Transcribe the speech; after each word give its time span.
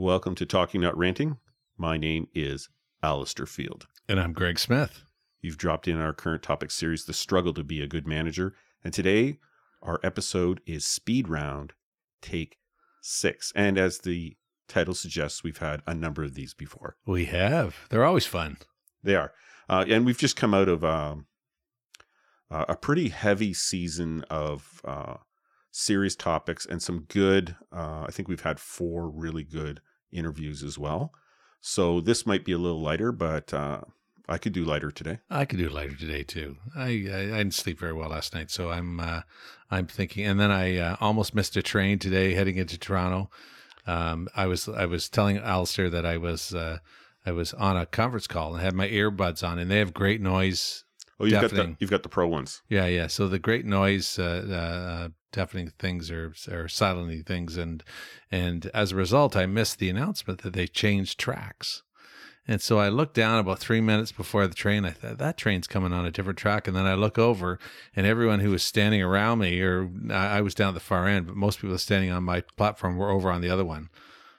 Welcome 0.00 0.34
to 0.36 0.46
Talking 0.46 0.80
Not 0.80 0.96
Ranting. 0.96 1.36
My 1.76 1.98
name 1.98 2.28
is 2.34 2.70
Allister 3.02 3.44
Field. 3.44 3.86
And 4.08 4.18
I'm 4.18 4.32
Greg 4.32 4.58
Smith. 4.58 5.04
You've 5.42 5.58
dropped 5.58 5.86
in 5.86 6.00
our 6.00 6.14
current 6.14 6.42
topic 6.42 6.70
series, 6.70 7.04
The 7.04 7.12
Struggle 7.12 7.52
to 7.52 7.62
Be 7.62 7.82
a 7.82 7.86
Good 7.86 8.06
Manager. 8.06 8.54
And 8.82 8.94
today, 8.94 9.40
our 9.82 10.00
episode 10.02 10.62
is 10.64 10.86
Speed 10.86 11.28
Round, 11.28 11.74
Take 12.22 12.56
Six. 13.02 13.52
And 13.54 13.76
as 13.76 13.98
the 13.98 14.38
title 14.68 14.94
suggests, 14.94 15.44
we've 15.44 15.58
had 15.58 15.82
a 15.86 15.92
number 15.92 16.24
of 16.24 16.32
these 16.32 16.54
before. 16.54 16.96
We 17.04 17.26
have. 17.26 17.76
They're 17.90 18.06
always 18.06 18.24
fun. 18.24 18.56
They 19.02 19.16
are. 19.16 19.34
Uh, 19.68 19.84
and 19.86 20.06
we've 20.06 20.16
just 20.16 20.34
come 20.34 20.54
out 20.54 20.70
of 20.70 20.82
um, 20.82 21.26
uh, 22.50 22.64
a 22.70 22.74
pretty 22.74 23.10
heavy 23.10 23.52
season 23.52 24.24
of 24.30 24.80
uh, 24.82 25.16
serious 25.70 26.16
topics 26.16 26.64
and 26.64 26.82
some 26.82 27.00
good. 27.00 27.54
Uh, 27.70 28.04
I 28.06 28.10
think 28.10 28.28
we've 28.28 28.40
had 28.40 28.58
four 28.58 29.10
really 29.10 29.44
good 29.44 29.82
interviews 30.12 30.62
as 30.62 30.78
well. 30.78 31.12
So 31.60 32.00
this 32.00 32.26
might 32.26 32.44
be 32.44 32.52
a 32.52 32.58
little 32.58 32.80
lighter, 32.80 33.12
but 33.12 33.52
uh, 33.52 33.82
I 34.28 34.38
could 34.38 34.52
do 34.52 34.64
lighter 34.64 34.90
today. 34.90 35.18
I 35.28 35.44
could 35.44 35.58
do 35.58 35.68
lighter 35.68 35.96
today 35.96 36.22
too. 36.22 36.56
I, 36.76 36.82
I, 36.82 36.86
I 36.86 37.38
didn't 37.38 37.54
sleep 37.54 37.78
very 37.78 37.92
well 37.92 38.10
last 38.10 38.34
night, 38.34 38.50
so 38.50 38.70
I'm 38.70 39.00
uh, 39.00 39.22
I'm 39.70 39.86
thinking. 39.86 40.24
And 40.24 40.38
then 40.38 40.50
I 40.50 40.76
uh, 40.76 40.96
almost 41.00 41.34
missed 41.34 41.56
a 41.56 41.62
train 41.62 41.98
today 41.98 42.34
heading 42.34 42.56
into 42.56 42.78
Toronto. 42.78 43.30
Um, 43.86 44.28
I 44.36 44.46
was 44.46 44.68
I 44.68 44.86
was 44.86 45.08
telling 45.08 45.38
Allister 45.38 45.90
that 45.90 46.06
I 46.06 46.16
was 46.16 46.54
uh, 46.54 46.78
I 47.26 47.32
was 47.32 47.52
on 47.54 47.76
a 47.76 47.86
conference 47.86 48.26
call 48.26 48.54
and 48.54 48.62
had 48.62 48.74
my 48.74 48.88
earbuds 48.88 49.46
on, 49.46 49.58
and 49.58 49.70
they 49.70 49.78
have 49.78 49.92
great 49.92 50.20
noise. 50.20 50.84
Oh, 51.18 51.24
you've 51.24 51.40
got 51.40 51.50
the 51.50 51.76
you've 51.78 51.90
got 51.90 52.02
the 52.02 52.08
pro 52.08 52.26
ones. 52.26 52.62
Yeah, 52.68 52.86
yeah. 52.86 53.08
So 53.08 53.28
the 53.28 53.38
great 53.38 53.66
noise 53.66 54.18
uh, 54.18 55.08
uh, 55.08 55.08
deafening 55.32 55.72
things 55.78 56.10
or 56.10 56.34
or 56.50 56.68
silencing 56.68 57.24
things, 57.24 57.56
and 57.56 57.82
and 58.30 58.66
as 58.74 58.92
a 58.92 58.96
result, 58.96 59.36
I 59.36 59.46
missed 59.46 59.78
the 59.78 59.90
announcement 59.90 60.42
that 60.42 60.52
they 60.52 60.66
changed 60.66 61.18
tracks. 61.18 61.82
And 62.48 62.60
so 62.60 62.78
I 62.78 62.88
looked 62.88 63.14
down 63.14 63.38
about 63.38 63.60
three 63.60 63.80
minutes 63.80 64.12
before 64.12 64.46
the 64.46 64.54
train. 64.54 64.84
I 64.84 64.90
thought 64.90 65.18
that 65.18 65.36
train's 65.36 65.68
coming 65.68 65.92
on 65.92 66.04
a 66.04 66.10
different 66.10 66.38
track. 66.38 66.66
And 66.66 66.76
then 66.76 66.86
I 66.86 66.94
look 66.94 67.18
over, 67.18 67.60
and 67.94 68.06
everyone 68.06 68.40
who 68.40 68.50
was 68.50 68.64
standing 68.64 69.02
around 69.02 69.38
me, 69.38 69.60
or 69.60 69.90
I 70.10 70.38
I 70.38 70.40
was 70.40 70.54
down 70.54 70.68
at 70.68 70.74
the 70.74 70.80
far 70.80 71.06
end, 71.06 71.26
but 71.26 71.36
most 71.36 71.60
people 71.60 71.78
standing 71.78 72.10
on 72.10 72.24
my 72.24 72.40
platform 72.56 72.96
were 72.96 73.10
over 73.10 73.30
on 73.30 73.40
the 73.40 73.50
other 73.50 73.64
one. 73.64 73.88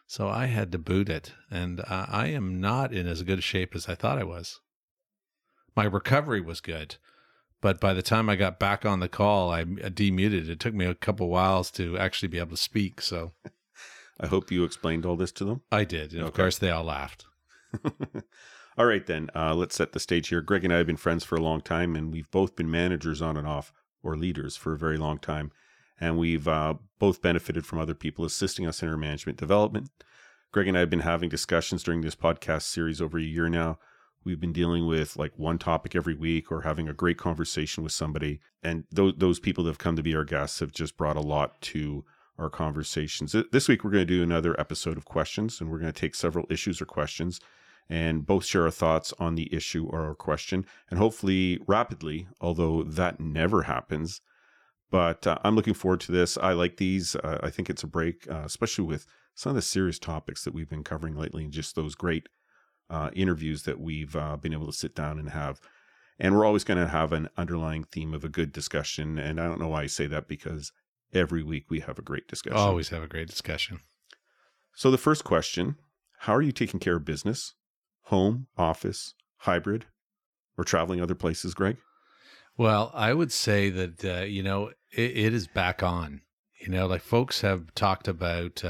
So 0.08 0.28
I 0.28 0.48
had 0.48 0.74
to 0.74 0.78
boot 0.78 1.08
it, 1.08 1.32
and 1.50 1.80
uh, 1.80 2.06
I 2.10 2.28
am 2.28 2.60
not 2.60 2.92
in 2.92 3.08
as 3.08 3.24
good 3.24 3.44
shape 3.44 3.74
as 3.76 3.88
I 3.88 3.96
thought 3.96 4.20
I 4.20 4.26
was. 4.26 4.60
My 5.74 5.86
recovery 5.86 6.42
was 6.42 6.60
good, 6.60 6.98
but 7.62 7.80
by 7.80 7.94
the 7.94 8.02
time 8.02 8.30
I 8.30 8.36
got 8.36 8.60
back 8.60 8.86
on 8.86 9.00
the 9.00 9.08
call, 9.08 9.52
I 9.52 9.64
demuted. 9.64 10.50
It 10.50 10.60
took 10.60 10.74
me 10.74 10.86
a 10.86 10.96
couple 10.96 11.28
of 11.28 11.32
whiles 11.32 11.72
to 11.72 11.98
actually 11.98 12.30
be 12.30 12.40
able 12.40 12.52
to 12.52 12.58
speak. 12.58 13.02
So 13.02 13.32
I 14.20 14.28
hope 14.28 14.52
you 14.52 14.64
explained 14.64 15.06
all 15.06 15.16
this 15.16 15.32
to 15.34 15.46
them. 15.46 15.62
I 15.72 15.84
did, 15.84 16.14
and 16.14 16.24
of 16.24 16.34
course 16.34 16.58
they 16.58 16.72
all 16.72 16.84
laughed. 16.84 17.26
All 18.78 18.86
right, 18.86 19.06
then 19.06 19.30
uh, 19.36 19.54
let's 19.54 19.76
set 19.76 19.92
the 19.92 20.00
stage 20.00 20.30
here. 20.30 20.42
Greg 20.42 20.64
and 20.64 20.74
I 20.74 20.78
have 20.78 20.88
been 20.88 20.96
friends 20.96 21.26
for 21.26 21.36
a 21.36 21.42
long 21.42 21.60
time, 21.62 21.96
and 21.96 22.12
we've 22.12 22.32
both 22.32 22.56
been 22.56 22.72
managers 22.72 23.22
on 23.22 23.36
and 23.36 23.46
off, 23.46 23.74
or 24.02 24.16
leaders 24.16 24.56
for 24.56 24.74
a 24.74 24.78
very 24.78 24.98
long 24.98 25.20
time. 25.20 25.52
And 26.00 26.18
we've 26.18 26.48
uh, 26.48 26.76
both 26.98 27.22
benefited 27.22 27.66
from 27.66 27.80
other 27.80 27.94
people 27.94 28.24
assisting 28.24 28.66
us 28.66 28.82
in 28.82 28.90
our 28.90 28.98
management 28.98 29.38
development. 29.38 29.90
Greg 30.52 30.68
and 30.68 30.78
I 30.78 30.80
have 30.80 30.90
been 30.90 31.02
having 31.02 31.30
discussions 31.30 31.84
during 31.84 32.02
this 32.02 32.16
podcast 32.16 32.64
series 32.64 33.02
over 33.02 33.18
a 33.18 33.24
year 33.24 33.50
now. 33.50 33.78
We've 34.24 34.40
been 34.40 34.54
dealing 34.54 34.86
with 34.86 35.18
like 35.18 35.38
one 35.38 35.58
topic 35.58 35.96
every 35.96 36.14
week 36.14 36.52
or 36.52 36.62
having 36.62 36.88
a 36.88 36.94
great 36.94 37.18
conversation 37.18 37.84
with 37.84 37.92
somebody. 37.92 38.40
And 38.62 38.84
those, 38.92 39.14
those 39.18 39.40
people 39.40 39.64
that 39.64 39.72
have 39.72 39.78
come 39.80 39.96
to 39.96 40.04
be 40.04 40.16
our 40.16 40.24
guests 40.24 40.60
have 40.60 40.72
just 40.72 40.98
brought 40.98 41.18
a 41.18 41.22
lot 41.22 41.60
to 41.62 42.06
our 42.38 42.50
conversations. 42.50 43.36
This 43.52 43.68
week, 43.68 43.84
we're 43.84 43.92
going 43.92 44.08
to 44.08 44.14
do 44.14 44.24
another 44.24 44.60
episode 44.60 44.98
of 44.98 45.06
questions 45.06 45.60
and 45.60 45.70
we're 45.70 45.80
going 45.80 45.92
to 45.92 46.00
take 46.00 46.16
several 46.16 46.46
issues 46.50 46.82
or 46.82 46.86
questions 46.86 47.40
and 47.90 48.26
both 48.26 48.46
share 48.46 48.64
our 48.64 48.72
thoughts 48.72 49.14
on 49.20 49.36
the 49.36 49.54
issue 49.54 49.88
or 49.90 50.02
our 50.02 50.16
question 50.16 50.66
and 50.90 51.00
hopefully 51.00 51.60
rapidly, 51.68 52.28
although 52.40 52.84
that 52.84 53.20
never 53.20 53.64
happens. 53.64 54.22
But 54.92 55.26
uh, 55.26 55.38
I'm 55.44 55.56
looking 55.56 55.74
forward 55.74 56.02
to 56.02 56.12
this. 56.12 56.38
I 56.38 56.54
like 56.54 56.78
these. 56.78 57.16
Uh, 57.16 57.40
I 57.42 57.50
think 57.50 57.70
it's 57.70 57.84
a 57.84 57.88
break, 57.88 58.30
uh, 58.30 58.44
especially 58.46 58.86
with 58.86 59.06
some 59.36 59.52
of 59.52 59.56
the 59.56 59.62
serious 59.62 59.98
topics 59.98 60.44
that 60.44 60.54
we've 60.54 60.70
been 60.70 60.84
covering 60.84 61.16
lately 61.16 61.44
and 61.44 61.54
just 61.54 61.76
those 61.76 61.96
great 61.96 62.28
uh, 62.92 63.10
interviews 63.14 63.64
that 63.64 63.80
we've 63.80 64.16
uh, 64.16 64.36
been 64.36 64.54
able 64.54 64.68
to 64.68 64.74
sit 64.74 64.94
down 64.94 65.18
and 65.18 65.30
have. 65.30 65.60
And 66.20 66.36
we're 66.36 66.46
always 66.46 66.64
going 66.64 66.78
to 66.80 66.88
have 66.88 67.14
an 67.14 67.30
underlying 67.38 67.86
theme 67.86 68.14
of 68.14 68.24
a 68.24 68.30
good 68.30 68.52
discussion. 68.52 69.18
And 69.18 69.40
I 69.40 69.48
don't 69.48 69.60
know 69.60 69.70
why 69.70 69.84
I 69.84 69.88
say 69.88 70.06
that 70.08 70.28
because 70.28 70.72
every 71.14 71.42
week 71.42 71.66
we 71.70 71.80
have 71.80 71.98
a 71.98 72.04
great 72.04 72.28
discussion. 72.28 72.60
Always 72.60 72.90
have 72.90 73.02
a 73.02 73.08
great 73.08 73.28
discussion. 73.28 73.80
So 74.76 74.92
the 74.92 74.98
first 74.98 75.24
question, 75.24 75.78
how 76.20 76.36
are 76.36 76.42
you 76.42 76.52
taking 76.52 76.80
care 76.80 76.98
of 76.98 77.06
business? 77.06 77.56
Home, 78.06 78.48
office, 78.58 79.16
hybrid, 79.38 79.86
or 80.58 80.64
traveling 80.64 81.02
other 81.02 81.16
places, 81.16 81.54
Greg? 81.54 81.78
Well, 82.58 82.92
I 82.94 83.14
would 83.14 83.32
say 83.32 83.70
that 83.70 84.06
uh, 84.06 84.26
you 84.26 84.44
know 84.44 84.72
it, 84.92 85.18
it 85.18 85.34
is 85.34 85.48
back 85.48 85.82
on. 85.82 86.22
You 86.60 86.70
know, 86.70 86.86
like 86.86 87.02
folks 87.02 87.42
have 87.42 87.74
talked 87.74 88.08
about, 88.08 88.64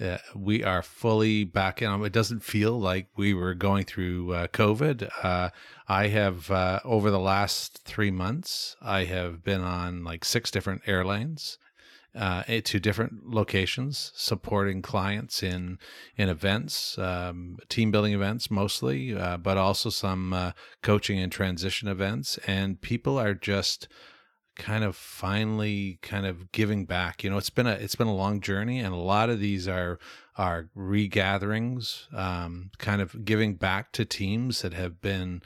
uh, 0.00 0.18
we 0.34 0.64
are 0.64 0.82
fully 0.82 1.44
back 1.44 1.82
in. 1.82 2.04
It 2.04 2.12
doesn't 2.12 2.42
feel 2.42 2.78
like 2.78 3.08
we 3.16 3.34
were 3.34 3.54
going 3.54 3.84
through 3.84 4.32
uh, 4.32 4.46
COVID. 4.48 5.08
Uh, 5.22 5.50
I 5.88 6.08
have 6.08 6.50
uh, 6.50 6.80
over 6.84 7.10
the 7.10 7.20
last 7.20 7.82
three 7.84 8.10
months, 8.10 8.76
I 8.80 9.04
have 9.04 9.44
been 9.44 9.60
on 9.60 10.04
like 10.04 10.24
six 10.24 10.50
different 10.50 10.82
airlines. 10.86 11.58
Uh, 12.14 12.42
to 12.62 12.78
different 12.78 13.30
locations, 13.30 14.12
supporting 14.14 14.82
clients 14.82 15.42
in 15.42 15.78
in 16.14 16.28
events, 16.28 16.98
um, 16.98 17.56
team 17.70 17.90
building 17.90 18.12
events 18.12 18.50
mostly, 18.50 19.16
uh, 19.16 19.38
but 19.38 19.56
also 19.56 19.88
some 19.88 20.52
coaching 20.82 21.18
and 21.18 21.32
transition 21.32 21.88
events. 21.88 22.38
And 22.46 22.78
people 22.78 23.18
are 23.18 23.32
just 23.32 23.88
kind 24.56 24.84
of 24.84 24.96
finally 24.96 25.98
kind 26.02 26.26
of 26.26 26.52
giving 26.52 26.84
back. 26.84 27.24
You 27.24 27.30
know, 27.30 27.38
it's 27.38 27.50
been 27.50 27.66
a 27.66 27.72
it's 27.72 27.94
been 27.94 28.06
a 28.06 28.14
long 28.14 28.40
journey, 28.40 28.78
and 28.80 28.92
a 28.92 28.98
lot 28.98 29.30
of 29.30 29.40
these 29.40 29.68
are 29.68 29.98
are 30.36 30.70
regatherings, 30.74 32.08
um, 32.14 32.70
kind 32.78 33.02
of 33.02 33.24
giving 33.24 33.54
back 33.54 33.92
to 33.92 34.04
teams 34.04 34.62
that 34.62 34.72
have 34.74 35.00
been 35.00 35.42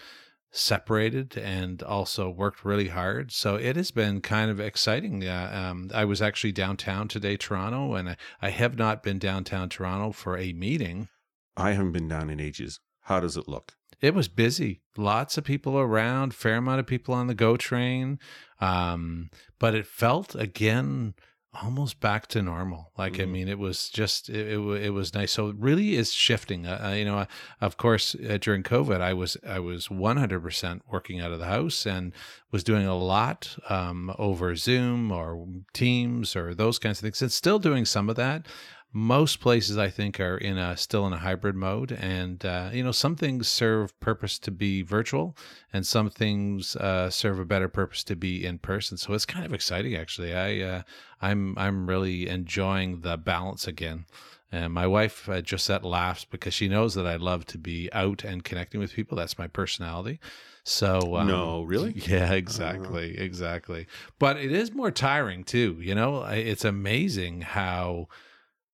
separated 0.52 1.36
and 1.36 1.82
also 1.82 2.30
worked 2.30 2.64
really 2.64 2.88
hard. 2.88 3.30
So 3.32 3.56
it 3.56 3.76
has 3.76 3.90
been 3.90 4.20
kind 4.20 4.50
of 4.50 4.60
exciting. 4.60 5.26
Uh, 5.26 5.50
um, 5.52 5.90
I 5.92 6.04
was 6.04 6.22
actually 6.22 6.52
downtown 6.52 7.08
today, 7.08 7.36
Toronto, 7.36 7.94
and 7.94 8.10
I, 8.10 8.16
I 8.40 8.50
have 8.50 8.78
not 8.78 9.02
been 9.02 9.18
downtown 9.18 9.68
Toronto 9.68 10.12
for 10.12 10.38
a 10.38 10.52
meeting. 10.52 11.08
I 11.56 11.72
haven't 11.72 11.92
been 11.92 12.08
down 12.08 12.30
in 12.30 12.40
ages. 12.40 12.80
How 13.02 13.20
does 13.20 13.36
it 13.36 13.48
look? 13.48 13.74
It 14.00 14.14
was 14.14 14.28
busy. 14.28 14.82
Lots 14.96 15.38
of 15.38 15.44
people 15.44 15.78
around, 15.78 16.34
fair 16.34 16.56
amount 16.56 16.80
of 16.80 16.86
people 16.86 17.14
on 17.14 17.26
the 17.26 17.34
GO 17.34 17.56
train. 17.56 18.18
Um, 18.60 19.30
but 19.58 19.74
it 19.74 19.86
felt 19.86 20.34
again 20.34 21.14
almost 21.62 22.00
back 22.00 22.26
to 22.28 22.42
normal. 22.42 22.92
Like, 22.98 23.20
I 23.20 23.24
mean, 23.24 23.48
it 23.48 23.58
was 23.58 23.88
just, 23.88 24.28
it, 24.28 24.48
it, 24.48 24.58
it 24.58 24.90
was 24.90 25.14
nice. 25.14 25.32
So 25.32 25.48
it 25.48 25.56
really 25.58 25.96
is 25.96 26.12
shifting. 26.12 26.66
Uh, 26.66 26.94
you 26.96 27.04
know, 27.04 27.18
uh, 27.18 27.26
of 27.60 27.76
course, 27.76 28.14
uh, 28.14 28.38
during 28.40 28.62
COVID, 28.62 29.00
I 29.00 29.14
was, 29.14 29.36
I 29.46 29.58
was 29.58 29.88
100% 29.88 30.80
working 30.90 31.20
out 31.20 31.32
of 31.32 31.38
the 31.38 31.46
house 31.46 31.86
and 31.86 32.12
was 32.50 32.64
doing 32.64 32.86
a 32.86 32.96
lot, 32.96 33.56
um, 33.68 34.14
over 34.18 34.54
Zoom 34.56 35.10
or 35.10 35.46
Teams 35.72 36.36
or 36.36 36.54
those 36.54 36.78
kinds 36.78 36.98
of 36.98 37.02
things 37.02 37.22
and 37.22 37.32
still 37.32 37.58
doing 37.58 37.84
some 37.84 38.08
of 38.08 38.16
that 38.16 38.46
most 38.92 39.40
places 39.40 39.76
I 39.76 39.90
think 39.90 40.20
are 40.20 40.38
in 40.38 40.56
a 40.56 40.76
still 40.76 41.06
in 41.06 41.12
a 41.12 41.18
hybrid 41.18 41.54
mode, 41.54 41.92
and 41.92 42.44
uh, 42.44 42.70
you 42.72 42.82
know 42.82 42.92
some 42.92 43.16
things 43.16 43.48
serve 43.48 43.98
purpose 44.00 44.38
to 44.40 44.50
be 44.50 44.82
virtual, 44.82 45.36
and 45.72 45.86
some 45.86 46.08
things 46.08 46.76
uh, 46.76 47.10
serve 47.10 47.38
a 47.38 47.44
better 47.44 47.68
purpose 47.68 48.02
to 48.04 48.16
be 48.16 48.44
in 48.44 48.58
person. 48.58 48.96
So 48.96 49.12
it's 49.12 49.26
kind 49.26 49.44
of 49.44 49.52
exciting, 49.52 49.94
actually. 49.94 50.34
I 50.34 50.60
uh, 50.60 50.82
I'm 51.20 51.58
I'm 51.58 51.86
really 51.86 52.28
enjoying 52.28 53.00
the 53.00 53.16
balance 53.16 53.66
again. 53.66 54.06
And 54.52 54.72
my 54.72 54.86
wife 54.86 55.28
uh, 55.28 55.42
Josette 55.42 55.84
laughs 55.84 56.24
because 56.24 56.54
she 56.54 56.68
knows 56.68 56.94
that 56.94 57.06
I 57.06 57.16
love 57.16 57.44
to 57.46 57.58
be 57.58 57.90
out 57.92 58.24
and 58.24 58.44
connecting 58.44 58.80
with 58.80 58.94
people. 58.94 59.16
That's 59.18 59.38
my 59.38 59.48
personality. 59.48 60.20
So 60.62 61.16
um, 61.16 61.26
No, 61.26 61.62
really? 61.62 61.92
yeah, 62.06 62.32
exactly, 62.32 63.18
exactly. 63.18 63.86
But 64.18 64.36
it 64.36 64.52
is 64.52 64.72
more 64.72 64.90
tiring 64.90 65.44
too. 65.44 65.78
You 65.80 65.94
know, 65.94 66.24
it's 66.24 66.64
amazing 66.64 67.42
how 67.42 68.08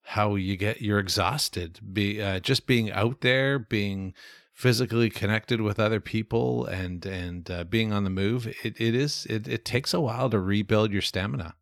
how 0.03 0.35
you 0.35 0.57
get 0.57 0.83
you're 0.83 0.99
exhausted. 0.99 1.81
Be 1.93 2.21
uh, 2.21 2.41
just 2.41 2.67
being 2.67 2.91
out 2.91 3.21
there, 3.21 3.59
being 3.59 4.15
physically 4.53 5.11
connected 5.11 5.61
with 5.61 5.81
other 5.81 6.01
people, 6.01 6.67
and 6.67 7.05
and 7.07 7.51
uh, 7.51 7.65
being 7.65 7.93
on 7.93 8.05
the 8.05 8.11
move. 8.11 8.47
It 8.63 8.81
it 8.81 8.95
is 8.95 9.27
it, 9.31 9.49
it 9.49 9.65
takes 9.65 9.95
a 9.95 10.01
while 10.01 10.31
to 10.31 10.39
rebuild 10.39 10.93
your 10.93 11.03
stamina. 11.03 11.55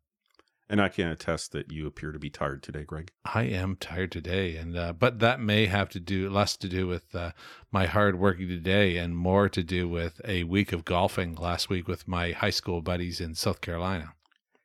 And 0.69 0.81
I 0.81 0.87
can 0.87 1.07
attest 1.09 1.51
that 1.51 1.69
you 1.69 1.85
appear 1.85 2.13
to 2.13 2.19
be 2.19 2.29
tired 2.29 2.63
today, 2.63 2.83
Greg. 2.85 3.11
I 3.25 3.43
am 3.43 3.75
tired 3.75 4.09
today, 4.09 4.55
and 4.55 4.77
uh, 4.77 4.93
but 4.93 5.19
that 5.19 5.41
may 5.41 5.65
have 5.65 5.89
to 5.89 5.99
do 5.99 6.29
less 6.29 6.55
to 6.57 6.69
do 6.69 6.87
with 6.87 7.13
uh, 7.13 7.31
my 7.73 7.87
hard 7.87 8.17
working 8.17 8.47
today, 8.47 8.95
and 8.95 9.15
more 9.15 9.49
to 9.49 9.63
do 9.63 9.89
with 9.89 10.21
a 10.23 10.45
week 10.45 10.71
of 10.71 10.85
golfing 10.85 11.35
last 11.35 11.69
week 11.69 11.89
with 11.89 12.07
my 12.07 12.31
high 12.31 12.51
school 12.51 12.81
buddies 12.81 13.19
in 13.19 13.35
South 13.35 13.59
Carolina. 13.59 14.13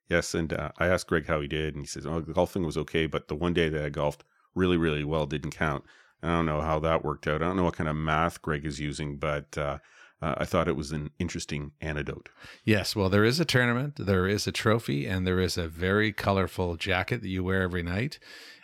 Yes, 0.08 0.34
and 0.34 0.52
uh, 0.52 0.70
I 0.78 0.86
asked 0.86 1.08
Greg 1.08 1.26
how 1.26 1.40
he 1.40 1.48
did, 1.48 1.74
and 1.74 1.84
he 1.84 1.88
says, 1.88 2.06
"Oh, 2.06 2.20
the 2.20 2.32
golfing 2.32 2.64
was 2.64 2.76
okay, 2.78 3.06
but 3.06 3.28
the 3.28 3.34
one 3.34 3.52
day 3.52 3.68
that 3.68 3.84
I 3.84 3.88
golfed 3.88 4.24
really, 4.54 4.76
really 4.76 5.04
well 5.04 5.26
didn't 5.26 5.50
count. 5.50 5.84
I 6.22 6.28
don't 6.28 6.46
know 6.46 6.60
how 6.60 6.78
that 6.80 7.04
worked 7.04 7.26
out. 7.26 7.42
I 7.42 7.46
don't 7.46 7.56
know 7.56 7.64
what 7.64 7.76
kind 7.76 7.88
of 7.88 7.96
math 7.96 8.40
Greg 8.40 8.64
is 8.64 8.80
using, 8.80 9.18
but 9.18 9.56
uh, 9.58 9.78
uh, 10.22 10.34
I 10.38 10.44
thought 10.44 10.68
it 10.68 10.76
was 10.76 10.92
an 10.92 11.10
interesting 11.18 11.72
anecdote. 11.80 12.30
Yes, 12.64 12.96
well, 12.96 13.10
there 13.10 13.24
is 13.24 13.38
a 13.38 13.44
tournament, 13.44 13.94
there 13.98 14.26
is 14.26 14.46
a 14.46 14.52
trophy, 14.52 15.06
and 15.06 15.26
there 15.26 15.40
is 15.40 15.58
a 15.58 15.68
very 15.68 16.12
colorful 16.12 16.76
jacket 16.76 17.20
that 17.20 17.28
you 17.28 17.44
wear 17.44 17.62
every 17.62 17.82
night. 17.82 18.18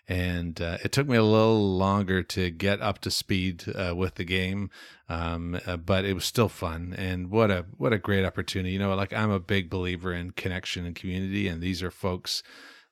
And 0.08 0.60
uh, 0.60 0.78
it 0.84 0.90
took 0.90 1.08
me 1.08 1.16
a 1.16 1.22
little 1.22 1.76
longer 1.76 2.22
to 2.24 2.50
get 2.50 2.80
up 2.82 2.98
to 3.00 3.10
speed 3.10 3.64
uh, 3.74 3.94
with 3.94 4.16
the 4.16 4.24
game, 4.24 4.68
um, 5.08 5.60
uh, 5.64 5.76
but 5.76 6.04
it 6.04 6.14
was 6.14 6.24
still 6.24 6.48
fun. 6.48 6.94
And 6.98 7.30
what 7.30 7.50
a 7.50 7.66
what 7.76 7.92
a 7.92 7.98
great 7.98 8.24
opportunity! 8.24 8.72
You 8.72 8.80
know, 8.80 8.94
like 8.94 9.12
I'm 9.12 9.30
a 9.30 9.38
big 9.38 9.70
believer 9.70 10.12
in 10.12 10.32
connection 10.32 10.84
and 10.84 10.96
community, 10.96 11.46
and 11.46 11.62
these 11.62 11.84
are 11.84 11.90
folks 11.90 12.42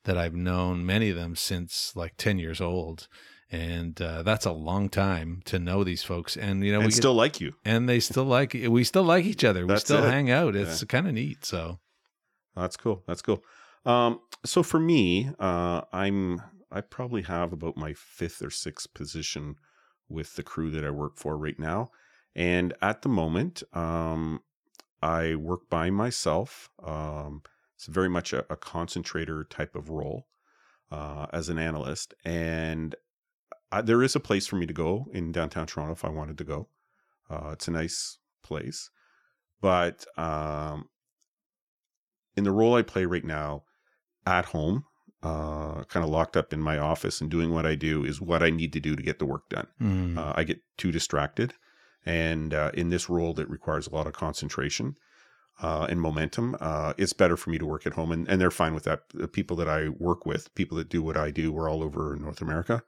that 0.04 0.16
I've 0.16 0.34
known 0.34 0.86
many 0.86 1.10
of 1.10 1.16
them 1.16 1.34
since 1.34 1.94
like 1.96 2.16
ten 2.16 2.38
years 2.38 2.60
old 2.60 3.08
and 3.52 4.00
uh, 4.00 4.22
that's 4.22 4.46
a 4.46 4.52
long 4.52 4.88
time 4.88 5.42
to 5.44 5.58
know 5.58 5.82
these 5.82 6.02
folks 6.02 6.36
and 6.36 6.64
you 6.64 6.72
know 6.72 6.78
and 6.78 6.86
we 6.86 6.92
still 6.92 7.14
get, 7.14 7.18
like 7.18 7.40
you 7.40 7.52
and 7.64 7.88
they 7.88 7.98
still 7.98 8.24
like 8.24 8.54
we 8.68 8.84
still 8.84 9.02
like 9.02 9.24
each 9.24 9.44
other 9.44 9.66
that's 9.66 9.82
we 9.82 9.94
still 9.94 10.04
it. 10.04 10.10
hang 10.10 10.30
out 10.30 10.54
it's 10.54 10.82
yeah. 10.82 10.86
kind 10.86 11.08
of 11.08 11.14
neat 11.14 11.44
so 11.44 11.78
that's 12.54 12.76
cool 12.76 13.02
that's 13.06 13.22
cool 13.22 13.42
um, 13.84 14.20
so 14.44 14.62
for 14.62 14.78
me 14.78 15.30
uh, 15.38 15.80
i'm 15.92 16.40
i 16.70 16.80
probably 16.80 17.22
have 17.22 17.52
about 17.52 17.76
my 17.76 17.92
fifth 17.92 18.42
or 18.42 18.50
sixth 18.50 18.92
position 18.94 19.56
with 20.08 20.36
the 20.36 20.42
crew 20.42 20.70
that 20.70 20.84
i 20.84 20.90
work 20.90 21.16
for 21.16 21.36
right 21.36 21.58
now. 21.58 21.90
And 22.34 22.74
at 22.80 23.02
the 23.02 23.08
moment 23.08 23.62
um, 23.72 24.40
i 25.02 25.34
work 25.34 25.68
by 25.68 25.90
myself. 25.90 26.70
Um, 26.84 27.42
it's 27.76 27.86
very 27.86 28.10
much 28.10 28.32
a, 28.32 28.44
a 28.52 28.56
concentrator 28.56 29.44
type 29.44 29.74
of 29.74 29.88
role 29.88 30.26
uh, 30.90 31.26
as 31.32 31.48
an 31.48 31.58
analyst. 31.58 32.12
And 32.24 32.94
I, 33.72 33.80
there 33.80 34.02
is 34.02 34.16
a 34.16 34.20
place 34.20 34.46
for 34.46 34.56
me 34.56 34.66
to 34.66 34.72
go 34.72 35.06
in 35.12 35.32
downtown 35.32 35.66
Toronto 35.66 35.92
if 35.92 36.04
I 36.04 36.10
wanted 36.10 36.36
to 36.38 36.44
go. 36.44 36.68
Uh, 37.30 37.50
it's 37.52 37.68
a 37.68 37.70
nice 37.70 38.18
place, 38.42 38.90
but 39.60 40.04
um, 40.18 40.88
in 42.36 42.44
the 42.44 42.50
role 42.50 42.74
I 42.74 42.82
play 42.82 43.04
right 43.04 43.24
now, 43.24 43.62
at 44.26 44.46
home, 44.46 44.84
uh, 45.22 45.84
kind 45.84 46.04
of 46.04 46.10
locked 46.10 46.36
up 46.36 46.52
in 46.52 46.60
my 46.60 46.78
office 46.78 47.20
and 47.20 47.30
doing 47.30 47.52
what 47.52 47.66
I 47.66 47.74
do 47.74 48.04
is 48.04 48.20
what 48.20 48.42
I 48.42 48.50
need 48.50 48.72
to 48.72 48.80
do 48.80 48.96
to 48.96 49.02
get 49.02 49.18
the 49.18 49.26
work 49.26 49.48
done. 49.48 49.66
Mm. 49.80 50.18
Uh, 50.18 50.32
I 50.34 50.44
get 50.44 50.62
too 50.76 50.90
distracted, 50.90 51.54
and 52.06 52.54
uh, 52.54 52.70
in 52.74 52.90
this 52.90 53.08
role 53.08 53.34
that 53.34 53.48
requires 53.50 53.86
a 53.86 53.94
lot 53.94 54.06
of 54.06 54.12
concentration. 54.12 54.96
Uh, 55.62 55.86
and 55.90 56.00
momentum, 56.00 56.56
uh, 56.58 56.94
it's 56.96 57.12
better 57.12 57.36
for 57.36 57.50
me 57.50 57.58
to 57.58 57.66
work 57.66 57.86
at 57.86 57.92
home, 57.92 58.12
and, 58.12 58.26
and 58.30 58.40
they're 58.40 58.50
fine 58.50 58.72
with 58.72 58.84
that. 58.84 59.02
The 59.12 59.28
people 59.28 59.58
that 59.58 59.68
I 59.68 59.90
work 59.90 60.24
with, 60.24 60.54
people 60.54 60.78
that 60.78 60.88
do 60.88 61.02
what 61.02 61.18
I 61.18 61.30
do, 61.30 61.52
we're 61.52 61.68
all 61.68 61.82
over 61.82 62.16
North 62.18 62.40
America, 62.40 62.82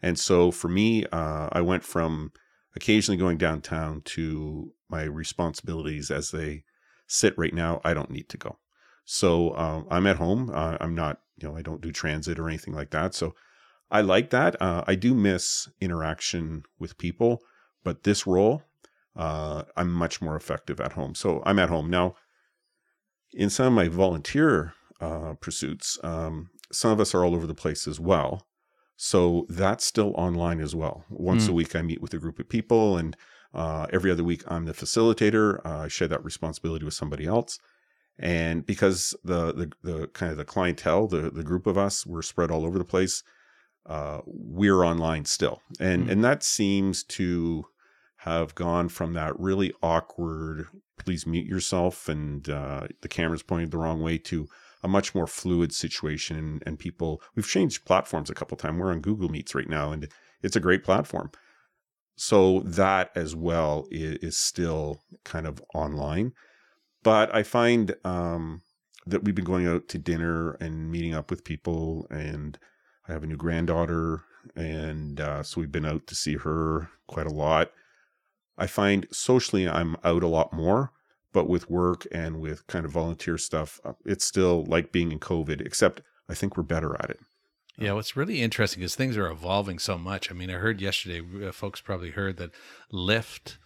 and 0.00 0.18
so 0.18 0.50
for 0.50 0.68
me, 0.68 1.04
uh, 1.12 1.50
I 1.52 1.60
went 1.60 1.84
from 1.84 2.32
occasionally 2.74 3.18
going 3.18 3.36
downtown 3.36 4.00
to 4.02 4.72
my 4.88 5.02
responsibilities 5.02 6.10
as 6.10 6.30
they 6.30 6.64
sit 7.06 7.36
right 7.36 7.52
now. 7.52 7.80
I 7.84 7.92
don't 7.92 8.10
need 8.10 8.28
to 8.30 8.38
go. 8.38 8.56
So 9.10 9.56
um, 9.56 9.86
I'm 9.90 10.06
at 10.06 10.16
home. 10.16 10.50
Uh, 10.52 10.76
I'm 10.82 10.94
not, 10.94 11.22
you 11.38 11.48
know, 11.48 11.56
I 11.56 11.62
don't 11.62 11.80
do 11.80 11.90
transit 11.90 12.38
or 12.38 12.46
anything 12.46 12.74
like 12.74 12.90
that. 12.90 13.14
So 13.14 13.34
I 13.90 14.02
like 14.02 14.28
that. 14.30 14.60
Uh, 14.60 14.84
I 14.86 14.96
do 14.96 15.14
miss 15.14 15.66
interaction 15.80 16.64
with 16.78 16.98
people, 16.98 17.40
but 17.82 18.02
this 18.02 18.26
role, 18.26 18.64
uh, 19.16 19.62
I'm 19.78 19.90
much 19.90 20.20
more 20.20 20.36
effective 20.36 20.78
at 20.78 20.92
home. 20.92 21.14
So 21.14 21.42
I'm 21.46 21.58
at 21.58 21.70
home 21.70 21.88
now. 21.88 22.16
In 23.32 23.48
some 23.48 23.68
of 23.68 23.72
my 23.72 23.88
volunteer 23.88 24.74
uh, 25.00 25.34
pursuits, 25.40 25.98
um, 26.04 26.50
some 26.70 26.90
of 26.90 27.00
us 27.00 27.14
are 27.14 27.24
all 27.24 27.34
over 27.34 27.46
the 27.46 27.54
place 27.54 27.88
as 27.88 27.98
well. 27.98 28.46
So 28.98 29.46
that's 29.48 29.86
still 29.86 30.12
online 30.16 30.60
as 30.60 30.74
well. 30.74 31.06
Once 31.08 31.46
mm. 31.46 31.48
a 31.48 31.52
week, 31.54 31.74
I 31.74 31.80
meet 31.80 32.02
with 32.02 32.12
a 32.12 32.18
group 32.18 32.38
of 32.38 32.50
people, 32.50 32.98
and 32.98 33.16
uh, 33.54 33.86
every 33.90 34.10
other 34.10 34.24
week, 34.24 34.42
I'm 34.48 34.66
the 34.66 34.74
facilitator. 34.74 35.64
Uh, 35.64 35.84
I 35.84 35.88
share 35.88 36.08
that 36.08 36.22
responsibility 36.22 36.84
with 36.84 36.92
somebody 36.92 37.24
else. 37.24 37.58
And 38.18 38.66
because 38.66 39.14
the, 39.22 39.52
the, 39.52 39.72
the 39.82 40.06
kind 40.08 40.32
of 40.32 40.38
the 40.38 40.44
clientele, 40.44 41.06
the 41.06 41.30
the 41.30 41.44
group 41.44 41.66
of 41.66 41.78
us, 41.78 42.04
we're 42.04 42.22
spread 42.22 42.50
all 42.50 42.64
over 42.64 42.78
the 42.78 42.84
place. 42.84 43.22
Uh, 43.86 44.20
we're 44.26 44.84
online 44.84 45.24
still, 45.24 45.62
and 45.80 46.06
mm. 46.06 46.10
and 46.10 46.24
that 46.24 46.42
seems 46.42 47.02
to 47.04 47.64
have 48.18 48.54
gone 48.54 48.88
from 48.88 49.12
that 49.14 49.38
really 49.38 49.72
awkward 49.82 50.66
please 50.98 51.26
mute 51.26 51.46
yourself 51.46 52.08
and 52.08 52.48
uh, 52.48 52.86
the 53.00 53.08
camera's 53.08 53.42
pointed 53.42 53.70
the 53.70 53.78
wrong 53.78 54.02
way 54.02 54.18
to 54.18 54.48
a 54.82 54.88
much 54.88 55.14
more 55.14 55.26
fluid 55.26 55.72
situation 55.72 56.60
and 56.66 56.78
people 56.78 57.22
we've 57.34 57.46
changed 57.46 57.84
platforms 57.84 58.28
a 58.28 58.34
couple 58.34 58.56
times 58.56 58.78
we're 58.78 58.90
on 58.90 59.00
google 59.00 59.28
meets 59.28 59.54
right 59.54 59.68
now 59.68 59.92
and 59.92 60.08
it's 60.42 60.56
a 60.56 60.60
great 60.60 60.84
platform 60.84 61.30
so 62.16 62.60
that 62.60 63.10
as 63.14 63.34
well 63.36 63.86
is, 63.90 64.18
is 64.18 64.36
still 64.36 65.00
kind 65.24 65.46
of 65.46 65.62
online 65.74 66.32
but 67.08 67.34
i 67.34 67.42
find 67.42 67.94
um, 68.04 68.62
that 69.06 69.24
we've 69.24 69.34
been 69.34 69.44
going 69.44 69.66
out 69.66 69.88
to 69.88 69.98
dinner 69.98 70.52
and 70.60 70.90
meeting 70.90 71.14
up 71.14 71.30
with 71.30 71.44
people 71.44 72.06
and 72.10 72.58
i 73.08 73.12
have 73.12 73.22
a 73.22 73.26
new 73.26 73.36
granddaughter 73.36 74.22
and 74.56 75.20
uh, 75.20 75.42
so 75.42 75.60
we've 75.60 75.72
been 75.72 75.84
out 75.84 76.06
to 76.06 76.14
see 76.14 76.36
her 76.36 76.90
quite 77.06 77.26
a 77.26 77.34
lot 77.34 77.70
i 78.56 78.66
find 78.66 79.06
socially 79.10 79.68
i'm 79.68 79.96
out 80.04 80.22
a 80.22 80.28
lot 80.28 80.52
more 80.52 80.92
but 81.32 81.48
with 81.48 81.70
work 81.70 82.06
and 82.10 82.40
with 82.40 82.66
kind 82.66 82.84
of 82.84 82.90
volunteer 82.90 83.38
stuff, 83.38 83.80
uh, 83.84 83.92
it's 84.04 84.24
still 84.24 84.64
like 84.64 84.92
being 84.92 85.12
in 85.12 85.20
COVID, 85.20 85.60
except 85.60 86.00
I 86.28 86.34
think 86.34 86.56
we're 86.56 86.62
better 86.62 86.96
at 87.00 87.10
it. 87.10 87.20
Yeah, 87.76 87.92
what's 87.92 88.16
really 88.16 88.42
interesting 88.42 88.82
is 88.82 88.96
things 88.96 89.16
are 89.16 89.30
evolving 89.30 89.78
so 89.78 89.96
much. 89.96 90.30
I 90.30 90.34
mean, 90.34 90.50
I 90.50 90.54
heard 90.54 90.80
yesterday, 90.80 91.22
uh, 91.46 91.52
folks 91.52 91.80
probably 91.80 92.10
heard 92.10 92.38
that 92.38 92.50
Lyft, 92.92 93.56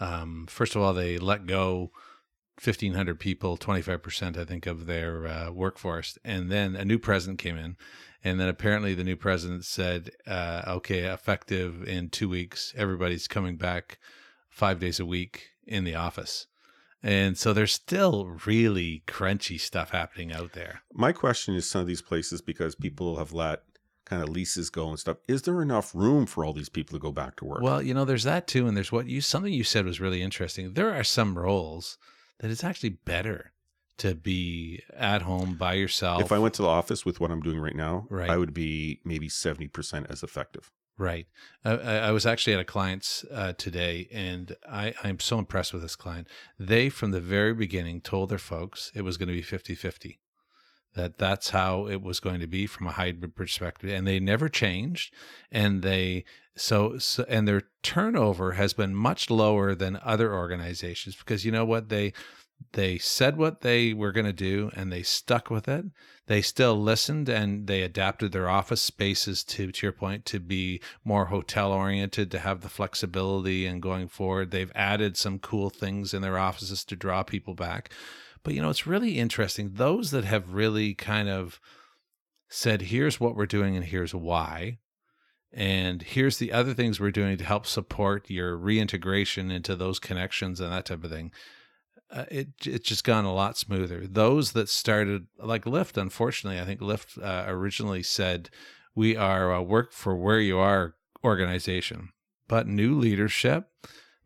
um, 0.00 0.46
first 0.48 0.74
of 0.74 0.82
all, 0.82 0.92
they 0.92 1.18
let 1.18 1.46
go 1.46 1.92
1,500 2.62 3.18
people, 3.18 3.56
25%, 3.56 4.36
I 4.36 4.44
think, 4.44 4.66
of 4.66 4.86
their 4.86 5.26
uh, 5.26 5.50
workforce. 5.50 6.18
And 6.24 6.50
then 6.50 6.76
a 6.76 6.84
new 6.84 6.98
president 6.98 7.38
came 7.38 7.56
in. 7.56 7.76
And 8.22 8.38
then 8.38 8.48
apparently 8.48 8.94
the 8.94 9.04
new 9.04 9.16
president 9.16 9.64
said, 9.64 10.10
uh, 10.26 10.62
okay, 10.66 11.04
effective 11.04 11.82
in 11.88 12.10
two 12.10 12.28
weeks, 12.28 12.74
everybody's 12.76 13.26
coming 13.26 13.56
back 13.56 13.98
five 14.50 14.78
days 14.78 15.00
a 15.00 15.06
week 15.06 15.50
in 15.66 15.84
the 15.84 15.94
office. 15.94 16.46
And 17.02 17.38
so 17.38 17.54
there's 17.54 17.72
still 17.72 18.38
really 18.44 19.04
crunchy 19.06 19.58
stuff 19.58 19.90
happening 19.90 20.32
out 20.32 20.52
there. 20.52 20.82
My 20.92 21.12
question 21.12 21.54
is 21.54 21.68
some 21.68 21.80
of 21.80 21.86
these 21.86 22.02
places 22.02 22.42
because 22.42 22.74
people 22.74 23.16
have 23.16 23.32
let 23.32 23.62
kind 24.04 24.22
of 24.22 24.28
leases 24.28 24.68
go 24.68 24.90
and 24.90 24.98
stuff. 24.98 25.16
Is 25.28 25.42
there 25.42 25.62
enough 25.62 25.94
room 25.94 26.26
for 26.26 26.44
all 26.44 26.52
these 26.52 26.68
people 26.68 26.98
to 26.98 27.02
go 27.02 27.12
back 27.12 27.36
to 27.36 27.44
work? 27.46 27.62
Well, 27.62 27.80
you 27.80 27.94
know, 27.94 28.04
there's 28.04 28.24
that 28.24 28.46
too. 28.46 28.66
And 28.66 28.76
there's 28.76 28.92
what 28.92 29.06
you, 29.06 29.22
something 29.22 29.52
you 29.52 29.64
said 29.64 29.86
was 29.86 30.00
really 30.00 30.20
interesting. 30.20 30.74
There 30.74 30.92
are 30.92 31.04
some 31.04 31.38
roles 31.38 31.96
that 32.40 32.50
it's 32.50 32.64
actually 32.64 32.90
better 32.90 33.52
to 33.98 34.14
be 34.14 34.82
at 34.96 35.22
home 35.22 35.54
by 35.54 35.74
yourself. 35.74 36.22
If 36.22 36.32
I 36.32 36.38
went 36.38 36.54
to 36.54 36.62
the 36.62 36.68
office 36.68 37.04
with 37.04 37.20
what 37.20 37.30
I'm 37.30 37.42
doing 37.42 37.60
right 37.60 37.76
now, 37.76 38.06
right. 38.08 38.30
I 38.30 38.38
would 38.38 38.54
be 38.54 39.00
maybe 39.04 39.28
70% 39.28 40.10
as 40.10 40.22
effective. 40.22 40.70
Right. 40.96 41.26
I, 41.64 41.70
I, 41.70 42.10
was 42.10 42.26
actually 42.26 42.54
at 42.54 42.60
a 42.60 42.64
client's 42.64 43.24
uh, 43.32 43.54
today, 43.54 44.08
and 44.12 44.54
I, 44.70 44.94
I'm 45.02 45.18
so 45.18 45.38
impressed 45.38 45.72
with 45.72 45.80
this 45.80 45.96
client. 45.96 46.28
They, 46.58 46.90
from 46.90 47.10
the 47.10 47.20
very 47.20 47.54
beginning, 47.54 48.02
told 48.02 48.28
their 48.28 48.38
folks 48.38 48.90
it 48.94 49.02
was 49.02 49.16
going 49.16 49.28
to 49.28 49.34
be 49.34 49.42
50 49.42 49.74
50, 49.74 50.18
that 50.94 51.18
that's 51.18 51.50
how 51.50 51.86
it 51.86 52.02
was 52.02 52.20
going 52.20 52.40
to 52.40 52.46
be 52.46 52.66
from 52.66 52.86
a 52.86 52.92
hybrid 52.92 53.36
perspective. 53.36 53.90
And 53.90 54.06
they 54.06 54.20
never 54.20 54.48
changed. 54.48 55.14
And 55.50 55.82
they, 55.82 56.24
so, 56.56 56.98
so, 56.98 57.24
and 57.28 57.46
their 57.46 57.62
turnover 57.82 58.52
has 58.52 58.72
been 58.72 58.94
much 58.94 59.30
lower 59.30 59.74
than 59.74 60.00
other 60.02 60.34
organizations 60.34 61.14
because 61.16 61.44
you 61.44 61.52
know 61.52 61.64
what? 61.64 61.88
They, 61.88 62.12
they 62.72 62.98
said 62.98 63.36
what 63.36 63.62
they 63.62 63.92
were 63.92 64.12
going 64.12 64.26
to 64.26 64.32
do 64.32 64.70
and 64.74 64.92
they 64.92 65.02
stuck 65.02 65.50
with 65.50 65.68
it. 65.68 65.86
They 66.26 66.42
still 66.42 66.80
listened 66.80 67.28
and 67.28 67.66
they 67.66 67.82
adapted 67.82 68.32
their 68.32 68.48
office 68.48 68.82
spaces 68.82 69.42
to, 69.44 69.72
to 69.72 69.86
your 69.86 69.92
point, 69.92 70.24
to 70.26 70.38
be 70.38 70.80
more 71.04 71.26
hotel 71.26 71.72
oriented, 71.72 72.30
to 72.30 72.38
have 72.38 72.60
the 72.60 72.68
flexibility 72.68 73.66
and 73.66 73.82
going 73.82 74.08
forward. 74.08 74.50
They've 74.50 74.72
added 74.74 75.16
some 75.16 75.38
cool 75.38 75.70
things 75.70 76.14
in 76.14 76.22
their 76.22 76.38
offices 76.38 76.84
to 76.84 76.96
draw 76.96 77.22
people 77.22 77.54
back. 77.54 77.90
But, 78.42 78.54
you 78.54 78.62
know, 78.62 78.70
it's 78.70 78.86
really 78.86 79.18
interesting. 79.18 79.72
Those 79.74 80.10
that 80.12 80.24
have 80.24 80.54
really 80.54 80.94
kind 80.94 81.28
of 81.28 81.60
said, 82.48 82.82
here's 82.82 83.20
what 83.20 83.36
we're 83.36 83.46
doing 83.46 83.76
and 83.76 83.84
here's 83.84 84.14
why. 84.14 84.78
And 85.52 86.02
here's 86.02 86.38
the 86.38 86.52
other 86.52 86.74
things 86.74 87.00
we're 87.00 87.10
doing 87.10 87.36
to 87.36 87.44
help 87.44 87.66
support 87.66 88.30
your 88.30 88.56
reintegration 88.56 89.50
into 89.50 89.74
those 89.76 89.98
connections 89.98 90.60
and 90.60 90.72
that 90.72 90.86
type 90.86 91.04
of 91.04 91.10
thing 91.10 91.32
uh, 92.12 92.24
it 92.30 92.48
it's 92.66 92.88
just 92.88 93.04
gone 93.04 93.24
a 93.24 93.32
lot 93.32 93.56
smoother. 93.56 94.06
Those 94.06 94.52
that 94.52 94.68
started 94.68 95.26
like 95.38 95.64
Lyft, 95.64 95.96
unfortunately, 95.96 96.60
I 96.60 96.64
think 96.64 96.80
Lyft 96.80 97.22
uh, 97.22 97.50
originally 97.50 98.02
said 98.02 98.50
we 98.94 99.16
are 99.16 99.52
a 99.52 99.62
work 99.62 99.92
for 99.92 100.16
where 100.16 100.40
you 100.40 100.58
are 100.58 100.94
organization, 101.24 102.10
but 102.48 102.66
new 102.66 102.98
leadership 102.98 103.68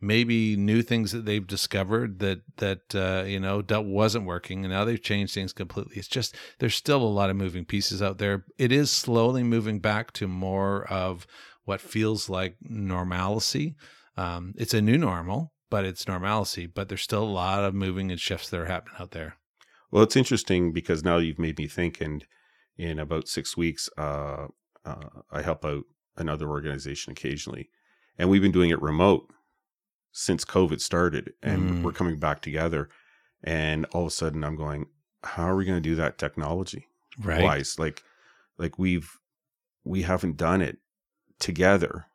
maybe 0.05 0.57
new 0.57 0.83
things 0.83 1.13
that 1.13 1.25
they've 1.25 1.47
discovered 1.47 2.19
that 2.19 2.43
that 2.59 2.95
uh, 2.95 3.25
you 3.27 3.41
know 3.41 3.63
that 3.63 3.85
wasn't 3.85 4.27
working, 4.27 4.65
and 4.65 4.73
now 4.73 4.85
they've 4.85 5.03
changed 5.03 5.35
things 5.35 5.53
completely. 5.53 5.97
It's 5.97 6.09
just 6.09 6.37
there's 6.59 6.75
still 6.75 7.03
a 7.03 7.05
lot 7.05 7.31
of 7.31 7.37
moving 7.37 7.65
pieces 7.65 8.03
out 8.03 8.19
there. 8.19 8.45
It 8.59 8.71
is 8.71 8.91
slowly 8.91 9.43
moving 9.43 9.81
back 9.81 10.13
to 10.15 10.29
more 10.29 10.85
of 10.91 11.27
what 11.65 11.81
feels 11.81 12.29
like 12.29 12.57
normalcy. 12.61 13.75
Um, 14.17 14.55
it's 14.57 14.75
a 14.75 14.83
new 14.83 14.99
normal, 14.99 15.53
but 15.71 15.85
it's 15.85 16.07
normalcy. 16.07 16.67
But 16.67 16.89
there's 16.89 17.03
still 17.03 17.25
a 17.25 17.25
lot 17.25 17.65
of 17.65 17.75
moving 17.75 18.11
and 18.11 18.21
shifts 18.21 18.51
that 18.51 18.61
are 18.61 18.67
happening 18.67 18.97
out 19.01 19.13
there. 19.13 19.37
Well, 19.91 20.03
it's 20.03 20.17
interesting 20.17 20.73
because 20.73 21.05
now 21.05 21.19
you've 21.19 21.39
made 21.39 21.59
me 21.59 21.69
think, 21.69 22.01
and 22.01 22.25
in 22.77 22.99
about 22.99 23.29
six 23.29 23.57
weeks, 23.57 23.89
uh, 23.97 24.49
uh, 24.85 25.09
I 25.31 25.43
help 25.43 25.65
out 25.65 25.85
another 26.17 26.49
organization 26.49 27.13
occasionally, 27.13 27.71
and 28.19 28.29
we've 28.29 28.43
been 28.43 28.53
doing 28.53 28.71
it 28.71 28.83
remote 28.83 29.31
since 30.15 30.47
COVID 30.47 30.81
started, 30.81 31.35
and 31.43 31.77
Mm. 31.77 31.85
we're 31.85 31.93
coming 31.93 32.19
back 32.21 32.43
together. 32.43 32.91
And 33.45 33.87
all 33.93 34.03
of 34.03 34.09
a 34.09 34.13
sudden, 34.13 34.45
I'm 34.45 34.57
going, 34.57 34.87
"How 35.25 35.45
are 35.49 35.57
we 35.57 35.67
going 35.67 35.83
to 35.83 35.91
do 35.91 35.97
that 35.97 36.19
technology 36.19 36.89
Right. 37.19 37.57
wise? 37.57 37.79
Like, 37.79 38.05
like 38.59 38.79
we've 38.79 39.19
we 39.85 40.03
haven't 40.03 40.37
done 40.39 40.63
it 40.63 40.79
together." 41.41 42.07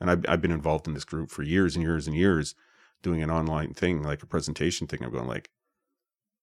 And 0.00 0.10
I've 0.10 0.24
I've 0.28 0.42
been 0.42 0.52
involved 0.52 0.88
in 0.88 0.94
this 0.94 1.04
group 1.06 1.30
for 1.30 1.42
years 1.44 1.76
and 1.76 1.84
years 1.84 2.06
and 2.08 2.16
years, 2.16 2.54
doing 3.02 3.22
an 3.22 3.30
online 3.32 3.74
thing, 3.74 4.02
like 4.02 4.22
a 4.22 4.26
presentation 4.28 4.86
thing. 4.88 5.02
I'm 5.04 5.12
going 5.12 5.28
like, 5.28 5.50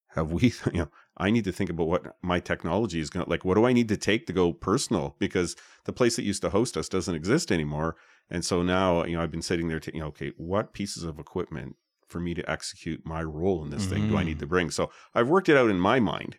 have 0.09 0.31
we? 0.31 0.53
You 0.73 0.79
know, 0.79 0.91
I 1.17 1.29
need 1.29 1.43
to 1.45 1.51
think 1.51 1.69
about 1.69 1.87
what 1.87 2.17
my 2.21 2.39
technology 2.39 2.99
is 2.99 3.09
going 3.09 3.25
to 3.25 3.29
like. 3.29 3.45
What 3.45 3.55
do 3.55 3.65
I 3.65 3.73
need 3.73 3.89
to 3.89 3.97
take 3.97 4.25
to 4.27 4.33
go 4.33 4.53
personal? 4.53 5.15
Because 5.19 5.55
the 5.85 5.93
place 5.93 6.15
that 6.15 6.23
used 6.23 6.41
to 6.43 6.49
host 6.49 6.77
us 6.77 6.89
doesn't 6.89 7.15
exist 7.15 7.51
anymore. 7.51 7.95
And 8.29 8.43
so 8.43 8.63
now, 8.63 9.03
you 9.05 9.15
know, 9.15 9.23
I've 9.23 9.31
been 9.31 9.41
sitting 9.41 9.67
there 9.67 9.79
thinking, 9.79 10.03
okay, 10.03 10.31
what 10.37 10.73
pieces 10.73 11.03
of 11.03 11.19
equipment 11.19 11.75
for 12.07 12.19
me 12.19 12.33
to 12.33 12.49
execute 12.49 13.05
my 13.05 13.23
role 13.23 13.63
in 13.63 13.69
this 13.69 13.85
thing 13.85 14.07
do 14.07 14.17
I 14.17 14.23
need 14.23 14.39
to 14.39 14.47
bring? 14.47 14.69
So 14.71 14.91
I've 15.13 15.29
worked 15.29 15.49
it 15.49 15.57
out 15.57 15.69
in 15.69 15.79
my 15.79 15.99
mind. 15.99 16.37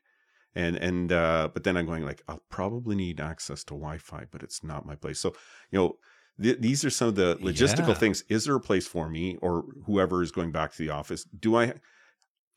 And, 0.54 0.76
and, 0.76 1.10
uh, 1.10 1.48
but 1.52 1.64
then 1.64 1.76
I'm 1.76 1.86
going 1.86 2.04
like, 2.04 2.22
I'll 2.28 2.42
probably 2.48 2.94
need 2.94 3.20
access 3.20 3.64
to 3.64 3.74
Wi 3.74 3.98
Fi, 3.98 4.26
but 4.30 4.42
it's 4.42 4.62
not 4.62 4.86
my 4.86 4.94
place. 4.94 5.18
So, 5.18 5.34
you 5.70 5.78
know, 5.78 5.98
th- 6.40 6.60
these 6.60 6.84
are 6.84 6.90
some 6.90 7.08
of 7.08 7.16
the 7.16 7.36
logistical 7.36 7.88
Yeah. 7.88 7.94
things. 7.94 8.22
Is 8.28 8.44
there 8.44 8.54
a 8.54 8.60
place 8.60 8.86
for 8.86 9.08
me 9.08 9.36
or 9.42 9.64
whoever 9.86 10.22
is 10.22 10.30
going 10.30 10.52
back 10.52 10.72
to 10.72 10.78
the 10.78 10.90
office? 10.90 11.24
Do 11.24 11.56
I, 11.56 11.74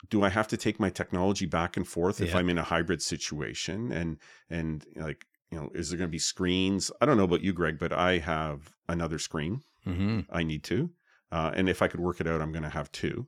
do 0.09 0.23
I 0.23 0.29
have 0.29 0.47
to 0.49 0.57
take 0.57 0.79
my 0.79 0.89
technology 0.89 1.45
back 1.47 1.75
and 1.75 1.87
forth 1.87 2.21
if 2.21 2.35
I'm 2.35 2.49
in 2.49 2.57
a 2.57 2.63
hybrid 2.63 3.01
situation? 3.01 3.91
And 3.91 4.17
and 4.49 4.85
like 4.95 5.25
you 5.51 5.57
know, 5.57 5.69
is 5.73 5.89
there 5.89 5.97
going 5.97 6.09
to 6.09 6.11
be 6.11 6.19
screens? 6.19 6.91
I 7.01 7.05
don't 7.05 7.17
know 7.17 7.23
about 7.23 7.43
you, 7.43 7.53
Greg, 7.53 7.79
but 7.79 7.93
I 7.93 8.17
have 8.19 8.73
another 8.87 9.19
screen. 9.19 9.61
hmm 9.83 10.21
I 10.29 10.43
need 10.43 10.63
to, 10.65 10.89
uh, 11.31 11.51
and 11.55 11.69
if 11.69 11.81
I 11.81 11.87
could 11.87 11.99
work 12.01 12.19
it 12.19 12.27
out, 12.27 12.41
I'm 12.41 12.51
going 12.51 12.63
to 12.63 12.69
have 12.69 12.91
two. 12.91 13.27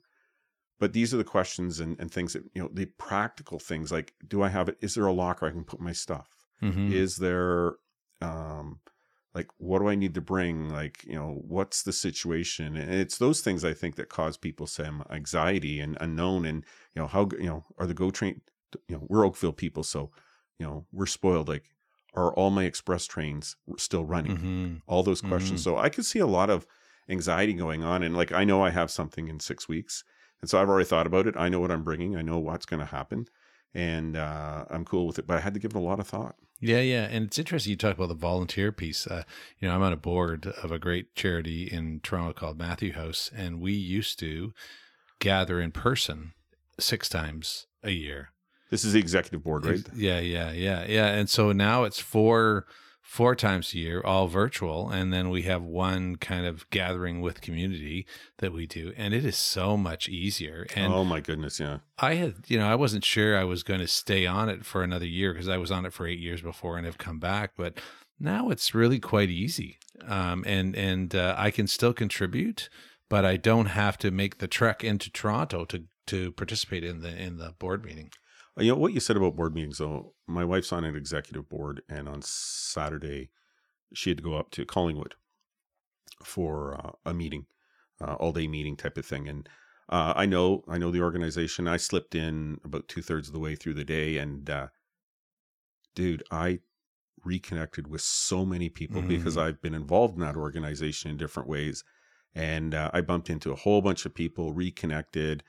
But 0.80 0.94
these 0.94 1.14
are 1.14 1.18
the 1.18 1.24
questions 1.26 1.80
and, 1.80 2.00
and 2.00 2.10
things 2.12 2.34
that 2.34 2.44
you 2.54 2.62
know, 2.62 2.70
the 2.72 2.86
practical 2.86 3.60
things 3.60 3.92
like, 3.92 4.14
do 4.28 4.42
I 4.42 4.50
have 4.50 4.70
it? 4.70 4.78
Is 4.82 4.96
there 4.96 5.06
a 5.08 5.12
locker 5.14 5.46
I 5.46 5.52
can 5.52 5.64
put 5.66 5.80
my 5.82 5.92
stuff? 5.92 6.30
hmm 6.62 6.92
Is 6.92 7.18
there, 7.18 7.76
um, 8.22 8.80
like, 9.34 9.48
what 9.58 9.80
do 9.80 9.88
I 9.88 9.96
need 9.96 10.14
to 10.16 10.22
bring? 10.22 10.70
Like, 10.70 11.04
you 11.06 11.16
know, 11.16 11.42
what's 11.48 11.84
the 11.84 11.94
situation? 11.94 12.76
And 12.76 12.92
it's 12.94 13.18
those 13.18 13.42
things 13.42 13.64
I 13.64 13.74
think 13.74 13.96
that 13.96 14.10
cause 14.10 14.38
people 14.38 14.68
some 14.68 15.04
anxiety 15.10 15.80
and 15.80 15.98
unknown. 16.02 16.46
And, 16.46 16.66
you 16.96 17.02
know, 17.02 17.08
how, 17.08 17.30
you 17.38 17.48
know, 17.48 17.66
are 17.78 17.86
the 17.86 17.94
Go 17.94 18.10
train, 18.10 18.42
you 18.88 18.96
know, 18.96 19.06
we're 19.08 19.26
Oakville 19.26 19.54
people. 19.54 19.84
So, 19.84 20.12
you 20.58 20.66
know, 20.66 20.86
we're 20.92 21.06
spoiled. 21.06 21.48
Like, 21.48 21.66
are 22.16 22.34
all 22.34 22.50
my 22.50 22.64
express 22.64 23.06
trains 23.06 23.56
still 23.78 24.06
running? 24.06 24.36
hmm 24.38 24.76
All 24.88 25.04
those 25.04 25.22
questions. 25.22 25.64
So 25.64 25.78
I 25.78 25.90
could 25.90 26.06
see 26.06 26.20
a 26.20 26.28
lot 26.28 26.50
of 26.50 26.66
anxiety 27.08 27.54
going 27.54 27.84
on. 27.84 28.04
And 28.04 28.16
like, 28.16 28.32
I 28.32 28.44
know 28.44 28.64
I 28.64 28.70
have 28.72 28.92
something 28.92 29.28
in 29.28 29.40
six 29.40 29.68
weeks. 29.68 30.04
And 30.42 30.50
so 30.50 30.62
I've 30.62 30.70
already 30.70 30.88
thought 30.88 31.08
about 31.08 31.28
it. 31.28 31.36
I 31.38 31.50
know 31.50 31.60
what 31.60 31.72
I'm 31.72 31.84
bringing. 31.84 32.16
I 32.16 32.22
know 32.22 32.40
what's 32.40 32.66
going 32.66 32.80
to 32.80 32.86
happen. 32.86 33.28
And 33.74 34.16
uh, 34.16 34.66
I'm 34.70 34.86
cool 34.86 35.06
with 35.08 35.20
it. 35.20 35.28
But 35.28 35.38
I 35.38 35.42
had 35.42 35.54
to 35.54 35.60
give 35.60 35.72
it 35.72 35.78
a 35.78 35.82
lot 35.82 36.00
of 36.00 36.08
thought. 36.08 36.36
Yeah, 36.62 36.82
yeah, 36.82 37.06
and 37.10 37.26
it's 37.28 37.40
interesting 37.40 37.72
you 37.72 37.78
talk 37.78 37.96
about 37.96 38.10
the 38.10 38.16
volunteer 38.16 38.74
piece. 38.74 39.08
Uh, 39.08 39.24
you 39.60 39.68
know, 39.68 39.74
I'm 39.76 39.82
on 39.82 39.94
a 39.94 39.98
board 39.98 40.46
of 40.62 40.74
a 40.74 40.80
great 40.80 41.16
charity 41.16 41.64
in 41.72 42.02
Toronto 42.02 42.34
called 42.34 42.58
Matthew 42.60 42.92
House, 42.94 43.32
and 43.34 43.62
we 43.62 43.72
used 43.72 44.20
to 44.20 44.54
gather 45.20 45.62
in 45.62 45.72
person 45.72 46.34
six 46.78 47.08
times 47.08 47.68
a 47.82 47.92
year. 47.92 48.32
This 48.70 48.86
is 48.86 48.94
the 48.94 49.00
executive 49.00 49.44
board, 49.44 49.66
right? 49.66 49.82
Yeah, 49.96 50.20
yeah, 50.20 50.52
yeah, 50.52 50.86
yeah. 50.88 51.08
And 51.08 51.30
so 51.30 51.52
now 51.52 51.84
it's 51.84 52.00
four 52.00 52.66
four 53.10 53.34
times 53.34 53.74
a 53.74 53.78
year, 53.80 54.02
all 54.06 54.28
virtual, 54.28 54.88
and 54.88 55.12
then 55.12 55.32
we 55.32 55.42
have 55.42 55.64
one 55.64 56.16
kind 56.16 56.46
of 56.46 56.70
gathering 56.70 57.22
with 57.22 57.42
community 57.42 58.06
that 58.38 58.54
we 58.54 58.68
do, 58.68 58.94
and 58.96 59.16
it 59.16 59.26
is 59.26 59.36
so 59.36 59.76
much 59.76 60.08
easier. 60.08 60.68
And 60.76 60.94
oh 60.94 61.04
my 61.04 61.20
goodness, 61.20 61.60
yeah. 61.60 61.80
I 61.98 62.14
had, 62.14 62.36
you 62.46 62.60
know, 62.60 62.68
I 62.68 62.76
wasn't 62.76 63.04
sure 63.04 63.36
I 63.36 63.46
was 63.46 63.64
going 63.64 63.80
to 63.80 63.88
stay 63.88 64.28
on 64.28 64.48
it 64.48 64.64
for 64.64 64.84
another 64.84 65.08
year 65.08 65.34
because 65.34 65.50
I 65.50 65.58
was 65.58 65.72
on 65.72 65.88
it 65.88 65.94
for 65.94 66.06
eight 66.06 66.20
years 66.20 66.44
before 66.44 66.78
and 66.78 66.86
have 66.86 67.00
come 67.00 67.18
back. 67.18 67.54
But 67.58 67.80
now 68.20 68.52
it's 68.52 68.76
really 68.76 69.00
quite 69.00 69.32
easy, 69.32 69.80
um, 70.06 70.44
and 70.46 70.76
and 70.76 71.16
uh, 71.16 71.34
I 71.36 71.50
can 71.50 71.66
still 71.66 71.94
contribute, 71.94 72.70
but 73.10 73.26
I 73.26 73.38
don't 73.38 73.68
have 73.68 73.98
to 74.00 74.12
make 74.12 74.38
the 74.38 74.48
trek 74.48 74.84
into 74.84 75.10
Toronto 75.10 75.66
to 75.66 75.86
to 76.08 76.32
participate 76.34 76.84
in 76.84 77.02
the 77.02 77.20
in 77.20 77.38
the 77.38 77.56
board 77.58 77.84
meeting. 77.84 78.12
Uh, 78.58 78.64
You 78.64 78.72
know 78.72 78.78
what 78.78 78.94
you 78.94 79.00
said 79.00 79.18
about 79.18 79.36
board 79.36 79.54
meetings, 79.54 79.78
though. 79.78 80.14
My 80.28 80.46
wife's 80.46 80.72
on 80.72 80.84
an 80.84 80.96
executive 80.96 81.50
board, 81.50 81.82
and 81.90 82.08
on 82.08 82.22
Saturday, 82.22 83.30
she 83.94 84.10
had 84.12 84.18
to 84.18 84.24
go 84.24 84.36
up 84.36 84.52
to 84.52 84.66
Collingwood 84.66 85.16
for 86.24 86.76
uh, 86.76 86.92
a 87.06 87.14
meeting, 87.14 87.46
uh, 88.02 88.16
all 88.16 88.32
day 88.32 88.48
meeting 88.48 88.76
type 88.76 88.98
of 88.98 89.06
thing. 89.06 89.28
And 89.28 89.50
uh, 89.90 90.14
I 90.16 90.26
know, 90.26 90.64
I 90.68 90.78
know 90.78 90.92
the 90.92 91.02
organization. 91.02 91.68
I 91.68 91.78
slipped 91.78 92.14
in 92.14 92.60
about 92.64 92.88
two 92.88 93.02
thirds 93.02 93.28
of 93.28 93.34
the 93.34 93.40
way 93.40 93.56
through 93.56 93.74
the 93.76 93.86
day, 93.86 94.18
and 94.18 94.50
uh, 94.50 94.68
dude, 95.96 96.24
I 96.32 96.60
reconnected 97.26 97.88
with 97.88 98.02
so 98.02 98.46
many 98.46 98.70
people 98.70 99.02
because 99.02 99.38
I've 99.38 99.62
been 99.62 99.76
involved 99.76 100.16
in 100.16 100.22
that 100.22 100.36
organization 100.38 101.12
in 101.12 101.18
different 101.18 101.50
ways, 101.50 101.84
and 102.36 102.76
uh, 102.76 102.92
I 102.94 103.02
bumped 103.02 103.30
into 103.30 103.52
a 103.52 103.56
whole 103.56 103.82
bunch 103.82 104.06
of 104.06 104.14
people, 104.14 104.54
reconnected, 104.54 105.44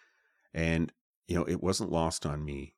and 0.54 0.92
you 1.28 1.36
know, 1.36 1.44
it 1.44 1.62
wasn't 1.62 1.92
lost 1.92 2.26
on 2.26 2.44
me 2.44 2.74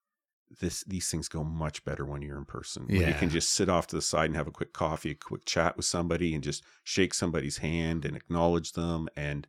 this 0.61 0.85
these 0.85 1.11
things 1.11 1.28
go 1.28 1.44
much 1.44 1.85
better 1.85 2.04
when 2.04 2.23
you're 2.23 2.38
in 2.38 2.44
person. 2.44 2.87
When 2.87 3.09
you 3.09 3.14
can 3.14 3.30
just 3.30 3.50
sit 3.50 3.68
off 3.68 3.87
to 3.88 3.97
the 3.97 4.02
side 4.02 4.26
and 4.26 4.37
have 4.37 4.49
a 4.49 4.52
quick 4.52 4.73
coffee, 4.73 5.12
a 5.12 5.14
quick 5.14 5.44
chat 5.44 5.76
with 5.76 5.87
somebody, 5.87 6.35
and 6.35 6.42
just 6.42 6.64
shake 6.85 7.14
somebody's 7.14 7.59
hand 7.59 8.04
and 8.04 8.16
acknowledge 8.16 8.73
them. 8.73 9.09
And 9.16 9.47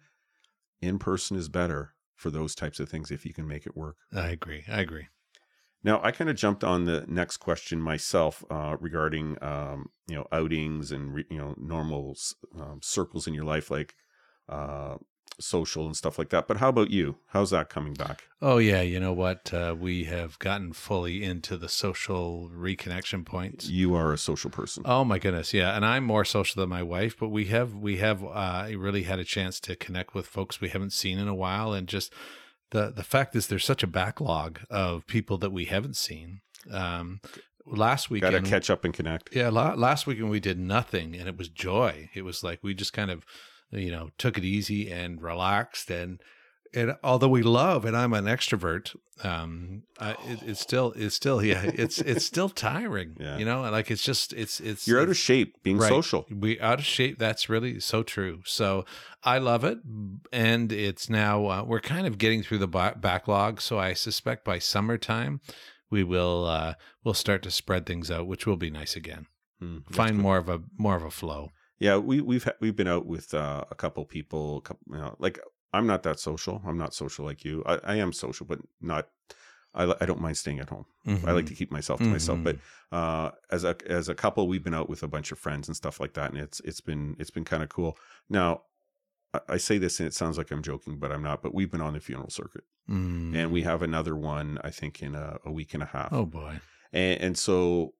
in 0.81 0.99
person 0.99 1.37
is 1.37 1.49
better 1.49 1.93
for 2.15 2.29
those 2.29 2.55
types 2.55 2.79
of 2.79 2.89
things 2.89 3.11
if 3.11 3.25
you 3.25 3.33
can 3.33 3.47
make 3.47 3.65
it 3.65 3.75
work. 3.75 3.97
I 4.13 4.29
agree. 4.29 4.63
I 4.67 4.81
agree. 4.81 5.07
Now, 5.83 5.99
I 6.01 6.11
kind 6.11 6.29
of 6.29 6.37
jumped 6.37 6.63
on 6.63 6.85
the 6.85 7.03
next 7.07 7.37
question 7.37 7.81
myself 7.81 8.43
uh, 8.49 8.77
regarding 8.79 9.37
um, 9.43 9.89
you 10.07 10.15
know 10.15 10.27
outings 10.31 10.91
and 10.91 11.13
re, 11.13 11.25
you 11.29 11.37
know 11.37 11.55
normal 11.57 12.15
um, 12.59 12.79
circles 12.81 13.27
in 13.27 13.33
your 13.33 13.43
life, 13.43 13.69
like 13.69 13.95
uh, 14.47 14.95
social 15.39 15.85
and 15.87 15.97
stuff 15.97 16.19
like 16.19 16.29
that. 16.29 16.47
But 16.47 16.57
how 16.57 16.69
about 16.69 16.91
you? 16.91 17.17
How's 17.29 17.49
that 17.49 17.69
coming 17.69 17.93
back? 17.95 18.23
Oh 18.41 18.57
yeah, 18.59 18.81
you 18.81 18.99
know 18.99 19.13
what? 19.13 19.51
Uh, 19.53 19.75
we 19.77 20.03
have 20.03 20.37
gotten 20.39 20.73
fully 20.73 21.23
into 21.23 21.57
the 21.57 21.69
social 21.69 22.49
reconnection 22.55 23.25
points. 23.25 23.67
You 23.67 23.95
are 23.95 24.13
a 24.13 24.17
social 24.17 24.49
person. 24.51 24.83
Oh 24.85 25.03
my 25.03 25.17
goodness, 25.19 25.53
yeah, 25.53 25.75
and 25.75 25.85
I'm 25.85 26.03
more 26.03 26.23
social 26.25 26.61
than 26.61 26.69
my 26.69 26.83
wife, 26.83 27.15
but 27.19 27.29
we 27.29 27.45
have 27.45 27.73
we 27.73 27.97
have 27.97 28.23
uh, 28.23 28.67
really 28.77 29.03
had 29.03 29.19
a 29.19 29.23
chance 29.23 29.59
to 29.61 29.75
connect 29.75 30.13
with 30.13 30.27
folks 30.27 30.61
we 30.61 30.69
haven't 30.69 30.93
seen 30.93 31.17
in 31.17 31.27
a 31.27 31.35
while, 31.35 31.73
and 31.73 31.87
just 31.87 32.13
the 32.71 32.91
the 32.91 33.03
fact 33.03 33.35
is 33.35 33.47
there's 33.47 33.65
such 33.65 33.81
a 33.83 33.87
backlog 33.87 34.59
of 34.69 35.07
people 35.07 35.37
that 35.39 35.51
we 35.51 35.65
haven't 35.65 35.95
seen. 35.95 36.41
Um, 36.71 37.21
last 37.65 38.09
week, 38.09 38.21
Got 38.21 38.31
to 38.31 38.41
catch 38.41 38.69
up 38.69 38.85
and 38.85 38.93
connect. 38.93 39.35
yeah, 39.35 39.49
last 39.49 40.05
weekend 40.05 40.29
we 40.29 40.39
did 40.39 40.59
nothing, 40.59 41.15
and 41.15 41.27
it 41.27 41.37
was 41.37 41.49
joy. 41.49 42.09
It 42.13 42.21
was 42.23 42.43
like 42.43 42.59
we 42.61 42.73
just 42.73 42.93
kind 42.93 43.09
of, 43.11 43.25
you 43.73 43.91
know, 43.91 44.09
took 44.17 44.37
it 44.37 44.43
easy 44.43 44.91
and 44.91 45.21
relaxed, 45.21 45.89
and 45.89 46.21
and 46.75 46.95
although 47.03 47.27
we 47.27 47.43
love, 47.43 47.85
and 47.85 47.95
I'm 47.95 48.13
an 48.13 48.25
extrovert, 48.25 48.95
um, 49.23 49.83
I, 49.99 50.11
it, 50.27 50.39
it's 50.43 50.59
still 50.59 50.91
it's 50.95 51.15
still 51.15 51.43
yeah, 51.43 51.61
it's 51.65 51.99
it's 51.99 52.25
still 52.25 52.49
tiring, 52.69 53.15
Yeah. 53.19 53.37
you 53.37 53.45
know, 53.45 53.61
like 53.69 53.91
it's 53.91 54.01
just 54.03 54.33
it's 54.33 54.59
it's 54.59 54.87
You're 54.87 55.01
out 55.01 55.09
of 55.09 55.17
shape 55.17 55.61
being 55.63 55.77
Right. 55.77 55.89
social. 55.89 56.25
we 56.31 56.59
out 56.59 56.79
of 56.79 56.85
shape. 56.85 57.19
That's 57.19 57.47
really 57.49 57.79
so 57.79 58.01
true. 58.01 58.41
So 58.45 58.85
I 59.23 59.37
love 59.37 59.63
it, 59.63 59.77
and 60.31 60.71
it's 60.71 61.09
now 61.09 61.45
uh, 61.47 61.63
we're 61.63 61.79
kind 61.79 62.07
of 62.07 62.17
getting 62.17 62.41
through 62.43 62.57
the 62.59 62.67
ba- 62.67 62.97
backlog. 62.99 63.61
So 63.61 63.77
I 63.77 63.93
suspect 63.93 64.43
by 64.43 64.57
summertime 64.59 65.41
we 65.91 66.03
will 66.03 66.45
uh, 66.45 66.73
we'll 67.03 67.13
start 67.13 67.43
to 67.43 67.51
spread 67.51 67.85
things 67.85 68.09
out, 68.09 68.25
which 68.25 68.47
will 68.47 68.57
be 68.57 68.71
nice 68.71 68.95
again. 68.95 69.27
That's 69.61 69.95
Find 69.95 70.17
more 70.17 70.37
of 70.37 70.49
a 70.49 70.61
more 70.77 70.95
of 70.95 71.03
a 71.03 71.11
flow. 71.11 71.51
Yeah, 71.85 71.97
we 72.09 72.15
we've 72.29 72.45
ha- 72.47 72.59
we've 72.61 72.75
been 72.81 72.87
out 72.95 73.05
with 73.05 73.33
uh, 73.33 73.63
a 73.69 73.75
couple 73.75 74.03
people. 74.05 74.57
A 74.57 74.61
couple, 74.67 74.83
you 74.95 75.01
know, 75.01 75.15
like 75.25 75.37
I'm 75.75 75.87
not 75.91 76.01
that 76.03 76.19
social. 76.29 76.61
I'm 76.67 76.77
not 76.83 76.93
social 76.93 77.23
like 77.25 77.43
you. 77.47 77.55
I, 77.65 77.75
I 77.93 77.95
am 78.03 78.11
social, 78.13 78.45
but 78.51 78.59
not. 78.79 79.03
I 79.75 79.83
I 80.01 80.05
don't 80.05 80.21
mind 80.21 80.37
staying 80.37 80.59
at 80.59 80.69
home. 80.69 80.85
I 81.27 81.31
like 81.37 81.47
to 81.47 81.55
keep 81.59 81.71
myself 81.71 81.99
to 81.99 82.05
myself. 82.05 82.39
But 82.47 82.57
uh, 82.99 83.31
as 83.55 83.63
a 83.63 83.75
as 83.99 84.07
a 84.07 84.15
couple, 84.23 84.47
we've 84.47 84.63
been 84.63 84.73
out 84.79 84.89
with 84.89 85.03
a 85.03 85.07
bunch 85.15 85.31
of 85.33 85.39
friends 85.39 85.67
and 85.67 85.75
stuff 85.75 85.99
like 85.99 86.13
that, 86.13 86.29
and 86.31 86.39
it's 86.39 86.59
it's 86.69 86.81
been 86.81 87.15
it's 87.19 87.31
been 87.31 87.43
kind 87.45 87.63
of 87.63 87.69
cool. 87.69 87.97
Now, 88.29 88.49
I 89.49 89.57
say 89.57 89.79
this 89.79 89.99
and 89.99 90.07
it 90.07 90.13
sounds 90.13 90.37
like 90.37 90.51
I'm 90.51 90.61
joking, 90.61 90.99
but 90.99 91.11
I'm 91.11 91.23
not. 91.23 91.41
But 91.43 91.53
we've 91.55 91.71
been 91.71 91.81
on 91.81 91.93
the 91.93 91.99
funeral 91.99 92.29
circuit, 92.29 92.63
Mm. 92.89 93.35
and 93.35 93.51
we 93.51 93.63
have 93.63 93.81
another 93.81 94.15
one 94.15 94.59
I 94.63 94.69
think 94.69 95.01
in 95.01 95.15
a, 95.15 95.37
a 95.43 95.51
week 95.51 95.73
and 95.73 95.81
a 95.83 95.87
half. 95.87 96.09
oh 96.13 96.25
boy. 96.27 96.59
And, 96.93 97.21
and 97.21 97.37
so, 97.37 97.95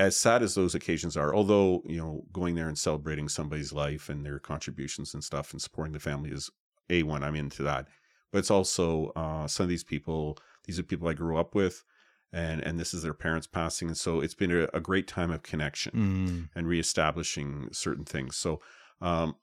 as 0.00 0.16
sad 0.16 0.42
as 0.42 0.54
those 0.54 0.74
occasions 0.74 1.16
are, 1.16 1.34
although 1.34 1.82
you 1.86 1.96
know 1.98 2.24
going 2.32 2.54
there 2.54 2.68
and 2.68 2.78
celebrating 2.78 3.28
somebody's 3.28 3.72
life 3.72 4.08
and 4.08 4.24
their 4.24 4.38
contributions 4.38 5.14
and 5.14 5.24
stuff 5.24 5.52
and 5.52 5.60
supporting 5.60 5.92
the 5.92 6.00
family 6.00 6.30
is 6.30 6.50
a 6.90 7.02
one. 7.02 7.22
I'm 7.24 7.34
into 7.36 7.62
that, 7.64 7.88
but 8.32 8.38
it's 8.38 8.50
also 8.50 9.08
uh, 9.16 9.46
some 9.46 9.64
of 9.64 9.70
these 9.70 9.84
people. 9.84 10.38
These 10.64 10.78
are 10.78 10.82
people 10.84 11.08
I 11.08 11.14
grew 11.14 11.36
up 11.36 11.54
with, 11.54 11.84
and 12.32 12.60
and 12.60 12.78
this 12.78 12.94
is 12.94 13.02
their 13.02 13.14
parents 13.14 13.46
passing, 13.46 13.88
and 13.88 13.96
so 13.96 14.20
it's 14.20 14.34
been 14.34 14.52
a, 14.52 14.68
a 14.74 14.80
great 14.80 15.08
time 15.08 15.30
of 15.30 15.42
connection 15.42 15.92
Mm. 15.94 16.48
and 16.54 16.66
reestablishing 16.68 17.68
certain 17.72 18.04
things. 18.04 18.36
So, 18.36 18.60
um, 19.00 19.36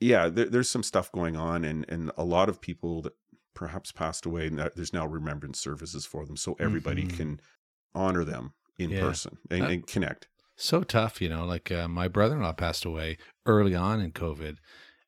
yeah, 0.00 0.28
there, 0.28 0.46
there's 0.46 0.68
some 0.70 0.82
stuff 0.82 1.10
going 1.12 1.36
on, 1.36 1.64
and 1.64 1.84
and 1.88 2.10
a 2.16 2.24
lot 2.24 2.48
of 2.48 2.60
people 2.60 3.02
that 3.02 3.14
perhaps 3.54 3.90
passed 3.92 4.26
away. 4.26 4.48
And 4.48 4.58
that- 4.58 4.76
there's 4.76 4.92
now 4.92 5.06
remembrance 5.06 5.58
services 5.58 6.04
for 6.04 6.26
them, 6.26 6.36
so 6.36 6.56
everybody 6.58 7.04
Mhm. 7.06 7.16
can 7.16 7.40
honor 7.94 8.24
them 8.24 8.52
in 8.78 8.90
Yeah. 8.90 9.00
person 9.00 9.38
and, 9.50 9.62
Uh, 9.62 9.66
and 9.66 9.86
connect. 9.86 10.28
So 10.56 10.82
tough, 10.82 11.20
you 11.20 11.28
know. 11.28 11.44
Like 11.44 11.70
uh, 11.70 11.88
my 11.88 12.08
brother-in-law 12.08 12.52
passed 12.54 12.84
away 12.84 13.18
early 13.44 13.74
on 13.74 14.00
in 14.00 14.12
COVID, 14.12 14.56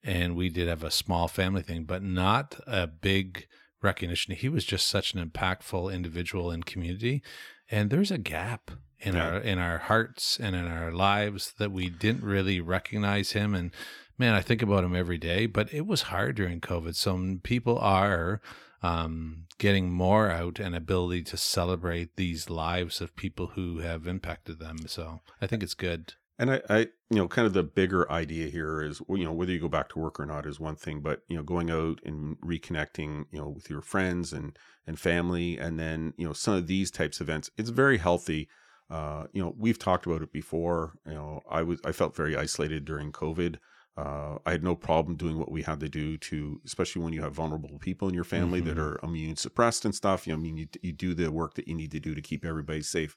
and 0.03 0.37
we 0.37 0.49
did 0.49 0.69
have 0.69 0.85
a 0.85 0.91
small 0.91 1.29
family 1.29 1.63
thing, 1.63 1.85
but 1.85 2.03
not 2.03 2.59
a 2.67 2.87
big 2.87 3.47
recognition. 3.83 4.35
He 4.35 4.49
was 4.49 4.65
just 4.65 4.87
such 4.87 5.15
an 5.15 5.25
impactful 5.27 5.93
individual 5.93 6.51
in 6.51 6.63
community, 6.65 7.23
and 7.71 7.91
there's 7.91 8.11
a 8.11 8.19
gap 8.19 8.71
in 9.01 9.15
Yeah. 9.15 9.29
our 9.29 9.39
in 9.39 9.59
our 9.59 9.79
hearts 9.79 10.39
and 10.41 10.55
in 10.57 10.67
our 10.67 10.91
lives 10.93 11.53
that 11.59 11.71
we 11.73 11.89
didn't 11.89 12.25
really 12.25 12.61
recognize 12.61 13.33
him. 13.33 13.55
And 13.55 13.71
man, 14.19 14.35
I 14.35 14.43
think 14.43 14.61
about 14.63 14.85
him 14.85 14.97
every 14.97 15.19
day. 15.19 15.47
But 15.47 15.73
it 15.73 15.87
was 15.87 16.03
hard 16.03 16.35
during 16.37 16.61
COVID. 16.61 16.95
Some 16.97 17.41
people 17.43 17.79
are 17.79 18.41
um, 18.83 19.47
getting 19.59 19.91
more 19.91 20.31
out 20.31 20.59
and 20.61 20.75
ability 20.75 21.23
to 21.25 21.37
celebrate 21.37 22.17
these 22.17 22.49
lives 22.49 23.01
of 23.01 23.17
people 23.17 23.49
who 23.49 23.79
have 23.79 24.07
impacted 24.07 24.59
them. 24.59 24.87
So 24.87 25.21
I 25.41 25.47
think 25.47 25.63
it's 25.63 25.75
good. 25.75 26.15
And 26.39 26.53
I, 26.53 26.61
I, 26.71 26.79
you 27.11 27.17
know, 27.17 27.27
kind 27.27 27.47
of 27.47 27.53
the 27.53 27.65
bigger 27.65 28.11
idea 28.11 28.49
here 28.49 28.81
is, 28.81 29.03
you 29.09 29.25
know, 29.25 29.33
whether 29.33 29.51
you 29.51 29.59
go 29.59 29.69
back 29.69 29.89
to 29.91 29.99
work 29.99 30.21
or 30.21 30.27
not 30.27 30.47
is 30.47 30.61
one 30.61 30.77
thing, 30.77 31.01
but 31.01 31.23
you 31.27 31.37
know, 31.37 31.43
going 31.43 31.69
out 31.69 31.99
and 32.05 32.37
reconnecting, 32.41 33.25
you 33.33 33.41
know, 33.41 33.49
with 33.49 33.69
your 33.69 33.83
friends 33.83 34.33
and 34.33 34.57
and 34.87 35.01
family, 35.01 35.59
and 35.59 35.81
then 35.81 36.15
you 36.17 36.27
know, 36.27 36.33
some 36.33 36.55
of 36.55 36.69
these 36.69 36.93
types 36.93 37.21
of 37.21 37.29
events, 37.29 37.51
it's 37.59 37.71
very 37.71 37.99
healthy. 37.99 38.49
Uh, 38.89 39.27
you 39.33 39.43
know, 39.43 39.55
we've 39.59 39.81
talked 39.81 40.07
about 40.07 40.23
it 40.23 40.33
before. 40.33 40.95
You 41.07 41.15
know, 41.15 41.43
I 41.51 41.63
was 41.63 41.81
I 41.85 41.91
felt 41.91 42.15
very 42.15 42.37
isolated 42.37 42.85
during 42.85 43.11
COVID. 43.11 43.57
Uh, 43.99 44.39
I 44.47 44.53
had 44.53 44.63
no 44.63 44.77
problem 44.77 45.17
doing 45.17 45.39
what 45.39 45.51
we 45.51 45.63
had 45.63 45.81
to 45.81 45.89
do 45.89 46.17
to, 46.19 46.61
especially 46.65 47.03
when 47.03 47.13
you 47.13 47.23
have 47.23 47.35
vulnerable 47.35 47.79
people 47.81 48.09
in 48.09 48.15
your 48.15 48.25
family 48.25 48.61
that 48.61 48.79
Mhm. 48.79 48.83
are 48.87 49.01
immune 49.03 49.37
suppressed 49.37 49.85
and 49.85 49.95
stuff. 49.95 50.27
You 50.27 50.35
know, 50.35 50.39
I 50.39 50.43
mean, 50.43 50.57
you, 50.57 50.69
you 50.83 50.93
do 50.93 51.15
the 51.15 51.33
work 51.33 51.55
that 51.55 51.67
you 51.69 51.75
need 51.75 51.91
to 51.93 52.01
do 52.01 52.15
to 52.15 52.23
keep 52.23 52.45
everybody 52.45 52.83
safe. 52.83 53.17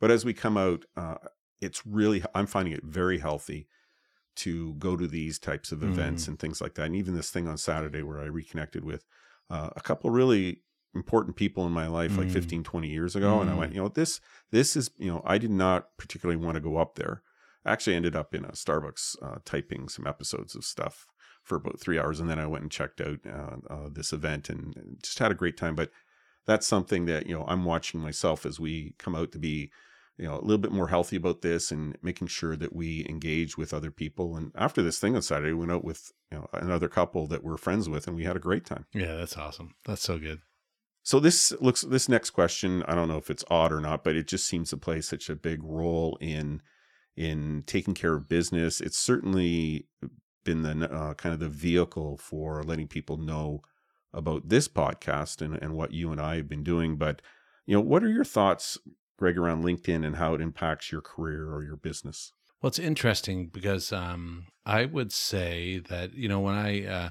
But 0.00 0.10
as 0.10 0.24
we 0.24 0.34
come 0.34 0.56
out, 0.58 0.84
uh, 0.96 1.16
it's 1.60 1.86
really 1.86 2.22
I'm 2.34 2.46
finding 2.46 2.74
it 2.74 2.84
very 2.84 3.18
healthy 3.18 3.68
to 4.36 4.74
go 4.74 4.96
to 4.96 5.06
these 5.06 5.38
types 5.38 5.72
of 5.72 5.82
events 5.82 6.28
and 6.28 6.38
things 6.38 6.60
like 6.60 6.74
that. 6.74 6.86
And 6.86 6.96
even 6.96 7.14
this 7.14 7.30
thing 7.30 7.48
on 7.48 7.58
Saturday 7.58 8.02
where 8.02 8.20
I 8.20 8.26
reconnected 8.26 8.84
with 8.84 9.04
uh, 9.50 9.70
a 9.76 9.80
couple 9.80 10.10
really 10.10 10.62
important 10.94 11.36
people 11.36 11.66
in 11.66 11.72
my 11.72 11.86
life 11.86 12.18
like 12.18 12.28
Mm. 12.28 12.32
15 12.32 12.64
20 12.64 12.88
years 12.88 13.16
ago 13.16 13.40
and 13.40 13.50
I 13.50 13.54
Mm. 13.54 13.58
went, 13.58 13.72
you 13.74 13.82
know, 13.82 13.88
this 13.88 14.20
this 14.50 14.76
is, 14.76 14.90
you 14.98 15.10
know, 15.10 15.22
I 15.24 15.38
did 15.38 15.50
not 15.50 15.96
particularly 15.98 16.42
want 16.42 16.56
to 16.56 16.60
go 16.60 16.76
up 16.78 16.94
there. 16.96 17.22
I 17.64 17.72
actually 17.72 17.96
ended 17.96 18.16
up 18.16 18.34
in 18.34 18.44
a 18.44 18.52
Starbucks 18.52 19.16
uh, 19.22 19.38
typing 19.44 19.88
some 19.88 20.06
episodes 20.06 20.54
of 20.54 20.64
stuff 20.64 21.06
for 21.42 21.56
about 21.56 21.80
3 21.80 21.98
hours 21.98 22.20
and 22.20 22.28
then 22.28 22.38
I 22.38 22.46
went 22.46 22.62
and 22.62 22.70
checked 22.70 23.00
out 23.00 23.18
uh, 23.26 23.56
uh, 23.72 23.88
this 23.90 24.12
event 24.12 24.48
and, 24.50 24.76
and 24.76 24.96
just 25.02 25.18
had 25.18 25.30
a 25.30 25.34
great 25.34 25.56
time, 25.56 25.74
but 25.74 25.90
that's 26.46 26.66
something 26.66 27.06
that, 27.06 27.26
you 27.26 27.34
know, 27.34 27.44
I'm 27.46 27.64
watching 27.64 28.00
myself 28.00 28.44
as 28.46 28.58
we 28.60 28.94
come 28.98 29.14
out 29.14 29.32
to 29.32 29.38
be 29.38 29.70
you 30.18 30.26
know 30.26 30.34
a 30.34 30.42
little 30.42 30.58
bit 30.58 30.72
more 30.72 30.88
healthy 30.88 31.16
about 31.16 31.40
this 31.40 31.70
and 31.70 31.96
making 32.02 32.26
sure 32.28 32.54
that 32.54 32.74
we 32.76 33.06
engage 33.08 33.56
with 33.56 33.72
other 33.72 33.90
people 33.90 34.36
and 34.36 34.52
after 34.54 34.82
this 34.82 34.98
thing 34.98 35.16
on 35.16 35.22
saturday 35.22 35.52
we 35.54 35.60
went 35.60 35.72
out 35.72 35.82
with 35.82 36.12
you 36.30 36.36
know 36.36 36.46
another 36.52 36.90
couple 36.90 37.26
that 37.26 37.42
we're 37.42 37.56
friends 37.56 37.88
with 37.88 38.06
and 38.06 38.14
we 38.16 38.24
had 38.24 38.36
a 38.36 38.40
great 38.40 38.66
time 38.66 38.84
Yeah, 38.92 39.16
that's 39.16 39.38
awesome. 39.38 39.74
That's 39.86 40.02
so 40.02 40.18
good. 40.18 40.40
so 41.02 41.20
this 41.20 41.54
looks 41.62 41.80
this 41.82 42.06
next 42.06 42.30
question 42.30 42.82
i 42.82 42.94
don't 42.94 43.08
know 43.08 43.16
if 43.16 43.30
it's 43.30 43.44
odd 43.50 43.72
or 43.72 43.80
not 43.80 44.04
but 44.04 44.14
it 44.14 44.26
just 44.28 44.46
seems 44.46 44.68
to 44.70 44.76
play 44.76 45.00
such 45.00 45.30
a 45.30 45.36
big 45.36 45.62
role 45.62 46.18
in 46.20 46.60
in 47.16 47.64
taking 47.66 47.94
care 47.94 48.14
of 48.14 48.28
business. 48.28 48.80
It's 48.80 48.98
certainly 48.98 49.86
been 50.44 50.62
the 50.62 50.90
uh, 50.90 51.14
kind 51.14 51.32
of 51.32 51.40
the 51.40 51.48
vehicle 51.48 52.16
for 52.16 52.62
letting 52.62 52.88
people 52.88 53.16
know 53.16 53.62
about 54.12 54.48
this 54.48 54.68
podcast 54.68 55.40
and, 55.40 55.54
and 55.62 55.74
what 55.74 55.92
you 55.92 56.10
and 56.10 56.20
i 56.20 56.34
have 56.34 56.48
been 56.48 56.64
doing 56.64 56.96
but 56.96 57.22
you 57.66 57.74
know 57.76 57.80
what 57.80 58.02
are 58.02 58.08
your 58.08 58.24
thoughts 58.24 58.76
greg 59.20 59.38
around 59.38 59.62
linkedin 59.62 60.04
and 60.04 60.16
how 60.16 60.34
it 60.34 60.40
impacts 60.40 60.90
your 60.90 61.02
career 61.02 61.52
or 61.52 61.62
your 61.62 61.76
business? 61.76 62.32
Well, 62.60 62.68
it's 62.68 62.78
interesting 62.78 63.46
because 63.46 63.92
um, 63.92 64.46
I 64.66 64.86
would 64.86 65.12
say 65.12 65.78
that 65.88 66.14
you 66.14 66.28
know 66.28 66.40
when 66.40 66.54
I 66.54 66.86
uh, 66.86 67.10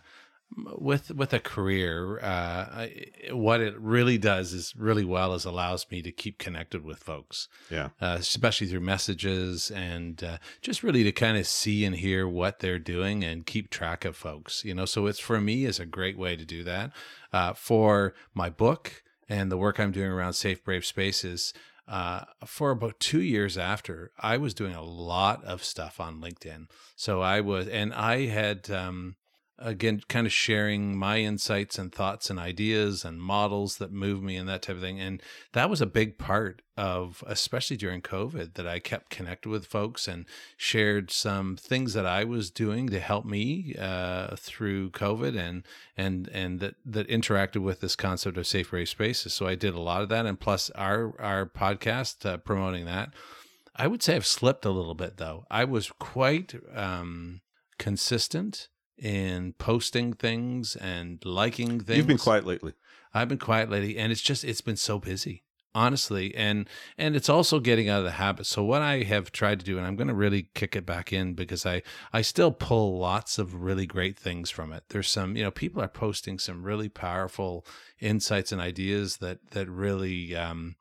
with 0.58 1.12
with 1.12 1.34
a 1.34 1.40
career, 1.40 2.20
uh, 2.20 2.66
I, 2.72 3.06
what 3.32 3.62
it 3.62 3.80
really 3.80 4.18
does 4.18 4.54
is 4.54 4.74
really 4.76 5.06
well 5.06 5.34
is 5.34 5.46
allows 5.46 5.86
me 5.92 6.02
to 6.02 6.12
keep 6.12 6.38
connected 6.38 6.84
with 6.84 7.00
folks, 7.00 7.48
yeah 7.70 7.90
uh, 8.02 8.18
especially 8.20 8.68
through 8.68 8.80
messages 8.80 9.72
and 9.72 10.24
uh, 10.24 10.38
just 10.62 10.84
really 10.84 11.04
to 11.04 11.12
kind 11.12 11.38
of 11.38 11.46
see 11.46 11.86
and 11.86 11.96
hear 11.96 12.28
what 12.28 12.60
they're 12.60 12.80
doing 12.80 13.24
and 13.24 13.46
keep 13.46 13.70
track 13.70 14.06
of 14.06 14.16
folks. 14.16 14.66
You 14.66 14.74
know, 14.74 14.86
so 14.86 15.06
it's 15.06 15.20
for 15.20 15.40
me 15.40 15.66
is 15.66 15.80
a 15.80 15.86
great 15.86 16.18
way 16.18 16.36
to 16.36 16.46
do 16.46 16.64
that. 16.64 16.92
Uh, 17.32 17.54
for 17.54 18.14
my 18.34 18.50
book 18.50 19.04
and 19.28 19.52
the 19.52 19.58
work 19.58 19.80
I'm 19.80 19.92
doing 19.92 20.12
around 20.12 20.34
safe, 20.34 20.64
brave 20.64 20.86
spaces. 20.86 21.54
Uh, 21.88 22.24
for 22.46 22.70
about 22.70 23.00
two 23.00 23.22
years 23.22 23.58
after, 23.58 24.12
I 24.20 24.38
was 24.38 24.54
doing 24.54 24.76
a 24.76 24.84
lot 24.84 25.44
of 25.44 25.64
stuff 25.64 26.00
on 26.00 26.22
LinkedIn. 26.22 26.68
So 26.96 27.22
I 27.22 27.42
was, 27.42 27.68
and 27.68 27.94
I 27.94 28.28
had, 28.28 28.70
um, 28.70 29.16
again, 29.62 30.02
kind 30.08 30.26
of 30.26 30.34
sharing 30.34 30.98
my 30.98 31.20
insights 31.20 31.78
and 31.78 31.94
thoughts 31.94 32.30
and 32.30 32.40
ideas 32.40 33.04
and 33.04 33.22
models 33.22 33.78
that 33.78 33.92
move 33.92 34.24
me 34.24 34.36
and 34.36 34.48
that 34.48 34.62
type 34.64 34.78
of 34.78 34.82
thing. 34.82 35.00
And 35.00 35.22
that 35.54 35.70
was 35.70 35.82
a 35.82 35.86
big 35.86 36.18
part 36.18 36.62
of, 36.78 37.24
especially 37.28 37.78
during 37.78 38.02
COVID, 38.02 38.54
that 38.56 38.68
I 38.68 38.80
kept 38.80 39.10
connected 39.10 39.50
with 39.50 39.66
folks 39.66 40.08
and 40.08 40.26
shared 40.58 41.12
some 41.12 41.58
things 41.58 41.94
that 41.94 42.06
I 42.06 42.24
was 42.24 42.50
doing 42.50 42.88
to 42.90 43.00
help 43.00 43.26
me 43.26 43.76
uh, 43.78 44.36
through 44.36 44.92
COVID 44.92 45.38
and 45.38 45.64
and 45.98 46.30
and 46.30 46.60
that 46.60 46.76
that 46.86 47.08
interacted 47.10 47.62
with 47.62 47.82
this 47.82 47.96
concept 47.96 48.38
of 48.38 48.48
safe 48.48 48.72
brave 48.72 48.90
spaces. 48.90 49.34
So 49.34 49.46
I 49.46 49.56
did 49.56 49.74
a 49.74 49.82
lot 49.82 50.02
of 50.02 50.10
that, 50.10 50.26
and 50.26 50.40
plus 50.40 50.70
our 50.72 51.14
our 51.20 51.46
podcast 51.46 52.26
uh, 52.26 52.38
promoting 52.38 52.86
that. 52.86 53.14
I 53.76 53.88
would 53.88 54.04
say 54.04 54.16
I've 54.16 54.26
slipped 54.26 54.66
a 54.66 54.72
little 54.72 54.96
bit 54.96 55.18
though. 55.18 55.46
I 55.50 55.64
was 55.64 55.92
quite 56.00 56.54
um, 56.76 57.42
consistent 57.78 58.68
in 59.00 59.54
posting 59.54 60.14
things 60.14 60.76
and 60.76 61.24
liking 61.26 61.80
things. 61.80 61.98
you've 61.98 62.08
been 62.08 62.18
quiet 62.18 62.46
lately 62.46 62.74
I've 63.14 63.30
been 63.30 63.40
quiet 63.40 63.70
lately, 63.70 63.98
and 63.98 64.12
it's 64.12 64.22
just 64.22 64.44
it's 64.44 64.62
been 64.62 64.76
so 64.76 65.00
busy, 65.00 65.44
honestly, 65.74 66.34
and 66.36 66.70
and 66.98 67.16
it's 67.16 67.30
also 67.30 67.60
getting 67.60 67.90
out 67.90 68.00
of 68.00 68.06
the 68.06 68.12
habit. 68.12 68.46
So 68.46 68.64
what 68.64 68.82
I 68.82 69.04
have 69.04 69.32
tried 69.32 69.60
to 69.60 69.66
do, 69.66 69.78
and 69.78 69.88
I'm 69.88 69.96
going 69.96 70.10
to 70.10 70.14
really 70.14 70.50
kick 70.54 70.76
it 70.76 70.86
back 70.86 71.12
in 71.12 71.34
because 71.34 71.66
I 71.66 71.82
I 72.14 72.22
still 72.22 72.52
pull 72.52 73.00
lots 73.00 73.40
of 73.40 73.56
really 73.56 73.88
great 73.88 74.18
things 74.18 74.50
from 74.50 74.72
it. 74.72 74.84
There's 74.90 75.10
some 75.10 75.36
you 75.36 75.44
know 75.44 75.52
people 75.52 75.82
are 75.82 75.88
posting 75.88 76.38
some 76.38 76.64
really 76.64 76.90
powerful 76.90 77.66
insights 78.00 78.52
and 78.52 78.62
ideas 78.62 79.18
that 79.18 79.52
that 79.52 79.68
really 79.70 80.36
um, 80.36 80.76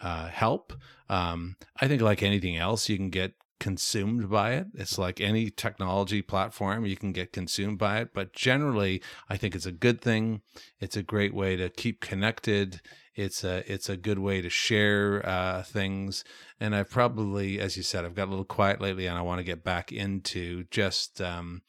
uh, 0.00 0.28
help. 0.28 0.72
Um, 1.10 1.56
I 1.78 1.88
think 1.88 2.00
like 2.00 2.22
anything 2.22 2.56
else, 2.56 2.88
you 2.88 2.96
can 2.96 3.10
get 3.10 3.34
consumed 3.58 4.28
by 4.30 4.52
it. 4.52 4.66
It's 4.74 4.98
like 4.98 5.20
any 5.20 5.50
technology 5.50 6.22
platform, 6.22 6.86
you 6.86 6.96
can 6.96 7.12
get 7.12 7.32
consumed 7.32 7.78
by 7.78 7.98
it. 7.98 8.10
But 8.14 8.32
generally, 8.32 9.02
I 9.28 9.36
think 9.36 9.54
it's 9.54 9.66
a 9.66 9.72
good 9.72 10.00
thing. 10.00 10.42
It's 10.80 10.96
a 10.96 11.02
great 11.02 11.34
way 11.34 11.56
to 11.56 11.68
keep 11.68 12.00
connected. 12.00 12.80
It's 13.14 13.44
a 13.44 13.70
it's 13.72 13.88
a 13.88 13.96
good 13.96 14.18
way 14.18 14.42
to 14.42 14.50
share 14.50 15.26
uh, 15.26 15.62
things. 15.62 16.22
And 16.60 16.76
I've 16.76 16.90
probably, 16.90 17.58
as 17.58 17.76
you 17.76 17.82
said, 17.82 18.04
I've 18.04 18.14
got 18.14 18.28
a 18.28 18.30
little 18.30 18.44
quiet 18.44 18.80
lately, 18.80 19.06
and 19.06 19.16
I 19.16 19.22
want 19.22 19.38
to 19.38 19.44
get 19.44 19.64
back 19.64 19.90
into 19.90 20.64
just 20.70 21.20
um, 21.22 21.62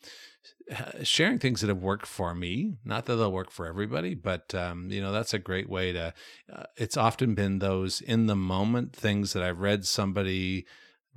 sharing 1.03 1.39
things 1.39 1.61
that 1.61 1.69
have 1.69 1.81
worked 1.81 2.05
for 2.05 2.35
me. 2.35 2.73
Not 2.83 3.05
that 3.05 3.15
they'll 3.15 3.31
work 3.31 3.51
for 3.51 3.65
everybody, 3.65 4.13
but 4.13 4.53
um, 4.53 4.89
you 4.91 5.01
know 5.01 5.11
that's 5.11 5.33
a 5.33 5.39
great 5.39 5.69
way 5.69 5.93
to. 5.93 6.13
Uh, 6.53 6.63
it's 6.75 6.97
often 6.97 7.33
been 7.33 7.59
those 7.59 8.01
in 8.01 8.25
the 8.25 8.35
moment 8.35 8.93
things 8.93 9.33
that 9.33 9.43
I've 9.43 9.59
read 9.59 9.85
somebody 9.85 10.65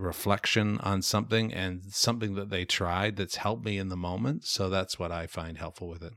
reflection 0.01 0.79
on 0.79 1.03
something 1.03 1.53
and 1.53 1.85
something 1.93 2.35
that 2.35 2.51
they 2.51 2.65
tried 2.65 3.17
that's 3.17 3.37
helped 3.37 3.65
me 3.65 3.79
in 3.79 3.89
the 3.89 3.97
moment. 3.97 4.45
So 4.45 4.69
that's 4.69 4.99
what 4.99 5.13
I 5.13 5.27
find 5.27 5.59
helpful 5.59 5.89
with 5.89 6.03
it. 6.03 6.15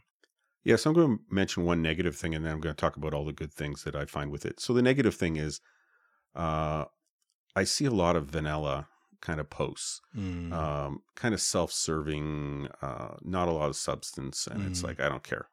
Yeah, 0.64 0.78
so 0.78 0.90
I'm 0.90 0.96
going 0.96 1.18
to 1.18 1.24
mention 1.30 1.64
one 1.66 1.82
negative 1.82 2.16
thing 2.16 2.34
and 2.34 2.46
then 2.46 2.54
I'm 2.54 2.62
going 2.62 2.74
to 2.74 2.80
talk 2.80 2.96
about 2.96 3.14
all 3.14 3.26
the 3.26 3.34
good 3.34 3.54
things 3.54 3.84
that 3.84 3.96
I 3.96 4.06
find 4.06 4.32
with 4.32 4.46
it. 4.46 4.60
So 4.60 4.74
the 4.74 4.82
negative 4.82 5.16
thing 5.16 5.36
is 5.36 5.60
uh 6.36 6.86
I 7.56 7.66
see 7.66 7.86
a 7.86 7.92
lot 7.92 8.16
of 8.16 8.28
vanilla 8.28 8.88
kind 9.22 9.40
of 9.40 9.50
posts, 9.50 10.02
Mm. 10.16 10.52
um, 10.54 11.04
kind 11.16 11.34
of 11.34 11.42
self-serving, 11.42 12.68
uh, 12.82 13.16
not 13.22 13.48
a 13.48 13.52
lot 13.52 13.70
of 13.70 13.76
substance, 13.76 14.48
and 14.48 14.64
it's 14.64 14.82
Mm. 14.82 14.88
like 14.88 15.00
I 15.00 15.10
don't 15.10 15.24
care. 15.24 15.50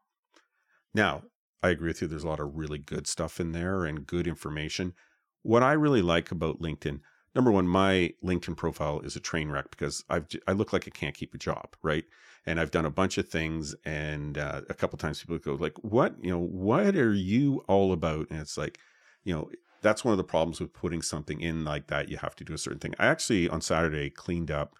Now, 0.94 1.24
I 1.62 1.70
agree 1.70 1.88
with 1.88 2.02
you. 2.02 2.08
There's 2.08 2.24
a 2.24 2.28
lot 2.28 2.40
of 2.40 2.54
really 2.56 2.78
good 2.78 3.06
stuff 3.06 3.40
in 3.40 3.52
there 3.52 3.84
and 3.84 4.06
good 4.06 4.26
information. 4.26 4.94
What 5.42 5.62
I 5.62 5.72
really 5.72 6.02
like 6.02 6.30
about 6.30 6.60
LinkedIn, 6.60 7.00
number 7.34 7.50
one, 7.50 7.66
my 7.68 8.12
LinkedIn 8.24 8.56
profile 8.56 9.00
is 9.00 9.16
a 9.16 9.20
train 9.20 9.50
wreck 9.50 9.70
because 9.70 10.04
I've 10.08 10.26
I 10.46 10.52
look 10.52 10.72
like 10.72 10.86
I 10.86 10.90
can't 10.90 11.14
keep 11.14 11.34
a 11.34 11.38
job, 11.38 11.76
right? 11.82 12.04
And 12.46 12.58
I've 12.58 12.70
done 12.70 12.86
a 12.86 12.90
bunch 12.90 13.18
of 13.18 13.28
things, 13.28 13.74
and 13.84 14.38
uh, 14.38 14.62
a 14.68 14.74
couple 14.74 14.96
times 14.98 15.20
people 15.20 15.38
go 15.38 15.54
like, 15.54 15.74
"What? 15.82 16.14
You 16.22 16.30
know, 16.30 16.40
what 16.40 16.96
are 16.96 17.12
you 17.12 17.64
all 17.68 17.92
about?" 17.92 18.28
And 18.30 18.40
it's 18.40 18.56
like, 18.56 18.78
you 19.24 19.34
know, 19.34 19.50
that's 19.82 20.04
one 20.04 20.12
of 20.12 20.18
the 20.18 20.24
problems 20.24 20.60
with 20.60 20.72
putting 20.72 21.02
something 21.02 21.40
in 21.40 21.64
like 21.64 21.88
that. 21.88 22.08
You 22.08 22.16
have 22.18 22.34
to 22.36 22.44
do 22.44 22.54
a 22.54 22.58
certain 22.58 22.78
thing. 22.80 22.94
I 22.98 23.06
actually 23.06 23.48
on 23.48 23.60
Saturday 23.60 24.08
cleaned 24.10 24.50
up 24.50 24.74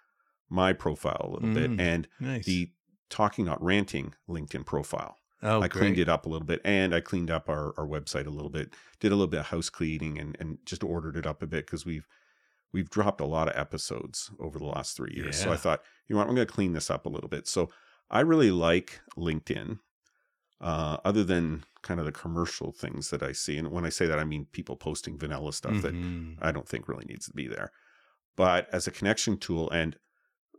my 0.49 0.73
profile 0.73 1.21
a 1.25 1.31
little 1.35 1.55
bit 1.55 1.71
Mm. 1.71 1.81
and 1.81 2.09
nice. 2.19 2.45
the 2.47 2.71
talking 3.09 3.45
not 3.45 3.63
ranting 3.63 4.15
LinkedIn 4.29 4.65
profile. 4.67 5.17
oh, 5.43 5.61
I 5.63 5.69
cleaned 5.69 5.99
it 5.99 6.09
up 6.09 6.27
a 6.27 6.29
little 6.29 6.47
bit 6.47 6.61
and 6.65 6.95
I 6.95 7.01
cleaned 7.01 7.31
up 7.31 7.49
our, 7.49 7.73
our 7.79 7.87
website 7.87 8.27
a 8.27 8.31
little 8.31 8.51
bit, 8.51 8.75
did 9.01 9.11
a 9.13 9.15
little 9.15 9.27
bit 9.27 9.41
of 9.41 9.47
house 9.47 9.71
cleaning 9.71 10.19
and, 10.19 10.37
and 10.41 10.59
just 10.67 10.83
ordered 10.85 11.17
it 11.17 11.27
up 11.27 11.41
a 11.43 11.47
bit 11.47 11.67
because 11.67 11.87
we've 11.87 12.07
we've 12.73 12.91
dropped 12.91 13.21
a 13.21 13.27
lot 13.27 13.49
of 13.49 13.57
episodes 13.57 14.31
over 14.39 14.59
the 14.59 14.65
last 14.67 14.97
three 14.97 15.13
years. 15.15 15.37
So 15.41 15.53
I 15.53 15.57
thought, 15.57 15.83
you 16.07 16.15
know 16.15 16.21
what, 16.21 16.29
I'm 16.29 16.35
gonna 16.35 16.47
clean 16.47 16.73
this 16.73 16.91
up 16.91 17.07
a 17.07 17.09
little 17.09 17.29
bit. 17.29 17.47
So 17.49 17.71
I 18.11 18.21
really 18.21 18.51
like 18.51 19.01
LinkedIn. 19.17 19.79
Uh, 20.61 20.99
other 21.07 21.25
than 21.25 21.65
kind 21.81 21.99
of 22.01 22.05
the 22.05 22.13
commercial 22.13 22.71
things 22.71 23.09
that 23.09 23.23
I 23.23 23.33
see. 23.33 23.57
And 23.57 23.71
when 23.71 23.87
I 23.87 23.89
say 23.89 24.05
that 24.05 24.19
I 24.19 24.25
mean 24.25 24.47
people 24.53 24.77
posting 24.77 25.19
vanilla 25.19 25.55
stuff 25.55 25.81
that 25.81 25.95
Mhm. 25.95 26.37
I 26.43 26.53
don't 26.53 26.69
think 26.69 26.87
really 26.87 27.07
needs 27.07 27.25
to 27.29 27.33
be 27.33 27.49
there. 27.49 27.73
But 28.37 28.69
as 28.71 28.87
a 28.87 28.91
connection 28.91 29.39
tool, 29.39 29.71
and 29.71 29.97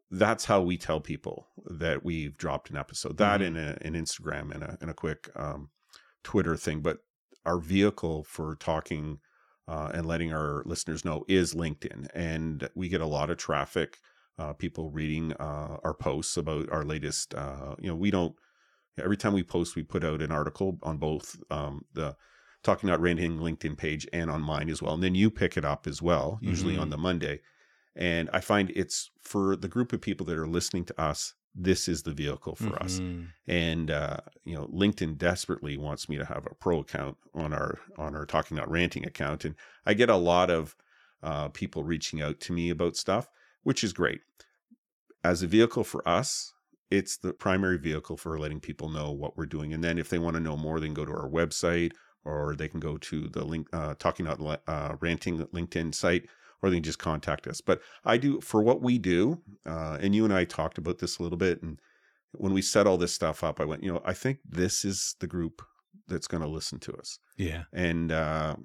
that's 0.09 0.45
how 0.45 0.59
we 0.63 0.75
tell 0.75 0.99
people 1.01 1.49
that 1.67 2.03
we've 2.03 2.35
dropped 2.35 2.71
an 2.71 2.77
episode. 2.77 3.17
That 3.17 3.41
Mhm. 3.41 3.45
in 3.45 3.57
a, 3.57 3.77
an 3.81 3.93
Instagram 3.93 4.51
and 4.51 4.63
a, 4.63 4.77
and 4.81 4.89
a 4.89 4.95
quick 4.95 5.29
um, 5.35 5.69
Twitter 6.23 6.57
thing. 6.57 6.81
But 6.81 7.05
our 7.45 7.59
vehicle 7.59 8.23
for 8.23 8.55
talking 8.55 9.19
uh, 9.67 9.91
and 9.93 10.05
letting 10.05 10.33
our 10.33 10.63
listeners 10.65 11.05
know 11.05 11.23
is 11.27 11.53
LinkedIn. 11.53 12.07
And 12.13 12.69
we 12.75 12.89
get 12.89 13.01
a 13.01 13.05
lot 13.05 13.29
of 13.29 13.37
traffic, 13.37 13.99
uh, 14.37 14.53
people 14.53 14.89
reading 14.89 15.33
uh, 15.33 15.77
our 15.83 15.93
posts 15.93 16.37
about 16.37 16.69
our 16.71 16.83
latest. 16.83 17.33
Uh, 17.33 17.75
you 17.79 17.87
know, 17.87 17.95
we 17.95 18.11
don't, 18.11 18.35
every 18.97 19.17
time 19.17 19.33
we 19.33 19.43
post, 19.43 19.75
we 19.75 19.83
put 19.83 20.03
out 20.03 20.21
an 20.21 20.31
article 20.31 20.77
on 20.83 20.97
both 20.97 21.37
um, 21.49 21.85
the 21.93 22.15
Talking 22.63 22.89
Not 22.89 23.01
Ranting 23.01 23.39
LinkedIn 23.39 23.77
page 23.77 24.07
and 24.13 24.29
on 24.29 24.41
mine 24.41 24.69
as 24.69 24.81
well. 24.81 24.93
And 24.93 25.03
then 25.03 25.15
you 25.15 25.31
pick 25.31 25.57
it 25.57 25.65
up 25.65 25.87
as 25.87 26.01
well, 26.01 26.37
usually 26.41 26.77
on 26.77 26.87
Mhm. 26.87 26.91
the 26.91 26.97
Monday. 26.97 27.41
And 27.95 28.29
I 28.31 28.39
find 28.39 28.71
it's 28.75 29.09
for 29.19 29.55
the 29.55 29.67
group 29.67 29.93
of 29.93 30.01
people 30.01 30.25
that 30.27 30.37
are 30.37 30.47
listening 30.47 30.85
to 30.85 31.01
us, 31.01 31.33
this 31.53 31.87
is 31.87 32.03
the 32.03 32.13
vehicle 32.13 32.55
for 32.55 32.81
us. 32.81 32.99
Mhm. 32.99 33.27
And 33.47 33.91
uh, 33.91 34.17
you 34.45 34.55
know, 34.55 34.67
LinkedIn 34.67 35.17
desperately 35.17 35.77
wants 35.77 36.07
me 36.07 36.17
to 36.17 36.25
have 36.25 36.45
a 36.45 36.55
pro 36.55 36.79
account 36.79 37.17
on 37.33 37.53
our 37.53 37.79
on 37.97 38.15
our 38.15 38.25
Talking 38.25 38.57
Not 38.57 38.71
Ranting 38.71 39.05
account. 39.05 39.43
And 39.45 39.55
I 39.85 39.93
get 39.93 40.09
a 40.09 40.15
lot 40.15 40.49
of 40.49 40.75
uh, 41.21 41.49
people 41.49 41.83
reaching 41.83 42.21
out 42.21 42.39
to 42.41 42.53
me 42.53 42.69
about 42.69 42.95
stuff, 42.95 43.29
which 43.63 43.83
is 43.83 43.93
great. 43.93 44.21
As 45.23 45.43
a 45.43 45.47
vehicle 45.47 45.83
for 45.83 46.07
us, 46.07 46.53
it's 46.89 47.17
the 47.17 47.33
primary 47.33 47.77
vehicle 47.77 48.17
for 48.17 48.39
letting 48.39 48.59
people 48.59 48.89
know 48.89 49.11
what 49.11 49.37
we're 49.37 49.45
doing. 49.45 49.73
And 49.73 49.83
then 49.83 49.97
if 49.97 50.09
they 50.09 50.19
want 50.19 50.35
to 50.35 50.39
know 50.41 50.57
more, 50.57 50.79
they 50.79 50.87
can 50.87 50.93
go 50.93 51.05
to 51.05 51.11
our 51.11 51.29
website 51.29 51.91
or 52.25 52.55
they 52.55 52.67
can 52.67 52.79
go 52.79 52.97
to 52.97 53.27
the 53.29 53.43
link, 53.43 53.67
uh, 53.73 53.95
Talking 53.97 54.25
Not 54.25 54.41
uh, 54.67 54.95
Ranting 54.99 55.39
LinkedIn 55.47 55.93
site, 55.93 56.27
or 56.61 56.69
they 56.69 56.77
can 56.77 56.83
just 56.83 56.99
contact 56.99 57.47
us. 57.47 57.61
But 57.61 57.81
I 58.05 58.17
do, 58.17 58.41
for 58.41 58.61
what 58.61 58.81
we 58.81 58.97
do, 58.97 59.41
uh, 59.65 59.97
and 60.01 60.13
you 60.15 60.25
and 60.25 60.33
I 60.33 60.45
talked 60.45 60.77
about 60.77 60.99
this 60.99 61.17
a 61.17 61.23
little 61.23 61.37
bit. 61.37 61.61
And 61.61 61.79
when 62.33 62.53
we 62.53 62.61
set 62.61 62.87
all 62.87 62.97
this 62.97 63.13
stuff 63.13 63.43
up, 63.43 63.59
I 63.59 63.65
went, 63.65 63.83
you 63.83 63.91
know, 63.91 64.01
I 64.05 64.13
think 64.13 64.39
this 64.47 64.85
is 64.85 65.15
the 65.19 65.27
group 65.27 65.61
that's 66.07 66.27
going 66.27 66.43
to 66.43 66.49
listen 66.49 66.79
to 66.79 66.93
us. 66.93 67.19
Yeah. 67.37 67.63
And 67.73 68.11
uh, 68.11 68.55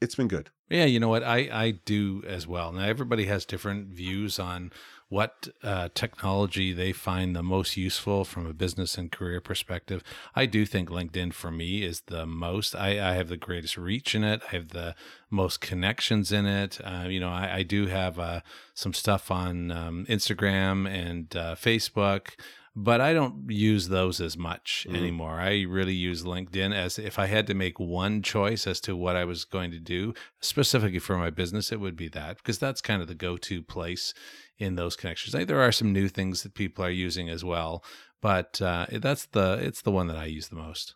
it's 0.00 0.14
been 0.14 0.28
good. 0.28 0.50
Yeah, 0.68 0.84
you 0.84 0.98
know 0.98 1.08
what? 1.08 1.22
I, 1.22 1.48
I 1.52 1.70
do 1.84 2.22
as 2.26 2.46
well. 2.46 2.72
Now, 2.72 2.84
everybody 2.84 3.26
has 3.26 3.44
different 3.44 3.88
views 3.88 4.38
on 4.38 4.72
what 5.08 5.48
uh, 5.62 5.88
technology 5.94 6.72
they 6.72 6.92
find 6.92 7.34
the 7.34 7.42
most 7.42 7.76
useful 7.76 8.24
from 8.24 8.46
a 8.46 8.52
business 8.52 8.98
and 8.98 9.12
career 9.12 9.40
perspective. 9.40 10.02
I 10.34 10.46
do 10.46 10.66
think 10.66 10.88
LinkedIn 10.88 11.32
for 11.32 11.50
me 11.50 11.84
is 11.84 12.02
the 12.02 12.26
most. 12.26 12.74
I, 12.74 13.10
I 13.10 13.14
have 13.14 13.28
the 13.28 13.36
greatest 13.36 13.76
reach 13.76 14.14
in 14.14 14.24
it. 14.24 14.42
I 14.52 14.56
have 14.56 14.68
the 14.68 14.96
most 15.30 15.60
connections 15.60 16.32
in 16.32 16.46
it. 16.46 16.80
Uh, 16.82 17.06
you 17.08 17.20
know, 17.20 17.28
I, 17.28 17.56
I 17.56 17.62
do 17.62 17.86
have 17.86 18.18
uh, 18.18 18.40
some 18.74 18.92
stuff 18.92 19.30
on 19.30 19.70
um, 19.70 20.06
Instagram 20.08 20.88
and 20.88 21.34
uh, 21.36 21.54
Facebook 21.54 22.30
but 22.76 23.00
I 23.00 23.14
don't 23.14 23.50
use 23.50 23.88
those 23.88 24.20
as 24.20 24.36
much 24.36 24.86
Mhm. 24.88 24.96
anymore. 24.96 25.40
I 25.40 25.62
really 25.62 25.94
use 25.94 26.24
LinkedIn 26.24 26.74
as 26.74 26.98
if 26.98 27.18
I 27.18 27.26
had 27.26 27.46
to 27.48 27.54
make 27.54 27.80
one 27.80 28.22
choice 28.22 28.66
as 28.66 28.80
to 28.82 28.94
what 28.94 29.16
I 29.16 29.24
was 29.24 29.44
going 29.44 29.70
to 29.72 29.80
do, 29.80 30.12
specifically 30.40 30.98
for 30.98 31.16
my 31.16 31.30
business, 31.30 31.72
it 31.72 31.80
would 31.80 31.96
be 31.96 32.08
that 32.08 32.36
because 32.36 32.58
that's 32.58 32.80
kind 32.82 33.00
of 33.02 33.08
the 33.08 33.14
go 33.14 33.36
to 33.38 33.62
place 33.62 34.12
in 34.58 34.74
those 34.76 34.96
connections. 34.96 35.34
I, 35.34 35.44
there 35.44 35.60
are 35.60 35.72
some 35.72 35.92
new 35.92 36.08
things 36.08 36.42
that 36.42 36.54
people 36.54 36.84
are 36.84 36.90
using 36.90 37.28
as 37.30 37.42
well, 37.44 37.82
but 38.20 38.60
uh, 38.62 38.86
that's 38.92 39.26
the 39.26 39.58
it's 39.62 39.82
the 39.82 39.90
one 39.90 40.06
that 40.08 40.16
I 40.18 40.26
use 40.26 40.48
the 40.48 40.56
most. 40.56 40.94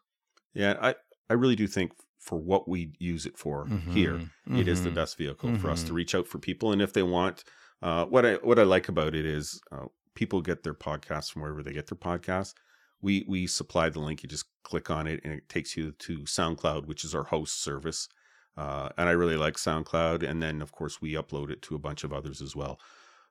Yeah, 0.54 0.76
I, 0.80 0.94
I 1.28 1.34
really 1.34 1.56
do 1.56 1.66
think 1.66 1.92
for 2.18 2.38
what 2.38 2.68
we 2.68 2.92
use 2.98 3.24
it 3.26 3.38
for 3.38 3.66
here, 3.88 4.18
Mhm. 4.18 4.58
it 4.60 4.68
is 4.68 4.82
the 4.82 4.90
Mhm. 4.90 4.94
best 4.94 5.16
vehicle 5.16 5.56
for 5.58 5.70
us 5.70 5.82
to 5.84 5.92
Mhm. 5.92 5.96
reach 5.96 6.14
out 6.14 6.26
for 6.28 6.38
people. 6.38 6.72
And 6.72 6.82
if 6.82 6.92
they 6.92 7.02
want, 7.02 7.44
uh, 7.82 8.04
what 8.06 8.26
I 8.26 8.34
what 8.36 8.58
I 8.58 8.64
like 8.64 8.88
about 8.88 9.14
it 9.14 9.24
is 9.24 9.60
uh, 9.72 9.86
people 10.20 10.42
get 10.42 10.62
their 10.62 10.74
podcasts 10.74 11.32
from 11.32 11.40
wherever 11.40 11.62
they 11.62 11.72
get 11.72 11.86
their 11.86 11.96
podcasts. 11.96 12.52
We 13.00 13.24
we 13.26 13.46
supply 13.46 13.88
the 13.88 14.00
link. 14.00 14.22
You 14.22 14.28
just 14.28 14.44
click 14.64 14.90
on 14.90 15.06
it, 15.06 15.20
and 15.24 15.32
it 15.32 15.48
takes 15.48 15.78
you 15.78 15.92
to 15.92 16.18
SoundCloud, 16.18 16.84
which 16.84 17.04
is 17.06 17.14
our 17.14 17.24
host 17.24 17.62
service. 17.64 18.06
Uh, 18.54 18.90
and 18.98 19.08
I 19.08 19.12
really 19.12 19.38
like 19.38 19.54
SoundCloud. 19.54 20.22
And 20.28 20.42
then 20.42 20.60
of 20.60 20.72
course 20.72 21.00
we 21.00 21.14
upload 21.14 21.50
it 21.50 21.62
to 21.62 21.74
a 21.74 21.78
bunch 21.78 22.04
of 22.04 22.12
others 22.12 22.42
as 22.42 22.54
well. 22.54 22.78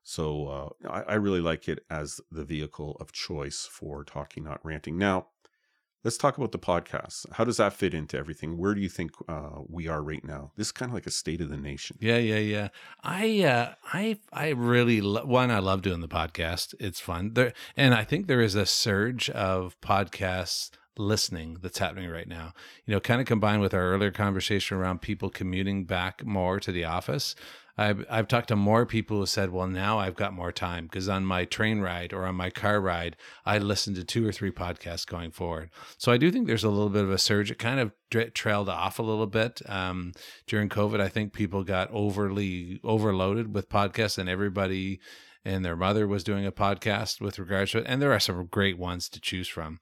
So 0.01 0.47
uh, 0.47 0.89
I, 0.89 1.01
I 1.13 1.15
really 1.15 1.41
like 1.41 1.69
it 1.69 1.85
as 1.91 2.19
the 2.31 2.43
vehicle 2.43 2.97
of 2.99 3.11
choice 3.11 3.67
for 3.71 4.03
talking, 4.03 4.43
not 4.43 4.65
ranting. 4.65 4.97
Now, 4.97 5.27
let's 6.03 6.17
talk 6.17 6.37
about 6.37 6.51
the 6.51 6.59
podcast. 6.59 7.25
How 7.33 7.43
does 7.43 7.57
that 7.57 7.73
fit 7.73 7.93
into 7.93 8.17
everything? 8.17 8.57
Where 8.57 8.73
do 8.73 8.81
you 8.81 8.89
think 8.89 9.11
uh, 9.27 9.61
we 9.67 9.87
are 9.87 10.01
right 10.01 10.23
now? 10.23 10.51
This 10.55 10.67
is 10.67 10.71
kind 10.71 10.89
of 10.89 10.93
like 10.93 11.07
a 11.07 11.11
state 11.11 11.41
of 11.41 11.49
the 11.49 11.57
nation. 11.57 11.97
Yeah, 11.99 12.17
yeah, 12.17 12.37
yeah. 12.37 12.67
I, 13.03 13.43
uh, 13.43 13.73
I, 13.93 14.19
I 14.31 14.49
really 14.49 15.01
lo- 15.01 15.25
one. 15.25 15.51
I 15.51 15.59
love 15.59 15.81
doing 15.81 16.01
the 16.01 16.07
podcast. 16.07 16.73
It's 16.79 16.99
fun 16.99 17.33
there, 17.33 17.53
and 17.75 17.93
I 17.93 18.03
think 18.03 18.27
there 18.27 18.41
is 18.41 18.55
a 18.55 18.65
surge 18.65 19.29
of 19.31 19.79
podcasts 19.81 20.71
listening 20.99 21.57
that's 21.61 21.79
happening 21.79 22.09
right 22.09 22.27
now. 22.27 22.53
You 22.85 22.93
know, 22.93 22.99
kind 22.99 23.21
of 23.21 23.27
combined 23.27 23.61
with 23.61 23.73
our 23.73 23.91
earlier 23.91 24.11
conversation 24.11 24.77
around 24.77 25.01
people 25.01 25.29
commuting 25.29 25.85
back 25.85 26.25
more 26.25 26.59
to 26.59 26.71
the 26.71 26.85
office. 26.85 27.35
I've 27.77 28.05
I've 28.09 28.27
talked 28.27 28.49
to 28.49 28.57
more 28.57 28.85
people 28.85 29.19
who 29.19 29.25
said, 29.25 29.51
"Well, 29.51 29.67
now 29.67 29.99
I've 29.99 30.17
got 30.17 30.33
more 30.33 30.51
time 30.51 30.85
because 30.85 31.07
on 31.07 31.25
my 31.25 31.45
train 31.45 31.79
ride 31.79 32.11
or 32.11 32.25
on 32.25 32.35
my 32.35 32.49
car 32.49 32.81
ride, 32.81 33.15
I 33.45 33.57
listen 33.57 33.95
to 33.95 34.03
two 34.03 34.27
or 34.27 34.33
three 34.33 34.51
podcasts 34.51 35.07
going 35.07 35.31
forward." 35.31 35.69
So 35.97 36.11
I 36.11 36.17
do 36.17 36.29
think 36.29 36.45
there's 36.45 36.65
a 36.65 36.69
little 36.69 36.89
bit 36.89 37.05
of 37.05 37.11
a 37.11 37.17
surge. 37.17 37.51
It 37.51 37.57
kind 37.57 37.79
of 37.79 37.93
dra- 38.11 38.31
trailed 38.31 38.67
off 38.67 38.99
a 38.99 39.03
little 39.03 39.27
bit 39.27 39.61
um, 39.67 40.11
during 40.45 40.67
COVID. 40.67 40.99
I 40.99 41.07
think 41.07 41.31
people 41.31 41.63
got 41.63 41.89
overly 41.91 42.81
overloaded 42.83 43.55
with 43.55 43.69
podcasts, 43.69 44.17
and 44.17 44.27
everybody 44.27 44.99
and 45.45 45.63
their 45.63 45.75
mother 45.75 46.07
was 46.07 46.23
doing 46.23 46.45
a 46.45 46.51
podcast 46.51 47.21
with 47.21 47.39
regards 47.39 47.71
to 47.71 47.79
it. 47.79 47.85
And 47.87 48.01
there 48.01 48.11
are 48.11 48.19
some 48.19 48.45
great 48.45 48.77
ones 48.77 49.09
to 49.09 49.21
choose 49.21 49.47
from. 49.47 49.79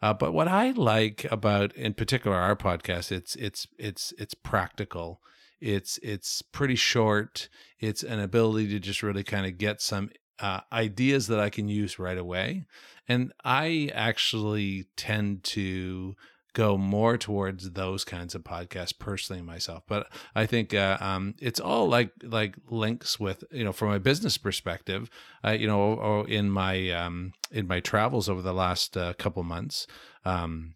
Uh, 0.00 0.14
but 0.14 0.32
what 0.32 0.48
I 0.48 0.70
like 0.70 1.26
about, 1.30 1.74
in 1.74 1.94
particular, 1.94 2.36
our 2.36 2.56
podcast, 2.56 3.10
it's 3.10 3.34
it's 3.36 3.66
it's 3.78 4.12
it's 4.18 4.34
practical. 4.34 5.20
It's 5.60 5.98
it's 6.02 6.42
pretty 6.42 6.76
short. 6.76 7.48
It's 7.80 8.02
an 8.02 8.20
ability 8.20 8.68
to 8.68 8.78
just 8.78 9.02
really 9.02 9.24
kind 9.24 9.46
of 9.46 9.58
get 9.58 9.80
some 9.80 10.10
uh, 10.38 10.60
ideas 10.72 11.26
that 11.26 11.40
I 11.40 11.50
can 11.50 11.68
use 11.68 11.98
right 11.98 12.18
away. 12.18 12.66
And 13.08 13.32
I 13.44 13.90
actually 13.94 14.86
tend 14.96 15.42
to 15.44 16.14
go 16.58 16.76
more 16.76 17.16
towards 17.16 17.70
those 17.70 18.04
kinds 18.04 18.34
of 18.34 18.42
podcasts 18.42 18.98
personally 18.98 19.40
myself. 19.40 19.84
But 19.86 20.08
I 20.34 20.44
think 20.44 20.74
uh, 20.74 20.98
um, 21.00 21.36
it's 21.40 21.60
all 21.60 21.88
like 21.88 22.10
like 22.24 22.56
links 22.68 23.20
with 23.20 23.44
you 23.52 23.62
know 23.62 23.72
from 23.72 23.92
a 23.92 24.00
business 24.00 24.36
perspective. 24.36 25.08
Uh, 25.44 25.52
you 25.52 25.68
know, 25.68 25.80
or 25.80 26.28
in 26.28 26.50
my 26.50 26.90
um, 26.90 27.32
in 27.52 27.68
my 27.68 27.78
travels 27.78 28.28
over 28.28 28.42
the 28.42 28.52
last 28.52 28.96
uh, 28.96 29.12
couple 29.14 29.44
months, 29.44 29.86
um, 30.24 30.74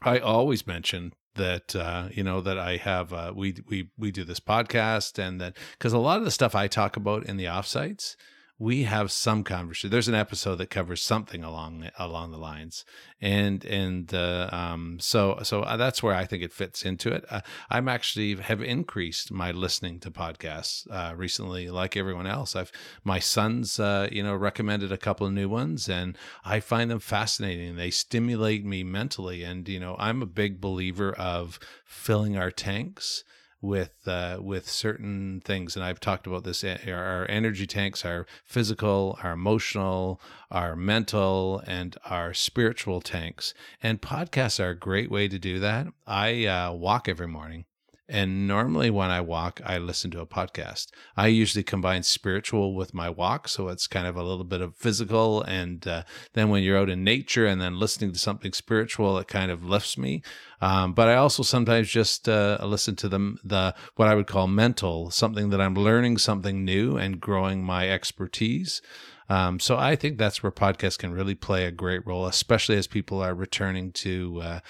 I 0.00 0.18
always 0.18 0.66
mention 0.66 1.12
that 1.34 1.76
uh, 1.76 2.08
you 2.10 2.24
know 2.24 2.40
that 2.40 2.58
I 2.58 2.78
have 2.78 3.12
uh, 3.12 3.32
we 3.36 3.56
we 3.68 3.90
we 3.98 4.10
do 4.10 4.24
this 4.24 4.40
podcast 4.40 5.18
and 5.18 5.38
that 5.42 5.58
because 5.72 5.92
a 5.92 5.98
lot 5.98 6.20
of 6.20 6.24
the 6.24 6.30
stuff 6.30 6.54
I 6.54 6.68
talk 6.68 6.96
about 6.96 7.26
in 7.26 7.36
the 7.36 7.44
offsites 7.44 8.16
we 8.62 8.84
have 8.84 9.10
some 9.10 9.42
conversation. 9.42 9.90
There's 9.90 10.06
an 10.06 10.14
episode 10.14 10.54
that 10.58 10.70
covers 10.70 11.02
something 11.02 11.42
along 11.42 11.90
along 11.98 12.30
the 12.30 12.38
lines, 12.38 12.84
and 13.20 13.64
and 13.64 14.14
uh, 14.14 14.48
um, 14.52 14.98
so 15.00 15.40
so 15.42 15.62
uh, 15.62 15.76
that's 15.76 16.00
where 16.00 16.14
I 16.14 16.26
think 16.26 16.44
it 16.44 16.52
fits 16.52 16.84
into 16.84 17.10
it. 17.10 17.24
Uh, 17.28 17.40
I'm 17.70 17.88
actually 17.88 18.36
have 18.36 18.62
increased 18.62 19.32
my 19.32 19.50
listening 19.50 19.98
to 20.00 20.12
podcasts 20.12 20.86
uh, 20.92 21.12
recently, 21.16 21.70
like 21.70 21.96
everyone 21.96 22.28
else. 22.28 22.54
I've 22.54 22.70
my 23.02 23.18
sons, 23.18 23.80
uh, 23.80 24.08
you 24.12 24.22
know, 24.22 24.36
recommended 24.36 24.92
a 24.92 24.96
couple 24.96 25.26
of 25.26 25.32
new 25.32 25.48
ones, 25.48 25.88
and 25.88 26.16
I 26.44 26.60
find 26.60 26.88
them 26.88 27.00
fascinating. 27.00 27.74
They 27.74 27.90
stimulate 27.90 28.64
me 28.64 28.84
mentally, 28.84 29.42
and 29.42 29.68
you 29.68 29.80
know, 29.80 29.96
I'm 29.98 30.22
a 30.22 30.26
big 30.26 30.60
believer 30.60 31.12
of 31.14 31.58
filling 31.84 32.36
our 32.36 32.52
tanks 32.52 33.24
with 33.62 33.92
uh, 34.06 34.38
with 34.40 34.68
certain 34.68 35.40
things, 35.44 35.76
and 35.76 35.84
I've 35.84 36.00
talked 36.00 36.26
about 36.26 36.44
this. 36.44 36.64
Eh, 36.64 36.90
our 36.90 37.26
energy 37.30 37.66
tanks, 37.66 38.04
our 38.04 38.26
physical, 38.44 39.18
our 39.22 39.32
emotional, 39.32 40.20
our 40.50 40.74
mental, 40.76 41.62
and 41.66 41.96
our 42.04 42.34
spiritual 42.34 43.00
tanks. 43.00 43.54
And 43.82 44.02
podcasts 44.02 44.62
are 44.62 44.70
a 44.70 44.76
great 44.76 45.10
way 45.10 45.28
to 45.28 45.38
do 45.38 45.60
that. 45.60 45.86
I 46.06 46.44
uh, 46.44 46.72
walk 46.72 47.08
every 47.08 47.28
morning, 47.28 47.64
and 48.12 48.46
normally 48.46 48.90
when 48.90 49.08
I 49.08 49.22
walk, 49.22 49.62
I 49.64 49.78
listen 49.78 50.10
to 50.10 50.20
a 50.20 50.26
podcast. 50.26 50.88
I 51.16 51.28
usually 51.28 51.62
combine 51.62 52.02
spiritual 52.02 52.74
with 52.74 52.92
my 52.92 53.08
walk. 53.08 53.48
So 53.48 53.68
it's 53.68 53.86
kind 53.86 54.06
of 54.06 54.16
a 54.16 54.22
little 54.22 54.44
bit 54.44 54.60
of 54.60 54.76
physical. 54.76 55.40
And 55.42 55.88
uh, 55.88 56.02
then 56.34 56.50
when 56.50 56.62
you're 56.62 56.76
out 56.76 56.90
in 56.90 57.04
nature 57.04 57.46
and 57.46 57.58
then 57.58 57.80
listening 57.80 58.12
to 58.12 58.18
something 58.18 58.52
spiritual, 58.52 59.16
it 59.16 59.28
kind 59.28 59.50
of 59.50 59.64
lifts 59.64 59.96
me. 59.96 60.22
Um, 60.60 60.92
but 60.92 61.08
I 61.08 61.14
also 61.14 61.42
sometimes 61.42 61.88
just 61.88 62.28
uh, 62.28 62.58
listen 62.62 62.96
to 62.96 63.08
them, 63.08 63.38
the 63.42 63.74
what 63.96 64.08
I 64.08 64.14
would 64.14 64.26
call 64.26 64.46
mental, 64.46 65.10
something 65.10 65.48
that 65.48 65.62
I'm 65.62 65.74
learning 65.74 66.18
something 66.18 66.66
new 66.66 66.98
and 66.98 67.18
growing 67.18 67.64
my 67.64 67.88
expertise. 67.88 68.82
Um, 69.30 69.58
so 69.58 69.78
I 69.78 69.96
think 69.96 70.18
that's 70.18 70.42
where 70.42 70.52
podcasts 70.52 70.98
can 70.98 71.12
really 71.14 71.34
play 71.34 71.64
a 71.64 71.70
great 71.70 72.06
role, 72.06 72.26
especially 72.26 72.76
as 72.76 72.86
people 72.86 73.22
are 73.22 73.34
returning 73.34 73.90
to 73.92 74.40
uh, 74.42 74.60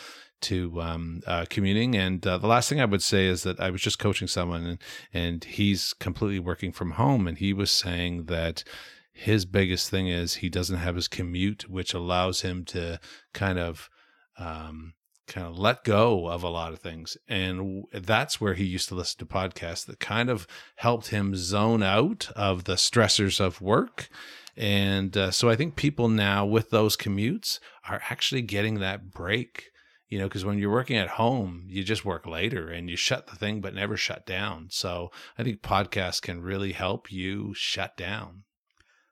to 0.43 0.81
um, 0.81 1.23
uh, 1.27 1.47
commuting. 1.49 1.95
And 1.95 2.27
uh, 2.27 2.39
the 2.39 2.47
last 2.47 2.69
thing 2.69 2.81
I 2.81 2.87
would 2.87 3.03
say 3.03 3.27
is 3.27 3.43
that 3.43 3.61
I 3.61 3.71
was 3.71 3.81
just 3.81 3.99
coaching 3.99 4.29
someone, 4.29 4.65
and, 4.65 4.79
and 5.13 5.45
he's 5.45 5.95
completely 5.95 6.39
working 6.39 6.73
from 6.73 6.93
home, 6.93 7.27
and 7.27 7.39
he 7.39 7.53
was 7.53 7.71
saying 7.71 8.25
that 8.27 8.65
his 9.13 9.45
biggest 9.45 9.91
thing 9.91 10.09
is 10.09 10.35
he 10.35 10.49
doesn't 10.49 10.79
have 10.79 10.97
his 10.97 11.09
commute, 11.09 11.69
which 11.69 11.95
allows 11.95 12.41
him 12.41 12.65
to 12.67 12.99
kind 13.35 13.59
of 13.59 13.91
um, 14.39 14.95
kind 15.27 15.47
of 15.47 15.59
let 15.59 15.85
go 15.85 16.29
of 16.29 16.43
a 16.43 16.49
lot 16.49 16.73
of 16.73 16.81
things. 16.81 17.17
And 17.29 17.85
that's 17.93 18.41
where 18.41 18.55
he 18.55 18.65
used 18.65 18.89
to 18.89 18.95
listen 18.95 19.19
to 19.19 19.27
podcasts 19.27 19.87
that 19.87 20.01
kind 20.01 20.29
of 20.29 20.47
helped 20.77 21.09
him 21.09 21.35
zone 21.37 21.83
out 21.83 22.31
of 22.37 22.65
the 22.65 22.75
stressors 22.75 23.41
of 23.41 23.61
work. 23.61 24.09
And 24.57 25.17
uh, 25.17 25.31
so 25.31 25.49
I 25.49 25.57
think 25.57 25.77
people 25.77 26.09
now 26.09 26.45
with 26.45 26.71
those 26.71 26.97
commutes 26.97 27.59
are 27.89 28.03
actually 28.11 28.43
getting 28.43 28.81
that 28.81 29.11
break 29.11 29.72
you 30.13 30.19
know 30.19 30.29
because 30.29 30.45
when 30.45 30.59
you're 30.59 30.71
working 30.71 30.99
at 30.99 31.09
home 31.09 31.65
you 31.69 31.83
just 31.83 32.05
work 32.05 32.27
later 32.27 32.69
and 32.69 32.91
you 32.91 32.97
shut 32.97 33.27
the 33.27 33.35
thing 33.35 33.63
but 33.63 33.75
never 33.75 33.97
shut 33.97 34.27
down 34.27 34.69
so 34.71 35.11
i 35.39 35.43
think 35.43 35.63
podcasts 35.63 36.21
can 36.21 36.43
really 36.43 36.73
help 36.73 37.11
you 37.11 37.55
shut 37.55 37.97
down 37.97 38.43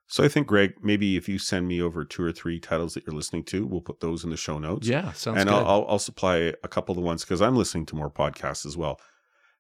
so 0.06 0.22
i 0.22 0.28
think 0.28 0.46
greg 0.46 0.74
maybe 0.82 1.16
if 1.16 1.26
you 1.26 1.38
send 1.38 1.66
me 1.66 1.80
over 1.80 2.04
two 2.04 2.22
or 2.22 2.30
three 2.30 2.60
titles 2.60 2.92
that 2.92 3.06
you're 3.06 3.16
listening 3.16 3.42
to 3.42 3.66
we'll 3.66 3.80
put 3.80 4.00
those 4.00 4.24
in 4.24 4.30
the 4.30 4.36
show 4.36 4.58
notes 4.58 4.86
yeah 4.86 5.10
sounds 5.12 5.38
and 5.38 5.48
good. 5.48 5.54
I'll, 5.54 5.66
I'll, 5.66 5.86
I'll 5.88 5.98
supply 5.98 6.52
a 6.62 6.68
couple 6.68 6.92
of 6.92 6.96
the 6.96 7.02
ones 7.02 7.24
because 7.24 7.40
i'm 7.40 7.56
listening 7.56 7.86
to 7.86 7.96
more 7.96 8.10
podcasts 8.10 8.66
as 8.66 8.76
well 8.76 9.00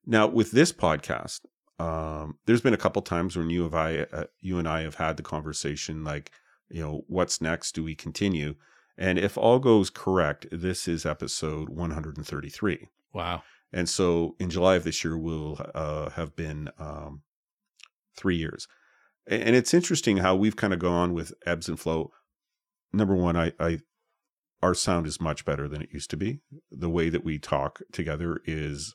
now 0.04 0.26
with 0.26 0.50
this 0.50 0.72
podcast 0.72 1.40
um, 1.78 2.36
there's 2.44 2.60
been 2.60 2.74
a 2.74 2.76
couple 2.78 3.00
times 3.00 3.38
when 3.38 3.48
you 3.48 3.62
have 3.62 3.74
I, 3.74 4.00
uh, 4.12 4.24
you 4.42 4.58
and 4.58 4.68
I 4.68 4.82
have 4.82 4.96
had 4.96 5.16
the 5.16 5.22
conversation 5.22 6.04
like, 6.04 6.30
you 6.68 6.82
know, 6.82 7.04
what's 7.08 7.40
next? 7.40 7.74
Do 7.74 7.82
we 7.82 7.94
continue? 7.94 8.54
And 8.98 9.18
if 9.18 9.38
all 9.38 9.58
goes 9.58 9.90
correct, 9.90 10.46
this 10.52 10.86
is 10.86 11.06
episode 11.06 11.68
133. 11.68 12.88
Wow. 13.12 13.42
And 13.72 13.88
so 13.88 14.36
in 14.38 14.50
July 14.50 14.76
of 14.76 14.84
this 14.84 15.04
year, 15.04 15.16
will 15.16 15.60
uh, 15.74 16.10
have 16.10 16.34
been 16.36 16.70
um, 16.78 17.22
three 18.16 18.36
years. 18.36 18.66
And 19.26 19.54
it's 19.54 19.74
interesting 19.74 20.18
how 20.18 20.34
we've 20.34 20.56
kind 20.56 20.72
of 20.72 20.80
gone 20.80 21.12
with 21.12 21.32
ebbs 21.46 21.68
and 21.68 21.78
flow. 21.78 22.10
Number 22.92 23.14
one, 23.14 23.36
I, 23.36 23.52
I 23.60 23.80
our 24.62 24.74
sound 24.74 25.06
is 25.06 25.20
much 25.20 25.44
better 25.44 25.68
than 25.68 25.82
it 25.82 25.92
used 25.92 26.10
to 26.10 26.16
be. 26.16 26.40
The 26.70 26.90
way 26.90 27.08
that 27.08 27.24
we 27.24 27.38
talk 27.38 27.80
together 27.92 28.40
is 28.44 28.94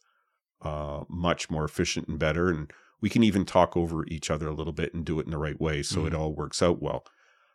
uh, 0.62 1.05
much 1.10 1.49
more 1.49 1.63
efficient 1.63 2.08
and 2.08 2.19
better. 2.19 2.49
And 2.49 2.71
we 3.01 3.10
can 3.10 3.23
even 3.23 3.45
talk 3.45 3.75
over 3.75 4.05
each 4.08 4.29
other 4.29 4.47
a 4.47 4.53
little 4.53 4.73
bit 4.73 4.93
and 4.93 5.05
do 5.05 5.19
it 5.19 5.25
in 5.25 5.31
the 5.31 5.38
right 5.38 5.60
way. 5.60 5.81
So 5.84 5.99
mm-hmm. 5.99 6.08
it 6.08 6.13
all 6.13 6.34
works 6.34 6.62
out 6.62 6.81
well. 6.81 7.05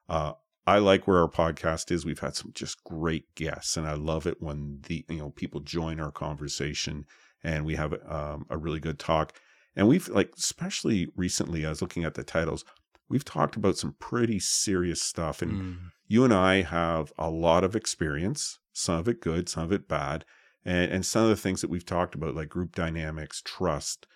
Uh, 0.09 0.33
I 0.67 0.79
like 0.79 1.07
where 1.07 1.19
our 1.19 1.29
podcast 1.29 1.91
is. 1.91 2.05
We've 2.05 2.21
had 2.21 2.37
some 2.37 2.53
just 2.55 2.85
great 2.85 3.35
guests, 3.35 3.77
and 3.77 3.87
I 3.87 3.95
love 3.95 4.27
it 4.27 4.41
when 4.41 4.81
the 4.87 5.05
you 5.09 5.19
know 5.19 5.31
people 5.31 5.61
join 5.61 6.01
our 6.01 6.13
conversation 6.13 7.07
and 7.43 7.65
we 7.65 7.75
have 7.77 7.95
um, 8.07 8.47
a 8.51 8.59
really 8.59 8.81
good 8.81 8.99
talk. 8.99 9.33
And 9.77 9.89
we've 9.89 10.09
like, 10.09 10.33
especially 10.37 11.09
recently, 11.17 11.65
I 11.65 11.71
was 11.71 11.81
looking 11.81 12.05
at 12.05 12.15
the 12.15 12.25
titles. 12.25 12.65
We've 13.09 13.25
talked 13.25 13.57
about 13.57 13.77
some 13.77 13.97
pretty 13.99 14.39
serious 14.39 15.03
stuff, 15.03 15.43
and 15.43 15.53
mm. 15.53 15.79
you 16.07 16.25
and 16.25 16.35
I 16.35 16.63
have 16.63 17.13
a 17.19 17.31
lot 17.31 17.65
of 17.65 17.75
experience. 17.75 18.59
Some 18.73 18.97
of 18.97 19.09
it 19.09 19.21
good, 19.21 19.49
some 19.49 19.65
of 19.65 19.73
it 19.73 19.89
bad, 19.89 20.25
and 20.65 20.93
and 20.93 21.07
some 21.07 21.23
of 21.23 21.29
the 21.29 21.37
things 21.37 21.61
that 21.61 21.71
we've 21.71 21.87
talked 21.87 22.15
about, 22.15 22.35
like 22.35 22.49
group 22.49 22.75
dynamics, 22.75 23.43
trust, 23.45 24.07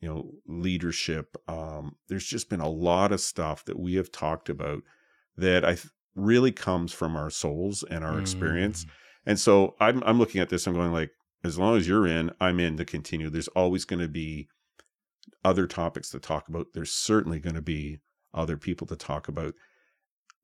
you 0.00 0.08
know, 0.08 0.32
leadership. 0.46 1.36
Um, 1.48 1.96
there's 2.08 2.26
just 2.26 2.50
been 2.50 2.60
a 2.60 2.68
lot 2.68 3.12
of 3.12 3.20
stuff 3.20 3.64
that 3.64 3.78
we 3.78 3.94
have 3.94 4.12
talked 4.12 4.48
about 4.48 4.82
that 5.36 5.64
I 5.64 5.74
th- 5.74 5.88
really 6.14 6.52
comes 6.52 6.92
from 6.92 7.16
our 7.16 7.30
souls 7.30 7.82
and 7.90 8.04
our 8.04 8.14
mm. 8.14 8.20
experience. 8.20 8.86
And 9.26 9.38
so 9.38 9.74
I'm 9.80 10.02
I'm 10.04 10.18
looking 10.18 10.40
at 10.40 10.48
this, 10.48 10.66
I'm 10.66 10.74
going 10.74 10.92
like, 10.92 11.10
as 11.42 11.58
long 11.58 11.76
as 11.76 11.88
you're 11.88 12.06
in, 12.06 12.30
I'm 12.40 12.60
in 12.60 12.76
to 12.76 12.84
continue. 12.84 13.30
There's 13.30 13.48
always 13.48 13.84
going 13.84 14.00
to 14.00 14.08
be 14.08 14.48
other 15.44 15.66
topics 15.66 16.10
to 16.10 16.18
talk 16.18 16.48
about. 16.48 16.68
There's 16.74 16.92
certainly 16.92 17.38
going 17.38 17.54
to 17.54 17.62
be 17.62 18.00
other 18.32 18.56
people 18.56 18.86
to 18.88 18.96
talk 18.96 19.28
about. 19.28 19.54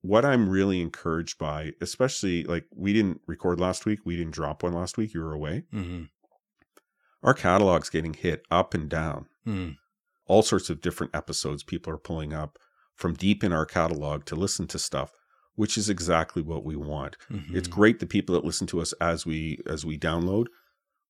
What 0.02 0.24
I'm 0.24 0.48
really 0.48 0.80
encouraged 0.80 1.38
by, 1.38 1.72
especially 1.80 2.44
like 2.44 2.64
we 2.74 2.92
didn't 2.92 3.20
record 3.26 3.60
last 3.60 3.84
week, 3.84 4.00
we 4.04 4.16
didn't 4.16 4.32
drop 4.32 4.62
one 4.62 4.72
last 4.72 4.96
week, 4.96 5.12
you 5.12 5.20
were 5.20 5.34
away. 5.34 5.64
Mm-hmm. 5.74 6.04
Our 7.22 7.34
catalog's 7.34 7.90
getting 7.90 8.14
hit 8.14 8.42
up 8.50 8.72
and 8.72 8.88
down. 8.88 9.26
Mm. 9.46 9.76
All 10.26 10.42
sorts 10.42 10.70
of 10.70 10.80
different 10.80 11.14
episodes 11.14 11.62
people 11.62 11.92
are 11.92 11.98
pulling 11.98 12.32
up 12.32 12.58
from 13.00 13.14
deep 13.14 13.42
in 13.42 13.52
our 13.52 13.66
catalog 13.66 14.24
to 14.26 14.36
listen 14.36 14.66
to 14.68 14.78
stuff 14.78 15.10
which 15.60 15.76
is 15.76 15.90
exactly 15.90 16.40
what 16.40 16.64
we 16.64 16.74
want. 16.74 17.18
Mm-hmm. 17.30 17.54
It's 17.54 17.68
great 17.68 17.98
the 17.98 18.06
people 18.06 18.34
that 18.34 18.46
listen 18.46 18.66
to 18.68 18.80
us 18.80 18.94
as 18.94 19.26
we 19.26 19.58
as 19.66 19.84
we 19.84 19.98
download, 19.98 20.46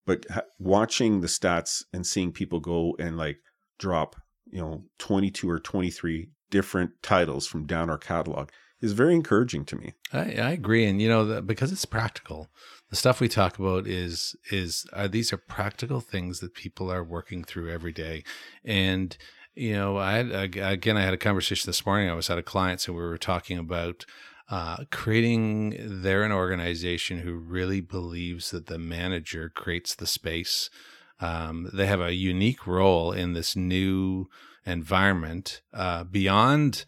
but 0.07 0.27
ha- 0.29 0.43
watching 0.59 1.21
the 1.21 1.29
stats 1.29 1.85
and 1.93 2.05
seeing 2.05 2.33
people 2.33 2.59
go 2.59 2.97
and 2.99 3.17
like 3.17 3.39
drop, 3.79 4.17
you 4.51 4.61
know, 4.61 4.83
22 4.99 5.49
or 5.49 5.61
23 5.61 6.31
different 6.51 6.91
titles 7.01 7.47
from 7.47 7.65
down 7.65 7.89
our 7.89 7.97
catalog 7.97 8.49
is 8.81 8.93
very 8.93 9.15
encouraging 9.15 9.65
to 9.67 9.77
me. 9.77 9.93
I, 10.13 10.19
I 10.19 10.51
agree, 10.51 10.85
and 10.85 11.01
you 11.01 11.09
know, 11.09 11.25
the, 11.25 11.43
because 11.43 11.71
it's 11.71 11.85
practical, 11.85 12.49
the 12.89 12.97
stuff 12.97 13.21
we 13.21 13.29
talk 13.29 13.57
about 13.57 13.87
is 13.87 14.35
is 14.51 14.85
are 14.93 15.07
these 15.07 15.33
are 15.33 15.39
practical 15.39 16.01
things 16.01 16.41
that 16.41 16.55
people 16.55 16.91
are 16.91 17.05
working 17.05 17.45
through 17.45 17.71
every 17.71 17.93
day, 17.93 18.25
and 18.65 19.17
you 19.55 19.73
know, 19.75 19.99
I 19.99 20.13
had 20.13 20.57
again, 20.57 20.97
I 20.97 21.03
had 21.03 21.15
a 21.15 21.19
conversation 21.19 21.69
this 21.69 21.85
morning. 21.85 22.09
I 22.09 22.15
was 22.15 22.31
at 22.31 22.39
a 22.39 22.43
client, 22.43 22.81
so 22.81 22.93
we 22.93 23.01
were 23.01 23.19
talking 23.19 23.59
about 23.59 24.05
uh, 24.51 24.85
creating 24.91 25.77
they're 26.03 26.25
an 26.25 26.33
organization 26.33 27.21
who 27.21 27.35
really 27.35 27.81
believes 27.81 28.51
that 28.51 28.67
the 28.67 28.79
manager 28.79 29.49
creates 29.49 29.95
the 29.95 30.07
space. 30.07 30.71
Um, 31.21 31.71
they 31.73 31.87
have 31.87 32.01
a 32.01 32.15
unique 32.15 32.67
role 32.67 33.13
in 33.13 33.35
this 33.35 33.55
new 33.55 34.29
environment 34.67 35.61
uh, 35.73 36.05
beyond 36.05 36.85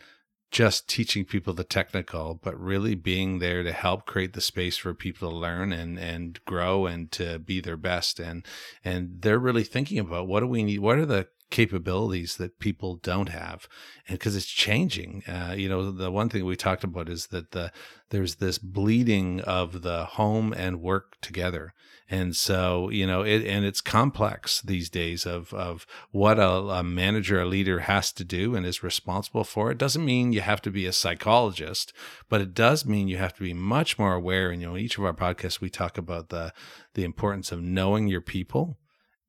just 0.50 0.86
teaching 0.86 1.24
people 1.24 1.54
the 1.54 1.64
technical, 1.64 2.38
but 2.42 2.58
really 2.60 2.94
being 2.94 3.38
there 3.38 3.62
to 3.62 3.72
help 3.72 4.06
create 4.06 4.34
the 4.34 4.40
space 4.40 4.76
for 4.76 4.92
people 4.92 5.30
to 5.30 5.36
learn 5.36 5.72
and 5.72 5.98
and 5.98 6.44
grow 6.44 6.86
and 6.86 7.10
to 7.12 7.38
be 7.38 7.60
their 7.60 7.76
best. 7.76 8.20
And 8.20 8.44
and 8.84 9.22
they're 9.22 9.38
really 9.38 9.64
thinking 9.64 9.98
about 9.98 10.26
what 10.26 10.40
do 10.40 10.46
we 10.46 10.62
need? 10.62 10.80
What 10.80 10.98
are 10.98 11.06
the 11.06 11.28
capabilities 11.52 12.38
that 12.38 12.58
people 12.58 12.96
don't 12.96 13.28
have 13.28 13.68
and 14.08 14.18
because 14.18 14.34
it's 14.34 14.46
changing. 14.46 15.22
Uh, 15.28 15.54
you 15.56 15.68
know 15.68 15.92
the 15.92 16.10
one 16.10 16.28
thing 16.28 16.44
we 16.44 16.56
talked 16.56 16.82
about 16.82 17.08
is 17.08 17.28
that 17.28 17.52
the 17.52 17.70
there's 18.08 18.36
this 18.36 18.58
bleeding 18.58 19.40
of 19.42 19.82
the 19.82 20.06
home 20.06 20.52
and 20.54 20.80
work 20.80 21.20
together. 21.20 21.74
And 22.10 22.34
so 22.34 22.88
you 22.88 23.06
know 23.06 23.20
it 23.22 23.44
and 23.46 23.64
it's 23.64 23.82
complex 23.82 24.62
these 24.62 24.88
days 24.88 25.26
of 25.26 25.52
of 25.52 25.86
what 26.10 26.38
a, 26.38 26.50
a 26.50 26.82
manager 26.82 27.40
a 27.40 27.46
leader 27.46 27.80
has 27.80 28.12
to 28.12 28.24
do 28.24 28.56
and 28.56 28.64
is 28.64 28.82
responsible 28.82 29.44
for. 29.44 29.70
It 29.70 29.78
doesn't 29.78 30.04
mean 30.04 30.32
you 30.32 30.40
have 30.40 30.62
to 30.62 30.70
be 30.70 30.86
a 30.86 30.92
psychologist 30.92 31.92
but 32.30 32.40
it 32.40 32.54
does 32.54 32.86
mean 32.86 33.08
you 33.08 33.18
have 33.18 33.34
to 33.34 33.42
be 33.42 33.54
much 33.54 33.98
more 33.98 34.14
aware. 34.14 34.50
And 34.50 34.62
you 34.62 34.68
know 34.68 34.74
in 34.74 34.82
each 34.82 34.96
of 34.96 35.04
our 35.04 35.12
podcasts 35.12 35.60
we 35.60 35.68
talk 35.68 35.98
about 35.98 36.30
the 36.30 36.54
the 36.94 37.04
importance 37.04 37.52
of 37.52 37.60
knowing 37.60 38.08
your 38.08 38.22
people 38.22 38.78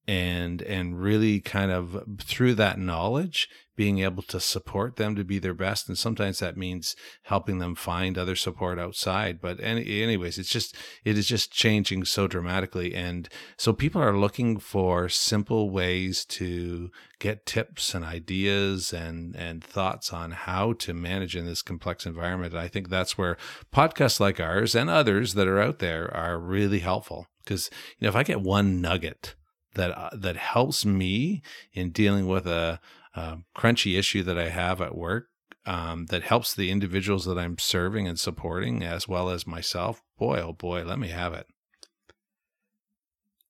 and 0.07 0.61
and 0.63 0.99
really 1.01 1.39
kind 1.39 1.71
of 1.71 2.03
through 2.19 2.55
that 2.55 2.77
knowledge 2.77 3.47
being 3.75 3.99
able 3.99 4.21
to 4.21 4.39
support 4.39 4.97
them 4.97 5.15
to 5.15 5.23
be 5.23 5.39
their 5.39 5.53
best. 5.53 5.87
And 5.87 5.97
sometimes 5.97 6.39
that 6.39 6.57
means 6.57 6.95
helping 7.23 7.57
them 7.57 7.73
find 7.73 8.17
other 8.17 8.35
support 8.35 8.77
outside. 8.77 9.41
But 9.41 9.59
any, 9.63 10.03
anyways 10.03 10.37
it's 10.37 10.49
just 10.49 10.75
it 11.03 11.17
is 11.17 11.27
just 11.27 11.51
changing 11.51 12.05
so 12.05 12.27
dramatically. 12.27 12.93
And 12.93 13.29
so 13.57 13.73
people 13.73 14.01
are 14.01 14.17
looking 14.17 14.59
for 14.59 15.09
simple 15.09 15.69
ways 15.69 16.25
to 16.25 16.91
get 17.19 17.45
tips 17.45 17.95
and 17.95 18.05
ideas 18.05 18.93
and 18.93 19.35
and 19.35 19.63
thoughts 19.63 20.13
on 20.13 20.31
how 20.31 20.73
to 20.73 20.93
manage 20.93 21.35
in 21.35 21.45
this 21.45 21.61
complex 21.61 22.05
environment. 22.05 22.53
And 22.53 22.61
i 22.61 22.67
think 22.67 22.89
that's 22.89 23.17
where 23.17 23.37
podcasts 23.73 24.19
like 24.19 24.39
ours 24.39 24.75
and 24.75 24.89
others 24.89 25.33
that 25.33 25.47
are 25.47 25.61
out 25.61 25.79
there 25.79 26.13
are 26.13 26.37
really 26.37 26.79
helpful. 26.79 27.27
Because 27.43 27.69
you 27.97 28.05
know 28.05 28.09
if 28.09 28.15
i 28.15 28.23
get 28.23 28.41
one 28.41 28.81
nugget 28.81 29.35
that 29.75 29.91
uh, 29.91 30.09
that 30.13 30.35
helps 30.35 30.85
me 30.85 31.41
in 31.73 31.91
dealing 31.91 32.27
with 32.27 32.47
a, 32.47 32.79
a 33.15 33.37
crunchy 33.55 33.97
issue 33.97 34.23
that 34.23 34.37
I 34.37 34.49
have 34.49 34.81
at 34.81 34.95
work. 34.95 35.27
Um, 35.65 36.07
that 36.07 36.23
helps 36.23 36.53
the 36.53 36.69
individuals 36.69 37.23
that 37.23 37.37
I'm 37.37 37.57
serving 37.57 38.05
and 38.05 38.19
supporting 38.19 38.83
as 38.83 39.07
well 39.07 39.29
as 39.29 39.47
myself. 39.47 40.01
Boy, 40.17 40.41
oh 40.41 40.51
boy, 40.51 40.83
let 40.83 40.99
me 40.99 41.07
have 41.07 41.33
it. 41.33 41.47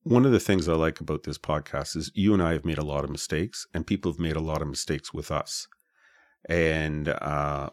One 0.03 0.23
of 0.23 0.31
the 0.31 0.39
things 0.39 0.69
I 0.69 0.73
like 0.73 0.99
about 0.99 1.23
this 1.23 1.39
podcast 1.39 1.95
is 1.95 2.12
you 2.13 2.33
and 2.33 2.43
I 2.43 2.53
have 2.53 2.65
made 2.65 2.77
a 2.77 2.86
lot 2.86 3.03
of 3.03 3.09
mistakes, 3.09 3.65
and 3.73 3.88
people 3.88 4.12
have 4.12 4.19
made 4.19 4.36
a 4.36 4.41
lot 4.41 4.62
of 4.62 4.67
mistakes 4.67 5.12
with 5.12 5.31
us. 5.31 5.67
And, 6.47 7.07
uh, 7.07 7.69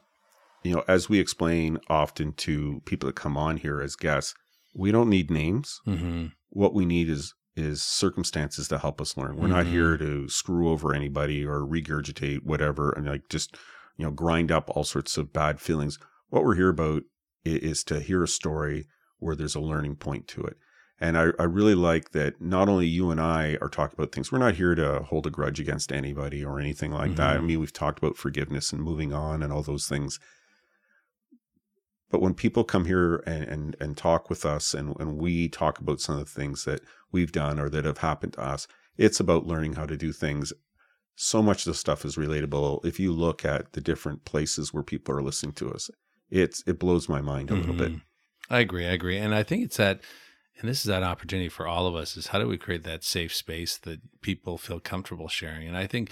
you 0.62 0.74
know, 0.74 0.84
as 0.88 1.08
we 1.08 1.18
explain 1.18 1.78
often 1.88 2.32
to 2.34 2.80
people 2.86 3.08
that 3.08 3.16
come 3.16 3.36
on 3.36 3.56
here 3.58 3.82
as 3.82 3.94
guests, 3.94 4.34
we 4.74 4.92
don't 4.92 5.10
need 5.10 5.30
names. 5.30 5.80
Mm-hmm. 5.86 6.26
What 6.50 6.72
we 6.72 6.86
need 6.86 7.10
is 7.10 7.34
is 7.60 7.82
circumstances 7.82 8.68
to 8.68 8.78
help 8.78 9.00
us 9.00 9.16
learn. 9.16 9.36
We're 9.36 9.44
mm-hmm. 9.44 9.52
not 9.52 9.66
here 9.66 9.96
to 9.96 10.28
screw 10.28 10.70
over 10.70 10.94
anybody 10.94 11.44
or 11.44 11.60
regurgitate 11.60 12.42
whatever 12.42 12.90
and 12.92 13.06
like 13.06 13.28
just, 13.28 13.56
you 13.96 14.04
know, 14.04 14.10
grind 14.10 14.50
up 14.50 14.70
all 14.70 14.84
sorts 14.84 15.16
of 15.16 15.32
bad 15.32 15.60
feelings. 15.60 15.98
What 16.30 16.44
we're 16.44 16.56
here 16.56 16.70
about 16.70 17.02
is 17.44 17.84
to 17.84 18.00
hear 18.00 18.22
a 18.22 18.28
story 18.28 18.86
where 19.18 19.36
there's 19.36 19.54
a 19.54 19.60
learning 19.60 19.96
point 19.96 20.26
to 20.28 20.42
it. 20.42 20.56
And 21.02 21.16
I, 21.16 21.28
I 21.38 21.44
really 21.44 21.74
like 21.74 22.10
that 22.10 22.40
not 22.40 22.68
only 22.68 22.86
you 22.86 23.10
and 23.10 23.20
I 23.20 23.56
are 23.62 23.70
talking 23.70 23.96
about 23.98 24.12
things, 24.12 24.30
we're 24.30 24.38
not 24.38 24.56
here 24.56 24.74
to 24.74 25.00
hold 25.00 25.26
a 25.26 25.30
grudge 25.30 25.58
against 25.58 25.92
anybody 25.92 26.44
or 26.44 26.60
anything 26.60 26.92
like 26.92 27.12
mm-hmm. 27.12 27.16
that. 27.16 27.30
I 27.30 27.36
mm-hmm. 27.36 27.46
mean, 27.46 27.60
we've 27.60 27.72
talked 27.72 27.98
about 27.98 28.18
forgiveness 28.18 28.72
and 28.72 28.82
moving 28.82 29.12
on 29.12 29.42
and 29.42 29.52
all 29.52 29.62
those 29.62 29.88
things. 29.88 30.20
But 32.10 32.20
when 32.20 32.34
people 32.34 32.64
come 32.64 32.84
here 32.84 33.16
and, 33.26 33.44
and, 33.44 33.76
and 33.80 33.96
talk 33.96 34.28
with 34.28 34.44
us 34.44 34.74
and, 34.74 34.94
and 34.98 35.16
we 35.16 35.48
talk 35.48 35.78
about 35.78 36.00
some 36.00 36.16
of 36.18 36.24
the 36.24 36.30
things 36.30 36.64
that 36.64 36.80
we've 37.12 37.32
done 37.32 37.58
or 37.58 37.68
that 37.68 37.84
have 37.84 37.98
happened 37.98 38.34
to 38.34 38.42
us, 38.42 38.66
it's 38.96 39.20
about 39.20 39.46
learning 39.46 39.74
how 39.74 39.86
to 39.86 39.96
do 39.96 40.12
things. 40.12 40.52
So 41.14 41.42
much 41.42 41.66
of 41.66 41.72
the 41.72 41.78
stuff 41.78 42.04
is 42.04 42.16
relatable. 42.16 42.84
If 42.84 42.98
you 42.98 43.12
look 43.12 43.44
at 43.44 43.72
the 43.72 43.80
different 43.80 44.24
places 44.24 44.74
where 44.74 44.82
people 44.82 45.14
are 45.16 45.22
listening 45.22 45.52
to 45.54 45.70
us, 45.70 45.90
it's 46.30 46.62
it 46.66 46.78
blows 46.78 47.08
my 47.08 47.20
mind 47.20 47.50
a 47.50 47.54
mm-hmm. 47.54 47.60
little 47.60 47.76
bit. 47.76 47.92
Mm-hmm. 47.92 48.54
I 48.54 48.60
agree. 48.60 48.86
I 48.86 48.92
agree. 48.92 49.18
And 49.18 49.34
I 49.34 49.42
think 49.42 49.64
it's 49.64 49.76
that 49.76 50.00
and 50.60 50.68
this 50.68 50.80
is 50.80 50.86
that 50.86 51.02
opportunity 51.02 51.48
for 51.48 51.66
all 51.66 51.86
of 51.86 51.94
us 51.94 52.16
is 52.16 52.28
how 52.28 52.38
do 52.38 52.46
we 52.46 52.58
create 52.58 52.84
that 52.84 53.02
safe 53.02 53.34
space 53.34 53.78
that 53.78 54.20
people 54.20 54.58
feel 54.58 54.78
comfortable 54.78 55.28
sharing? 55.28 55.66
And 55.66 55.76
I 55.76 55.86
think 55.86 56.10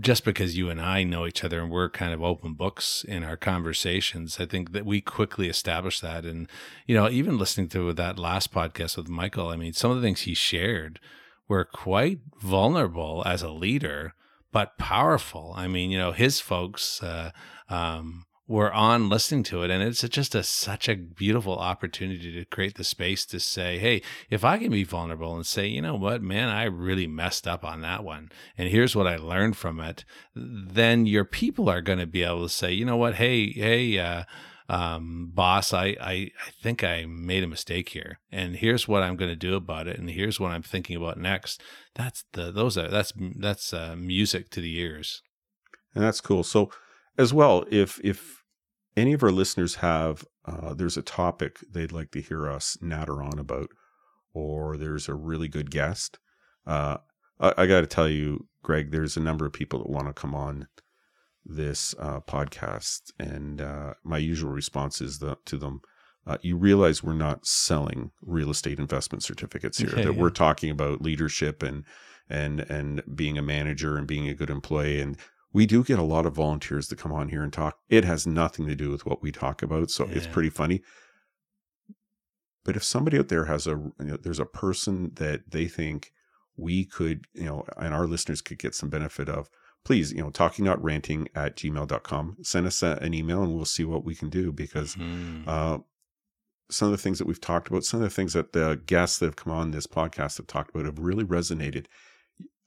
just 0.00 0.24
because 0.24 0.56
you 0.56 0.70
and 0.70 0.80
I 0.80 1.02
know 1.02 1.26
each 1.26 1.44
other 1.44 1.60
and 1.60 1.70
we're 1.70 1.90
kind 1.90 2.12
of 2.12 2.22
open 2.22 2.54
books 2.54 3.04
in 3.06 3.22
our 3.22 3.36
conversations, 3.36 4.38
I 4.40 4.46
think 4.46 4.72
that 4.72 4.86
we 4.86 5.00
quickly 5.00 5.48
establish 5.48 6.00
that. 6.00 6.24
And, 6.24 6.48
you 6.86 6.94
know, 6.94 7.08
even 7.10 7.38
listening 7.38 7.68
to 7.70 7.92
that 7.92 8.18
last 8.18 8.52
podcast 8.52 8.96
with 8.96 9.08
Michael, 9.08 9.48
I 9.48 9.56
mean, 9.56 9.72
some 9.72 9.90
of 9.90 9.96
the 9.96 10.02
things 10.02 10.22
he 10.22 10.34
shared 10.34 11.00
were 11.48 11.64
quite 11.64 12.20
vulnerable 12.40 13.22
as 13.26 13.42
a 13.42 13.50
leader, 13.50 14.14
but 14.52 14.78
powerful. 14.78 15.52
I 15.56 15.68
mean, 15.68 15.90
you 15.90 15.98
know, 15.98 16.12
his 16.12 16.40
folks, 16.40 17.02
uh, 17.02 17.32
um, 17.68 18.24
were 18.46 18.72
on 18.72 19.08
listening 19.08 19.42
to 19.42 19.62
it 19.62 19.70
and 19.70 19.82
it's 19.82 20.02
just 20.02 20.34
a 20.34 20.42
such 20.42 20.86
a 20.88 20.96
beautiful 20.96 21.56
opportunity 21.56 22.30
to 22.30 22.44
create 22.44 22.74
the 22.74 22.84
space 22.84 23.24
to 23.24 23.40
say 23.40 23.78
hey 23.78 24.02
if 24.28 24.44
i 24.44 24.58
can 24.58 24.70
be 24.70 24.84
vulnerable 24.84 25.34
and 25.34 25.46
say 25.46 25.66
you 25.66 25.80
know 25.80 25.94
what 25.94 26.20
man 26.20 26.50
i 26.50 26.64
really 26.64 27.06
messed 27.06 27.48
up 27.48 27.64
on 27.64 27.80
that 27.80 28.04
one 28.04 28.30
and 28.58 28.68
here's 28.68 28.94
what 28.94 29.06
i 29.06 29.16
learned 29.16 29.56
from 29.56 29.80
it 29.80 30.04
then 30.34 31.06
your 31.06 31.24
people 31.24 31.70
are 31.70 31.80
going 31.80 31.98
to 31.98 32.06
be 32.06 32.22
able 32.22 32.42
to 32.42 32.48
say 32.48 32.70
you 32.70 32.84
know 32.84 32.96
what 32.98 33.14
hey 33.14 33.50
hey 33.52 33.98
uh, 33.98 34.24
um, 34.68 35.30
boss, 35.34 35.74
I, 35.74 35.96
I, 36.00 36.30
I 36.46 36.50
think 36.62 36.82
I 36.82 37.04
made 37.06 37.44
a 37.44 37.48
mistake 37.48 37.90
here, 37.90 38.20
and 38.32 38.56
here's 38.56 38.88
what 38.88 39.02
I'm 39.02 39.16
going 39.16 39.30
to 39.30 39.36
do 39.36 39.56
about 39.56 39.86
it, 39.86 39.98
and 39.98 40.08
here's 40.08 40.40
what 40.40 40.52
I'm 40.52 40.62
thinking 40.62 40.96
about 40.96 41.18
next. 41.18 41.62
That's 41.94 42.24
the 42.32 42.50
those 42.50 42.78
are 42.78 42.88
that's 42.88 43.12
that's 43.36 43.74
uh, 43.74 43.94
music 43.94 44.48
to 44.50 44.62
the 44.62 44.78
ears, 44.78 45.20
and 45.94 46.02
that's 46.02 46.22
cool. 46.22 46.44
So 46.44 46.70
as 47.18 47.32
well, 47.32 47.64
if 47.70 48.00
if 48.02 48.42
any 48.96 49.12
of 49.12 49.22
our 49.22 49.32
listeners 49.32 49.76
have 49.76 50.24
uh, 50.44 50.74
there's 50.74 50.96
a 50.96 51.02
topic 51.02 51.58
they'd 51.70 51.92
like 51.92 52.10
to 52.12 52.20
hear 52.20 52.50
us 52.50 52.76
natter 52.80 53.22
on 53.22 53.38
about, 53.38 53.70
or 54.32 54.76
there's 54.76 55.08
a 55.08 55.14
really 55.14 55.48
good 55.48 55.70
guest, 55.70 56.18
uh, 56.66 56.98
I, 57.40 57.54
I 57.58 57.66
got 57.66 57.80
to 57.80 57.86
tell 57.86 58.08
you, 58.08 58.46
Greg, 58.62 58.90
there's 58.90 59.16
a 59.16 59.20
number 59.20 59.46
of 59.46 59.52
people 59.52 59.78
that 59.80 59.90
want 59.90 60.06
to 60.06 60.12
come 60.12 60.34
on 60.34 60.68
this 61.44 61.94
uh, 61.98 62.20
podcast, 62.20 63.12
and 63.18 63.60
uh, 63.60 63.94
my 64.02 64.18
usual 64.18 64.50
response 64.50 65.00
is 65.00 65.18
the, 65.18 65.36
to 65.46 65.56
them. 65.56 65.80
Uh, 66.26 66.38
you 66.40 66.56
realize 66.56 67.02
we're 67.02 67.12
not 67.12 67.46
selling 67.46 68.10
real 68.22 68.50
estate 68.50 68.78
investment 68.78 69.22
certificates 69.22 69.78
here. 69.78 69.90
that 69.90 70.04
yeah. 70.04 70.10
we're 70.10 70.30
talking 70.30 70.70
about 70.70 71.02
leadership 71.02 71.62
and 71.62 71.84
and 72.30 72.60
and 72.60 73.02
being 73.14 73.36
a 73.36 73.42
manager 73.42 73.98
and 73.98 74.06
being 74.06 74.26
a 74.26 74.34
good 74.34 74.48
employee 74.48 75.02
and 75.02 75.18
we 75.54 75.66
do 75.66 75.84
get 75.84 76.00
a 76.00 76.02
lot 76.02 76.26
of 76.26 76.34
volunteers 76.34 76.88
that 76.88 76.98
come 76.98 77.12
on 77.12 77.28
here 77.28 77.42
and 77.42 77.52
talk. 77.52 77.78
It 77.88 78.04
has 78.04 78.26
nothing 78.26 78.66
to 78.66 78.74
do 78.74 78.90
with 78.90 79.06
what 79.06 79.22
we 79.22 79.30
talk 79.30 79.62
about, 79.62 79.88
so 79.88 80.04
yeah. 80.04 80.14
it's 80.14 80.26
pretty 80.26 80.50
funny. 80.50 80.82
But 82.64 82.76
if 82.76 82.82
somebody 82.82 83.18
out 83.18 83.28
there 83.28 83.44
has 83.44 83.66
a, 83.66 83.70
you 83.70 83.94
know, 83.98 84.16
there's 84.16 84.40
a 84.40 84.46
person 84.46 85.12
that 85.14 85.52
they 85.52 85.66
think 85.66 86.12
we 86.56 86.84
could, 86.84 87.26
you 87.34 87.44
know, 87.44 87.64
and 87.76 87.94
our 87.94 88.06
listeners 88.06 88.40
could 88.40 88.58
get 88.58 88.74
some 88.74 88.90
benefit 88.90 89.28
of, 89.28 89.48
please, 89.84 90.12
you 90.12 90.22
know, 90.22 90.30
talking 90.30 90.64
not 90.64 90.82
ranting 90.82 91.28
at 91.36 91.56
gmail.com, 91.56 92.38
send 92.42 92.66
us 92.66 92.82
a, 92.82 92.98
an 93.00 93.14
email 93.14 93.42
and 93.42 93.54
we'll 93.54 93.64
see 93.64 93.84
what 93.84 94.04
we 94.04 94.14
can 94.14 94.30
do 94.30 94.50
because 94.50 94.96
mm-hmm. 94.96 95.48
uh, 95.48 95.78
some 96.68 96.86
of 96.86 96.92
the 96.92 96.98
things 96.98 97.18
that 97.18 97.26
we've 97.28 97.40
talked 97.40 97.68
about, 97.68 97.84
some 97.84 98.02
of 98.02 98.04
the 98.08 98.14
things 98.14 98.32
that 98.32 98.54
the 98.54 98.80
guests 98.86 99.18
that 99.18 99.26
have 99.26 99.36
come 99.36 99.52
on 99.52 99.70
this 99.70 99.86
podcast 99.86 100.38
have 100.38 100.48
talked 100.48 100.70
about 100.74 100.86
have 100.86 100.98
really 100.98 101.24
resonated. 101.24 101.86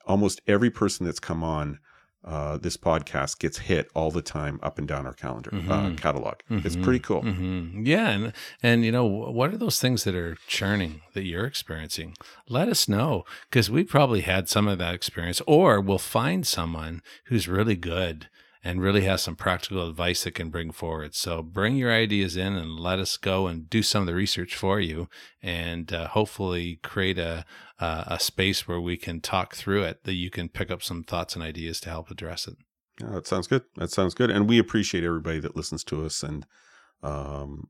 Almost 0.06 0.40
every 0.48 0.70
person 0.70 1.06
that's 1.06 1.20
come 1.20 1.44
on 1.44 1.80
uh, 2.24 2.58
this 2.58 2.78
podcast 2.78 3.40
gets 3.40 3.60
hit 3.60 3.90
all 3.94 4.12
the 4.12 4.22
time 4.22 4.60
up 4.62 4.78
and 4.78 4.88
down 4.88 5.06
our 5.06 5.14
calendar 5.14 5.50
uh, 5.54 5.58
mm-hmm. 5.58 5.72
uh, 5.72 5.90
catalog. 5.96 6.36
Mm-hmm. 6.50 6.66
It's 6.66 6.76
pretty 6.76 7.00
cool. 7.00 7.22
Mm-hmm. 7.22 7.86
Yeah, 7.86 8.10
and 8.10 8.34
and 8.62 8.84
you 8.84 8.92
know 8.92 9.06
what 9.06 9.54
are 9.54 9.58
those 9.58 9.80
things 9.80 10.04
that 10.04 10.16
are 10.16 10.38
churning 10.48 11.02
that 11.14 11.24
you're 11.24 11.46
experiencing? 11.46 12.16
Let 12.50 12.68
us 12.68 12.90
know 12.90 13.24
because 13.50 13.70
we 13.70 13.84
probably 13.84 14.22
had 14.22 14.50
some 14.50 14.68
of 14.68 14.78
that 14.80 14.94
experience, 14.94 15.42
or 15.48 15.80
we'll 15.80 15.98
find 15.98 16.46
someone 16.46 17.02
who's 17.26 17.48
really 17.48 17.76
good 17.76 18.28
and 18.68 18.82
really 18.82 19.06
has 19.06 19.22
some 19.22 19.38
practical 19.38 19.88
advice 19.88 20.26
that 20.26 20.36
can 20.36 20.50
bring 20.50 20.72
forward. 20.72 21.16
So 21.16 21.42
bring 21.42 21.78
your 21.78 21.94
ideas 21.94 22.36
in 22.36 22.58
and 22.58 22.78
let 22.78 23.00
us 23.00 23.16
go 23.16 23.48
and 23.48 23.70
do 23.70 23.82
some 23.82 24.02
of 24.02 24.08
the 24.08 24.14
research 24.14 24.56
for 24.56 24.82
you, 24.82 25.08
and 25.42 25.94
uh, 25.94 26.10
hopefully 26.10 26.82
create 26.84 27.18
a 27.18 27.46
uh, 27.80 28.04
a 28.08 28.20
space 28.20 28.68
where 28.68 28.82
we 28.82 28.98
can 28.98 29.22
talk 29.22 29.56
through 29.56 29.84
it 29.84 30.04
that 30.04 30.16
you 30.16 30.30
can 30.30 30.50
pick 30.50 30.70
up 30.70 30.84
some 30.84 31.04
thoughts 31.04 31.34
and 31.34 31.44
ideas 31.44 31.80
to 31.80 31.90
help 31.90 32.12
address 32.12 32.46
it. 32.46 32.58
Yeah, 33.00 33.12
that 33.12 33.28
sounds 33.28 33.48
good. 33.48 33.64
That 33.78 33.92
sounds 33.92 34.14
good, 34.14 34.30
and 34.30 34.50
we 34.50 34.60
appreciate 34.60 35.06
everybody 35.06 35.40
that 35.40 35.56
listens 35.56 35.86
to 35.86 36.06
us. 36.06 36.22
And 36.22 36.46
um, 37.02 37.70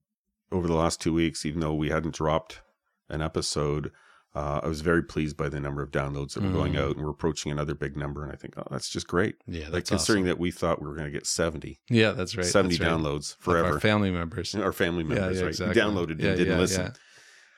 over 0.52 0.66
the 0.66 0.74
last 0.74 1.00
two 1.00 1.14
weeks, 1.14 1.46
even 1.46 1.60
though 1.60 1.76
we 1.76 1.90
hadn't 1.90 2.16
dropped 2.16 2.62
an 3.08 3.22
episode 3.22 3.92
uh, 4.36 4.62
I 4.63 4.68
was 4.68 4.82
very 4.82 5.02
pleased 5.04 5.36
by 5.36 5.50
the 5.50 5.60
number 5.60 5.82
of 5.82 5.90
downloads 5.90 6.34
that 6.34 6.44
were 6.44 6.50
mm. 6.50 6.54
going 6.54 6.78
out, 6.78 6.96
and 6.96 7.04
we're 7.04 7.12
approaching 7.12 7.52
another 7.52 7.74
big 7.74 7.98
number. 7.98 8.24
And 8.24 8.32
I 8.32 8.36
think, 8.36 8.54
oh, 8.58 8.68
that's 8.70 8.90
just 8.90 9.08
great. 9.08 9.36
Yeah, 9.48 9.70
like 9.70 9.86
considering 9.86 10.26
awesome. 10.26 10.28
that 10.28 10.40
we 10.40 10.52
thought 10.52 10.82
we 10.82 10.88
were 10.88 10.96
going 10.96 11.08
to 11.08 11.12
get 11.12 11.26
seventy. 11.26 11.80
Yeah, 11.90 12.12
that's 12.12 12.36
right. 12.38 12.46
Seventy 12.46 12.78
that's 12.78 12.90
downloads 12.90 13.36
right. 13.36 13.44
forever. 13.44 13.63
Like 13.63 13.74
our 13.74 13.80
family 13.80 14.12
members, 14.12 14.54
our 14.54 14.74
family 14.74 15.04
members, 15.04 15.36
yeah, 15.36 15.40
yeah, 15.40 15.42
right? 15.42 15.50
Exactly. 15.50 15.82
Downloaded 15.82 16.22
yeah, 16.22 16.30
and 16.30 16.38
didn't 16.38 16.60
listen. 16.60 16.94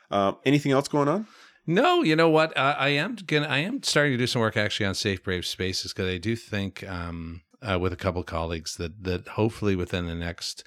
Uh, 0.09 0.33
anything 0.45 0.71
else 0.71 0.87
going 0.87 1.07
on? 1.07 1.27
No, 1.67 2.01
you 2.01 2.15
know 2.15 2.29
what? 2.29 2.57
I, 2.57 2.71
I 2.71 2.87
am 2.89 3.15
gonna. 3.27 3.47
I 3.47 3.59
am 3.59 3.83
starting 3.83 4.13
to 4.13 4.17
do 4.17 4.27
some 4.27 4.41
work 4.41 4.57
actually 4.57 4.85
on 4.85 4.95
safe, 4.95 5.21
brave 5.21 5.45
spaces 5.45 5.93
because 5.93 6.09
I 6.09 6.17
do 6.17 6.35
think 6.35 6.87
um, 6.89 7.41
uh, 7.61 7.77
with 7.79 7.93
a 7.93 7.97
couple 7.97 8.23
colleagues 8.23 8.77
that 8.77 9.03
that 9.03 9.27
hopefully 9.27 9.75
within 9.75 10.07
the 10.07 10.15
next 10.15 10.63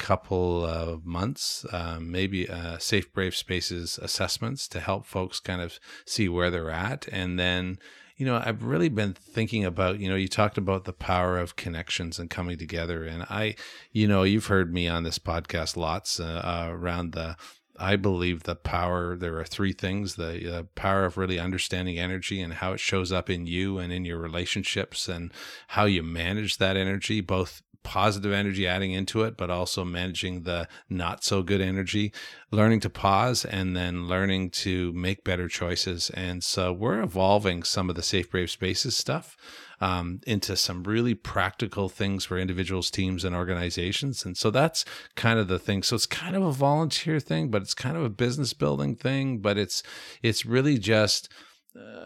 couple 0.00 0.64
of 0.64 1.04
months, 1.04 1.66
um, 1.72 2.10
maybe 2.10 2.48
uh, 2.48 2.78
Safe 2.78 3.12
Brave 3.12 3.36
Spaces 3.36 3.98
assessments 3.98 4.66
to 4.68 4.80
help 4.80 5.04
folks 5.04 5.38
kind 5.40 5.60
of 5.60 5.78
see 6.06 6.26
where 6.26 6.50
they're 6.50 6.70
at. 6.70 7.06
And 7.12 7.38
then, 7.38 7.78
you 8.16 8.24
know, 8.24 8.42
I've 8.42 8.64
really 8.64 8.88
been 8.88 9.12
thinking 9.12 9.64
about, 9.64 10.00
you 10.00 10.08
know, 10.08 10.16
you 10.16 10.26
talked 10.26 10.56
about 10.56 10.84
the 10.84 10.94
power 10.94 11.38
of 11.38 11.56
connections 11.56 12.18
and 12.18 12.30
coming 12.30 12.56
together. 12.56 13.04
And 13.04 13.24
I, 13.24 13.56
you 13.92 14.08
know, 14.08 14.22
you've 14.22 14.46
heard 14.46 14.72
me 14.72 14.88
on 14.88 15.02
this 15.02 15.18
podcast 15.18 15.76
lots 15.76 16.18
uh, 16.18 16.24
uh, 16.24 16.72
around 16.72 17.12
the, 17.12 17.36
I 17.78 17.96
believe 17.96 18.44
the 18.44 18.56
power, 18.56 19.16
there 19.16 19.38
are 19.38 19.44
three 19.44 19.74
things 19.74 20.16
the 20.16 20.58
uh, 20.58 20.62
power 20.74 21.04
of 21.04 21.18
really 21.18 21.38
understanding 21.38 21.98
energy 21.98 22.40
and 22.40 22.54
how 22.54 22.72
it 22.72 22.80
shows 22.80 23.12
up 23.12 23.28
in 23.28 23.46
you 23.46 23.78
and 23.78 23.92
in 23.92 24.06
your 24.06 24.18
relationships 24.18 25.08
and 25.08 25.30
how 25.68 25.84
you 25.84 26.02
manage 26.02 26.56
that 26.56 26.76
energy, 26.76 27.20
both 27.20 27.62
positive 27.82 28.32
energy 28.32 28.66
adding 28.66 28.92
into 28.92 29.22
it, 29.22 29.36
but 29.36 29.50
also 29.50 29.84
managing 29.84 30.42
the 30.42 30.68
not 30.88 31.24
so 31.24 31.42
good 31.42 31.60
energy, 31.60 32.12
learning 32.50 32.80
to 32.80 32.90
pause 32.90 33.44
and 33.44 33.76
then 33.76 34.06
learning 34.06 34.50
to 34.50 34.92
make 34.92 35.24
better 35.24 35.48
choices. 35.48 36.10
And 36.10 36.44
so 36.44 36.72
we're 36.72 37.02
evolving 37.02 37.62
some 37.62 37.88
of 37.88 37.96
the 37.96 38.02
Safe 38.02 38.30
Brave 38.30 38.50
Spaces 38.50 38.96
stuff 38.96 39.36
um, 39.80 40.20
into 40.26 40.56
some 40.56 40.82
really 40.84 41.14
practical 41.14 41.88
things 41.88 42.24
for 42.24 42.38
individuals, 42.38 42.90
teams, 42.90 43.24
and 43.24 43.34
organizations. 43.34 44.24
And 44.24 44.36
so 44.36 44.50
that's 44.50 44.84
kind 45.16 45.38
of 45.38 45.48
the 45.48 45.58
thing. 45.58 45.82
So 45.82 45.96
it's 45.96 46.06
kind 46.06 46.36
of 46.36 46.42
a 46.42 46.52
volunteer 46.52 47.18
thing, 47.18 47.50
but 47.50 47.62
it's 47.62 47.74
kind 47.74 47.96
of 47.96 48.04
a 48.04 48.10
business 48.10 48.52
building 48.52 48.94
thing, 48.94 49.38
but 49.38 49.56
it's 49.56 49.82
it's 50.22 50.44
really 50.44 50.78
just 50.78 51.30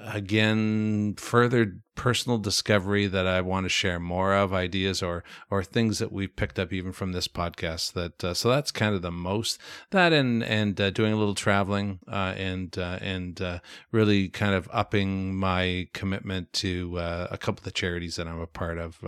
again 0.05 1.15
further 1.17 1.77
personal 1.95 2.39
discovery 2.39 3.07
that 3.07 3.27
I 3.27 3.41
want 3.41 3.65
to 3.65 3.69
share 3.69 4.01
more 4.01 4.35
of 4.35 4.53
ideas 4.53 5.03
or 5.03 5.25
or 5.51 5.63
things 5.63 5.99
that 5.99 6.13
we've 6.13 6.35
picked 6.35 6.59
up 6.59 6.73
even 6.73 6.93
from 6.93 7.13
this 7.13 7.29
podcast 7.29 7.93
that 7.93 8.23
uh, 8.23 8.35
so 8.35 8.49
that's 8.49 8.71
kind 8.71 8.95
of 8.95 9.03
the 9.03 9.11
most. 9.11 9.59
That 9.91 10.13
and 10.13 10.43
and 10.43 10.81
uh, 10.81 10.91
doing 10.91 11.13
a 11.13 11.17
little 11.17 11.35
traveling 11.35 12.01
uh, 12.09 12.35
and 12.37 12.77
uh, 12.77 12.99
and 13.01 13.41
uh, 13.41 13.61
really 13.93 14.29
kind 14.29 14.55
of 14.55 14.69
upping 14.73 15.37
my 15.37 15.89
commitment 15.93 16.53
to 16.55 16.99
a 16.99 17.39
couple 17.39 17.61
of 17.61 17.65
the 17.65 17.71
charities 17.71 18.17
that 18.17 18.27
I'm 18.27 18.41
a 18.41 18.47
part 18.47 18.79
of 18.79 18.99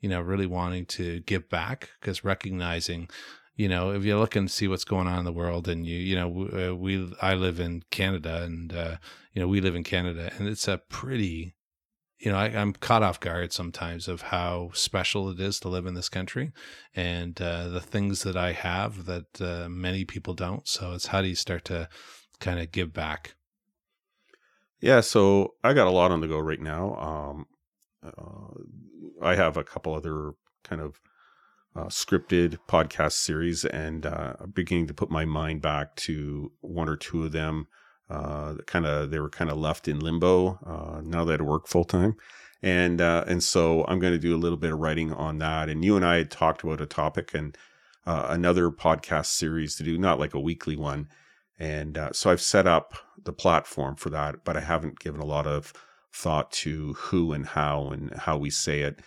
you 0.00 0.08
know 0.08 0.20
really 0.20 0.46
wanting 0.46 0.86
to 0.86 1.20
give 1.20 1.48
back 1.48 1.90
because 2.00 2.24
recognizing 2.24 3.08
you 3.56 3.68
know, 3.68 3.90
if 3.90 4.04
you 4.04 4.18
look 4.18 4.36
and 4.36 4.50
see 4.50 4.68
what's 4.68 4.84
going 4.84 5.06
on 5.06 5.18
in 5.18 5.24
the 5.24 5.32
world, 5.32 5.66
and 5.66 5.86
you, 5.86 5.96
you 5.96 6.14
know, 6.14 6.28
we, 6.74 7.12
I 7.22 7.34
live 7.34 7.58
in 7.58 7.82
Canada, 7.90 8.42
and 8.42 8.72
uh, 8.72 8.96
you 9.32 9.40
know, 9.40 9.48
we 9.48 9.62
live 9.62 9.74
in 9.74 9.82
Canada, 9.82 10.30
and 10.36 10.46
it's 10.46 10.68
a 10.68 10.82
pretty, 10.90 11.54
you 12.18 12.30
know, 12.30 12.36
I, 12.36 12.48
am 12.48 12.74
caught 12.74 13.02
off 13.02 13.18
guard 13.18 13.54
sometimes 13.54 14.08
of 14.08 14.20
how 14.20 14.70
special 14.74 15.30
it 15.30 15.40
is 15.40 15.58
to 15.60 15.68
live 15.68 15.86
in 15.86 15.94
this 15.94 16.10
country, 16.10 16.52
and 16.94 17.40
uh, 17.40 17.68
the 17.68 17.80
things 17.80 18.24
that 18.24 18.36
I 18.36 18.52
have 18.52 19.06
that 19.06 19.40
uh, 19.40 19.68
many 19.70 20.04
people 20.04 20.34
don't. 20.34 20.68
So 20.68 20.92
it's 20.92 21.06
how 21.06 21.22
do 21.22 21.28
you 21.28 21.34
start 21.34 21.64
to 21.66 21.88
kind 22.40 22.60
of 22.60 22.70
give 22.72 22.92
back? 22.92 23.36
Yeah, 24.80 25.00
so 25.00 25.54
I 25.64 25.72
got 25.72 25.86
a 25.86 25.90
lot 25.90 26.10
on 26.10 26.20
the 26.20 26.28
go 26.28 26.38
right 26.38 26.60
now. 26.60 26.94
Um, 26.96 27.46
uh, 28.04 29.24
I 29.26 29.34
have 29.34 29.56
a 29.56 29.64
couple 29.64 29.94
other 29.94 30.32
kind 30.62 30.82
of 30.82 31.00
uh, 31.76 31.86
scripted 31.86 32.58
podcast 32.68 33.12
series, 33.12 33.64
and 33.64 34.06
uh, 34.06 34.34
beginning 34.52 34.86
to 34.86 34.94
put 34.94 35.10
my 35.10 35.24
mind 35.24 35.60
back 35.60 35.94
to 35.96 36.50
one 36.60 36.88
or 36.88 36.96
two 36.96 37.24
of 37.24 37.32
them. 37.32 37.66
Uh, 38.08 38.54
kind 38.66 38.86
of 38.86 39.10
they 39.10 39.18
were 39.18 39.28
kind 39.28 39.50
of 39.50 39.58
left 39.58 39.88
in 39.88 39.98
limbo 39.98 40.58
uh, 40.64 41.00
now 41.04 41.24
that 41.24 41.40
I 41.40 41.42
work 41.42 41.66
full 41.66 41.84
time, 41.84 42.16
and 42.62 43.00
uh, 43.00 43.24
and 43.26 43.42
so 43.42 43.84
I'm 43.86 43.98
going 43.98 44.12
to 44.12 44.18
do 44.18 44.34
a 44.34 44.38
little 44.38 44.56
bit 44.56 44.72
of 44.72 44.78
writing 44.78 45.12
on 45.12 45.38
that. 45.38 45.68
And 45.68 45.84
you 45.84 45.96
and 45.96 46.04
I 46.04 46.16
had 46.16 46.30
talked 46.30 46.62
about 46.62 46.80
a 46.80 46.86
topic 46.86 47.34
and 47.34 47.56
uh, 48.06 48.26
another 48.30 48.70
podcast 48.70 49.26
series 49.26 49.76
to 49.76 49.82
do, 49.82 49.98
not 49.98 50.20
like 50.20 50.34
a 50.34 50.40
weekly 50.40 50.76
one. 50.76 51.08
And 51.58 51.98
uh, 51.98 52.12
so 52.12 52.30
I've 52.30 52.40
set 52.40 52.66
up 52.66 52.94
the 53.22 53.32
platform 53.32 53.96
for 53.96 54.10
that, 54.10 54.44
but 54.44 54.56
I 54.56 54.60
haven't 54.60 55.00
given 55.00 55.20
a 55.20 55.26
lot 55.26 55.46
of 55.46 55.72
thought 56.12 56.52
to 56.52 56.94
who 56.94 57.32
and 57.32 57.44
how 57.44 57.88
and 57.88 58.14
how 58.14 58.38
we 58.38 58.50
say 58.50 58.80
it 58.80 59.00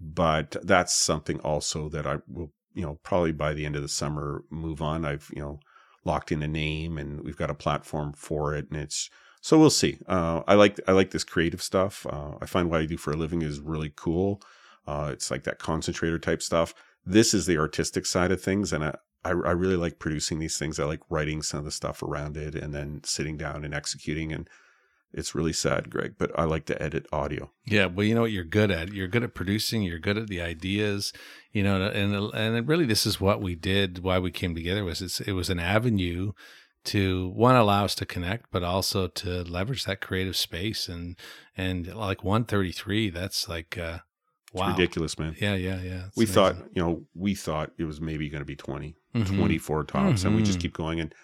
but 0.00 0.56
that's 0.62 0.94
something 0.94 1.38
also 1.40 1.88
that 1.90 2.06
I 2.06 2.18
will, 2.26 2.52
you 2.72 2.82
know, 2.82 2.98
probably 3.02 3.32
by 3.32 3.52
the 3.52 3.66
end 3.66 3.76
of 3.76 3.82
the 3.82 3.88
summer 3.88 4.44
move 4.50 4.80
on. 4.80 5.04
I've, 5.04 5.30
you 5.34 5.42
know, 5.42 5.60
locked 6.04 6.32
in 6.32 6.42
a 6.42 6.48
name 6.48 6.96
and 6.96 7.22
we've 7.22 7.36
got 7.36 7.50
a 7.50 7.54
platform 7.54 8.14
for 8.14 8.54
it, 8.54 8.66
and 8.70 8.80
it's 8.80 9.10
so 9.42 9.58
we'll 9.58 9.70
see. 9.70 9.98
Uh, 10.06 10.42
I 10.46 10.54
like 10.54 10.80
I 10.86 10.92
like 10.92 11.10
this 11.10 11.24
creative 11.24 11.62
stuff. 11.62 12.06
Uh, 12.08 12.32
I 12.40 12.46
find 12.46 12.70
what 12.70 12.80
I 12.80 12.86
do 12.86 12.96
for 12.96 13.12
a 13.12 13.16
living 13.16 13.42
is 13.42 13.60
really 13.60 13.92
cool. 13.94 14.42
Uh, 14.86 15.10
it's 15.12 15.30
like 15.30 15.44
that 15.44 15.58
concentrator 15.58 16.18
type 16.18 16.42
stuff. 16.42 16.74
This 17.04 17.32
is 17.32 17.46
the 17.46 17.58
artistic 17.58 18.06
side 18.06 18.32
of 18.32 18.42
things, 18.42 18.72
and 18.72 18.84
I, 18.84 18.96
I, 19.24 19.30
I 19.30 19.52
really 19.52 19.76
like 19.76 19.98
producing 19.98 20.38
these 20.38 20.58
things. 20.58 20.78
I 20.78 20.84
like 20.84 21.00
writing 21.08 21.42
some 21.42 21.58
of 21.58 21.64
the 21.64 21.70
stuff 21.70 22.02
around 22.02 22.36
it, 22.36 22.54
and 22.54 22.74
then 22.74 23.00
sitting 23.04 23.36
down 23.36 23.64
and 23.64 23.74
executing 23.74 24.32
and 24.32 24.48
it's 25.12 25.34
really 25.34 25.52
sad, 25.52 25.90
Greg, 25.90 26.14
but 26.18 26.30
I 26.38 26.44
like 26.44 26.66
to 26.66 26.82
edit 26.82 27.06
audio. 27.12 27.50
Yeah, 27.66 27.86
well, 27.86 28.06
you 28.06 28.14
know 28.14 28.22
what 28.22 28.32
you're 28.32 28.44
good 28.44 28.70
at. 28.70 28.92
You're 28.92 29.08
good 29.08 29.24
at 29.24 29.34
producing. 29.34 29.82
You're 29.82 29.98
good 29.98 30.16
at 30.16 30.28
the 30.28 30.40
ideas. 30.40 31.12
You 31.52 31.64
know, 31.64 31.82
and 31.82 32.14
and 32.34 32.68
really, 32.68 32.86
this 32.86 33.06
is 33.06 33.20
what 33.20 33.42
we 33.42 33.54
did. 33.54 34.00
Why 34.00 34.18
we 34.18 34.30
came 34.30 34.54
together 34.54 34.84
was 34.84 35.02
it's, 35.02 35.20
it 35.20 35.32
was 35.32 35.50
an 35.50 35.58
avenue 35.58 36.32
to 36.84 37.28
one 37.30 37.56
allow 37.56 37.84
us 37.84 37.94
to 37.96 38.06
connect, 38.06 38.50
but 38.52 38.62
also 38.62 39.08
to 39.08 39.42
leverage 39.42 39.84
that 39.84 40.00
creative 40.00 40.36
space. 40.36 40.88
And 40.88 41.18
and 41.56 41.92
like 41.94 42.22
133, 42.22 43.10
that's 43.10 43.48
like 43.48 43.76
uh, 43.76 43.98
wow, 44.52 44.70
ridiculous, 44.70 45.18
man. 45.18 45.34
Yeah, 45.40 45.54
yeah, 45.54 45.80
yeah. 45.80 46.04
We 46.16 46.24
amazing. 46.24 46.34
thought, 46.34 46.56
you 46.72 46.82
know, 46.82 47.02
we 47.14 47.34
thought 47.34 47.72
it 47.78 47.84
was 47.84 48.00
maybe 48.00 48.28
going 48.28 48.42
to 48.42 48.46
be 48.46 48.56
20, 48.56 48.94
mm-hmm. 49.14 49.36
24 49.38 49.84
tops, 49.84 50.20
mm-hmm. 50.20 50.26
and 50.28 50.36
we 50.36 50.42
just 50.42 50.58
mm-hmm. 50.58 50.62
keep 50.62 50.74
going. 50.74 51.00
And 51.00 51.14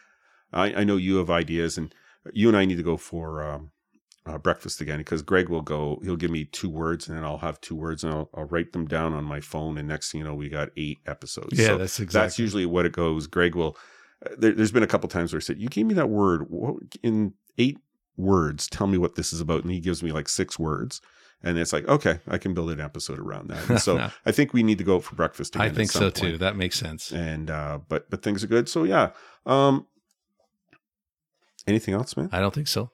I, 0.52 0.74
I 0.74 0.84
know 0.84 0.96
you 0.96 1.16
have 1.18 1.30
ideas 1.30 1.78
and 1.78 1.94
you 2.32 2.48
and 2.48 2.56
I 2.56 2.64
need 2.64 2.76
to 2.76 2.82
go 2.82 2.96
for 2.96 3.42
um, 3.42 3.70
uh, 4.26 4.38
breakfast 4.38 4.80
again 4.80 4.98
because 4.98 5.22
Greg 5.22 5.48
will 5.48 5.62
go, 5.62 6.00
he'll 6.02 6.16
give 6.16 6.30
me 6.30 6.44
two 6.44 6.68
words 6.68 7.08
and 7.08 7.16
then 7.16 7.24
I'll 7.24 7.38
have 7.38 7.60
two 7.60 7.76
words 7.76 8.02
and 8.02 8.12
I'll, 8.12 8.28
I'll, 8.34 8.44
write 8.44 8.72
them 8.72 8.86
down 8.86 9.12
on 9.12 9.24
my 9.24 9.40
phone. 9.40 9.78
And 9.78 9.88
next 9.88 10.10
thing 10.10 10.20
you 10.20 10.26
know, 10.26 10.34
we 10.34 10.48
got 10.48 10.70
eight 10.76 10.98
episodes. 11.06 11.58
Yeah, 11.58 11.68
so 11.68 11.78
that's 11.78 12.00
exactly. 12.00 12.24
That's 12.26 12.38
usually 12.38 12.66
what 12.66 12.86
it 12.86 12.92
goes. 12.92 13.26
Greg 13.26 13.54
will, 13.54 13.76
uh, 14.24 14.30
there, 14.36 14.54
has 14.54 14.72
been 14.72 14.82
a 14.82 14.88
couple 14.88 15.08
times 15.08 15.32
where 15.32 15.38
I 15.38 15.40
said, 15.40 15.58
You 15.58 15.68
gave 15.68 15.86
me 15.86 15.94
that 15.94 16.08
word 16.08 16.46
in 17.02 17.34
eight 17.58 17.78
words. 18.16 18.66
Tell 18.68 18.86
me 18.86 18.98
what 18.98 19.14
this 19.14 19.32
is 19.32 19.40
about. 19.40 19.62
And 19.62 19.70
he 19.70 19.80
gives 19.80 20.02
me 20.02 20.10
like 20.10 20.28
six 20.28 20.58
words. 20.58 21.00
And 21.42 21.58
it's 21.58 21.72
like, 21.72 21.86
okay, 21.86 22.18
I 22.26 22.38
can 22.38 22.54
build 22.54 22.70
an 22.70 22.80
episode 22.80 23.18
around 23.18 23.50
that. 23.50 23.68
And 23.68 23.80
so 23.80 24.10
I 24.26 24.32
think 24.32 24.52
we 24.52 24.62
need 24.62 24.78
to 24.78 24.84
go 24.84 24.98
for 24.98 25.14
breakfast. 25.14 25.56
I 25.56 25.68
think 25.68 25.92
so 25.92 26.00
point. 26.00 26.16
too. 26.16 26.38
That 26.38 26.56
makes 26.56 26.78
sense. 26.78 27.12
And, 27.12 27.50
uh, 27.50 27.78
but, 27.86 28.10
but 28.10 28.22
things 28.22 28.42
are 28.42 28.48
good. 28.48 28.68
So 28.68 28.84
yeah. 28.84 29.10
Um, 29.44 29.86
anything 31.66 31.94
else, 31.94 32.16
man? 32.16 32.30
I 32.32 32.40
don't 32.40 32.54
think 32.54 32.68
so. 32.68 32.90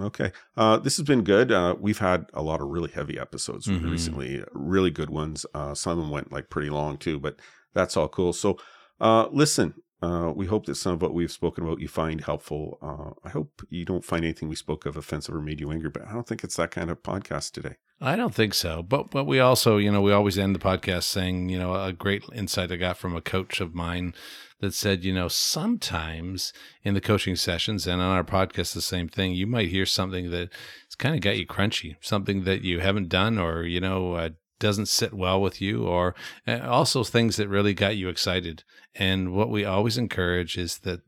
Okay. 0.00 0.32
Uh, 0.56 0.76
this 0.78 0.96
has 0.96 1.06
been 1.06 1.24
good. 1.24 1.50
Uh, 1.50 1.74
we've 1.78 1.98
had 1.98 2.26
a 2.34 2.42
lot 2.42 2.60
of 2.60 2.68
really 2.68 2.90
heavy 2.90 3.18
episodes 3.18 3.66
mm-hmm. 3.66 3.90
recently, 3.90 4.44
really 4.52 4.90
good 4.90 5.10
ones. 5.10 5.46
Uh, 5.54 5.74
some 5.74 5.92
of 5.92 5.98
them 5.98 6.10
went 6.10 6.32
like 6.32 6.50
pretty 6.50 6.70
long 6.70 6.98
too, 6.98 7.18
but 7.18 7.36
that's 7.74 7.96
all 7.96 8.08
cool. 8.08 8.32
So, 8.32 8.58
uh, 9.00 9.28
listen, 9.30 9.74
uh, 10.02 10.32
we 10.34 10.46
hope 10.46 10.66
that 10.66 10.74
some 10.74 10.92
of 10.92 11.02
what 11.02 11.14
we've 11.14 11.32
spoken 11.32 11.64
about 11.64 11.80
you 11.80 11.88
find 11.88 12.20
helpful. 12.22 12.78
Uh, 12.82 13.26
I 13.26 13.30
hope 13.30 13.62
you 13.70 13.86
don't 13.86 14.04
find 14.04 14.24
anything 14.24 14.48
we 14.48 14.56
spoke 14.56 14.84
of 14.84 14.96
offensive 14.96 15.34
or 15.34 15.40
made 15.40 15.60
you 15.60 15.70
angry, 15.70 15.88
but 15.88 16.06
I 16.06 16.12
don't 16.12 16.28
think 16.28 16.44
it's 16.44 16.56
that 16.56 16.70
kind 16.70 16.90
of 16.90 17.02
podcast 17.02 17.52
today. 17.52 17.76
I 17.98 18.14
don't 18.14 18.34
think 18.34 18.52
so. 18.52 18.82
But 18.82 19.10
but 19.10 19.24
we 19.24 19.40
also, 19.40 19.78
you 19.78 19.90
know, 19.90 20.02
we 20.02 20.12
always 20.12 20.38
end 20.38 20.54
the 20.54 20.58
podcast 20.60 21.04
saying, 21.04 21.48
you 21.48 21.58
know, 21.58 21.74
a 21.74 21.94
great 21.94 22.24
insight 22.34 22.70
I 22.70 22.76
got 22.76 22.98
from 22.98 23.16
a 23.16 23.22
coach 23.22 23.60
of 23.60 23.74
mine 23.74 24.14
that 24.60 24.74
said, 24.74 25.04
you 25.04 25.12
know, 25.12 25.28
sometimes 25.28 26.52
in 26.82 26.94
the 26.94 27.00
coaching 27.00 27.36
sessions 27.36 27.86
and 27.86 28.00
on 28.00 28.16
our 28.16 28.24
podcast, 28.24 28.72
the 28.72 28.80
same 28.80 29.08
thing, 29.08 29.32
you 29.32 29.46
might 29.46 29.68
hear 29.68 29.86
something 29.86 30.30
that 30.30 30.48
it's 30.84 30.94
kind 30.94 31.14
of 31.14 31.20
got 31.20 31.36
you 31.36 31.46
crunchy, 31.46 31.96
something 32.00 32.44
that 32.44 32.62
you 32.62 32.80
haven't 32.80 33.08
done 33.08 33.38
or, 33.38 33.64
you 33.64 33.80
know, 33.80 34.14
uh, 34.14 34.30
doesn't 34.58 34.86
sit 34.86 35.12
well 35.12 35.40
with 35.40 35.60
you, 35.60 35.86
or 35.86 36.14
uh, 36.46 36.60
also 36.62 37.04
things 37.04 37.36
that 37.36 37.48
really 37.48 37.74
got 37.74 37.96
you 37.96 38.08
excited. 38.08 38.64
And 38.94 39.34
what 39.34 39.50
we 39.50 39.64
always 39.64 39.98
encourage 39.98 40.56
is 40.56 40.78
that 40.78 41.02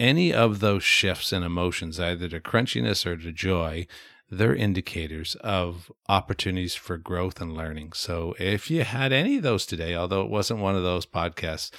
any 0.00 0.32
of 0.32 0.60
those 0.60 0.82
shifts 0.82 1.32
in 1.32 1.42
emotions, 1.42 2.00
either 2.00 2.28
to 2.28 2.40
crunchiness 2.40 3.04
or 3.04 3.16
to 3.16 3.32
joy, 3.32 3.86
they're 4.30 4.54
indicators 4.54 5.36
of 5.36 5.90
opportunities 6.08 6.74
for 6.74 6.96
growth 6.96 7.40
and 7.40 7.54
learning. 7.54 7.92
So 7.92 8.34
if 8.38 8.70
you 8.70 8.82
had 8.82 9.12
any 9.12 9.36
of 9.36 9.42
those 9.42 9.66
today, 9.66 9.94
although 9.94 10.22
it 10.22 10.30
wasn't 10.30 10.60
one 10.60 10.74
of 10.74 10.82
those 10.82 11.06
podcasts, 11.06 11.70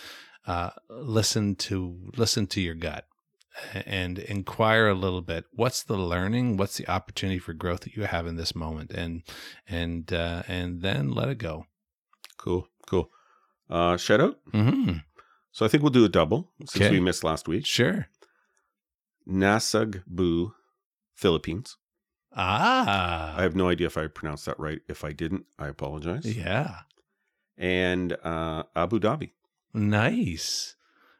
uh, 0.47 0.71
listen 0.89 1.55
to 1.55 2.11
listen 2.15 2.47
to 2.47 2.61
your 2.61 2.73
gut 2.73 3.05
and 3.85 4.19
inquire 4.19 4.87
a 4.87 4.93
little 4.93 5.21
bit 5.21 5.45
what's 5.51 5.83
the 5.83 5.97
learning? 5.97 6.57
What's 6.57 6.77
the 6.77 6.87
opportunity 6.87 7.39
for 7.39 7.53
growth 7.53 7.81
that 7.81 7.95
you 7.95 8.03
have 8.03 8.25
in 8.25 8.37
this 8.37 8.55
moment? 8.55 8.91
And 8.91 9.23
and 9.67 10.11
uh, 10.11 10.43
and 10.47 10.81
then 10.81 11.11
let 11.11 11.27
it 11.29 11.37
go. 11.37 11.65
Cool 12.37 12.67
cool. 12.87 13.11
Uh 13.69 13.97
shout 13.97 14.21
out. 14.21 14.39
Mm-hmm. 14.53 14.99
so 15.51 15.65
i 15.65 15.67
think 15.67 15.83
we'll 15.83 15.89
do 15.89 16.05
a 16.05 16.09
double 16.09 16.49
since 16.65 16.85
okay. 16.85 16.91
we 16.91 17.01
missed 17.01 17.23
last 17.23 17.47
week. 17.47 17.65
Sure. 17.65 18.07
Nasugbu 19.27 20.53
philippines. 21.13 21.77
Ah. 22.33 23.35
I 23.35 23.41
have 23.41 23.55
no 23.55 23.67
idea 23.67 23.87
if 23.87 23.97
i 23.97 24.07
pronounced 24.07 24.45
that 24.45 24.59
right. 24.59 24.79
If 24.87 25.03
i 25.03 25.11
didn't 25.11 25.45
i 25.59 25.67
apologize. 25.67 26.25
Yeah. 26.25 26.81
And 27.57 28.15
uh 28.23 28.63
abu 28.75 28.99
dhabi 28.99 29.31
Nice. 29.77 30.75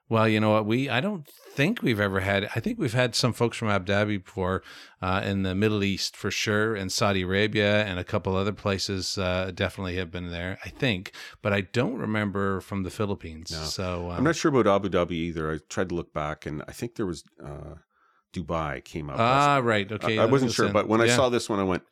Well, 0.09 0.27
you 0.27 0.39
know 0.39 0.51
what? 0.51 0.65
We 0.65 0.89
I 0.89 1.01
don't 1.01 1.27
think 1.27 1.81
we've 1.81 1.99
ever 1.99 2.21
had. 2.21 2.45
I 2.55 2.61
think 2.61 2.79
we've 2.79 2.93
had 2.93 3.13
some 3.13 3.33
folks 3.33 3.57
from 3.57 3.67
Abu 3.67 3.91
Dhabi 3.91 4.23
before, 4.23 4.63
uh, 5.01 5.21
in 5.25 5.43
the 5.43 5.53
Middle 5.53 5.83
East 5.83 6.15
for 6.15 6.31
sure, 6.31 6.75
and 6.75 6.91
Saudi 6.91 7.23
Arabia, 7.23 7.83
and 7.83 7.99
a 7.99 8.05
couple 8.05 8.35
other 8.35 8.53
places. 8.53 9.17
Uh, 9.17 9.51
definitely 9.53 9.97
have 9.97 10.09
been 10.09 10.31
there. 10.31 10.59
I 10.63 10.69
think, 10.69 11.11
but 11.41 11.51
I 11.51 11.61
don't 11.61 11.97
remember 11.97 12.61
from 12.61 12.83
the 12.83 12.89
Philippines. 12.89 13.51
No. 13.51 13.63
So 13.63 14.11
um, 14.11 14.17
I'm 14.17 14.23
not 14.23 14.37
sure 14.37 14.49
about 14.49 14.67
Abu 14.73 14.89
Dhabi 14.89 15.11
either. 15.11 15.51
I 15.51 15.59
tried 15.67 15.89
to 15.89 15.95
look 15.95 16.13
back, 16.13 16.45
and 16.45 16.63
I 16.69 16.71
think 16.71 16.95
there 16.95 17.05
was 17.05 17.25
uh, 17.43 17.75
Dubai 18.33 18.83
came 18.83 19.09
up. 19.09 19.17
Ah, 19.19 19.59
right. 19.61 19.91
Okay. 19.91 20.17
I, 20.17 20.23
I 20.23 20.25
wasn't 20.25 20.53
sure, 20.53 20.69
but 20.69 20.87
when 20.87 21.01
I 21.01 21.07
saw 21.07 21.27
this 21.27 21.49
one, 21.49 21.59
I 21.59 21.63
went, 21.63 21.83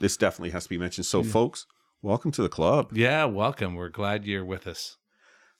"This 0.00 0.16
definitely 0.16 0.50
has 0.50 0.64
to 0.64 0.70
be 0.70 0.78
mentioned." 0.78 1.04
So, 1.04 1.22
folks, 1.22 1.66
welcome 2.00 2.30
to 2.32 2.40
the 2.42 2.48
club. 2.48 2.96
Yeah, 2.96 3.26
welcome. 3.26 3.74
We're 3.74 3.90
glad 3.90 4.24
you're 4.24 4.44
with 4.44 4.66
us. 4.66 4.96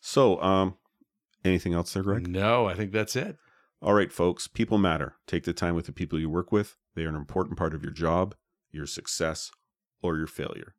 So, 0.00 0.40
um, 0.42 0.76
anything 1.44 1.74
else 1.74 1.92
there, 1.92 2.02
Greg? 2.02 2.26
No, 2.26 2.66
I 2.66 2.74
think 2.74 2.92
that's 2.92 3.16
it. 3.16 3.36
All 3.80 3.94
right, 3.94 4.12
folks. 4.12 4.48
People 4.48 4.78
matter. 4.78 5.16
Take 5.26 5.44
the 5.44 5.52
time 5.52 5.74
with 5.74 5.86
the 5.86 5.92
people 5.92 6.18
you 6.18 6.28
work 6.28 6.50
with. 6.50 6.76
They 6.94 7.04
are 7.04 7.08
an 7.08 7.14
important 7.14 7.56
part 7.56 7.74
of 7.74 7.82
your 7.82 7.92
job, 7.92 8.34
your 8.72 8.86
success, 8.86 9.50
or 10.02 10.16
your 10.16 10.26
failure. 10.26 10.74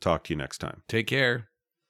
Talk 0.00 0.24
to 0.24 0.34
you 0.34 0.36
next 0.36 0.58
time. 0.58 0.82
Take 0.88 1.06
care. 1.06 1.48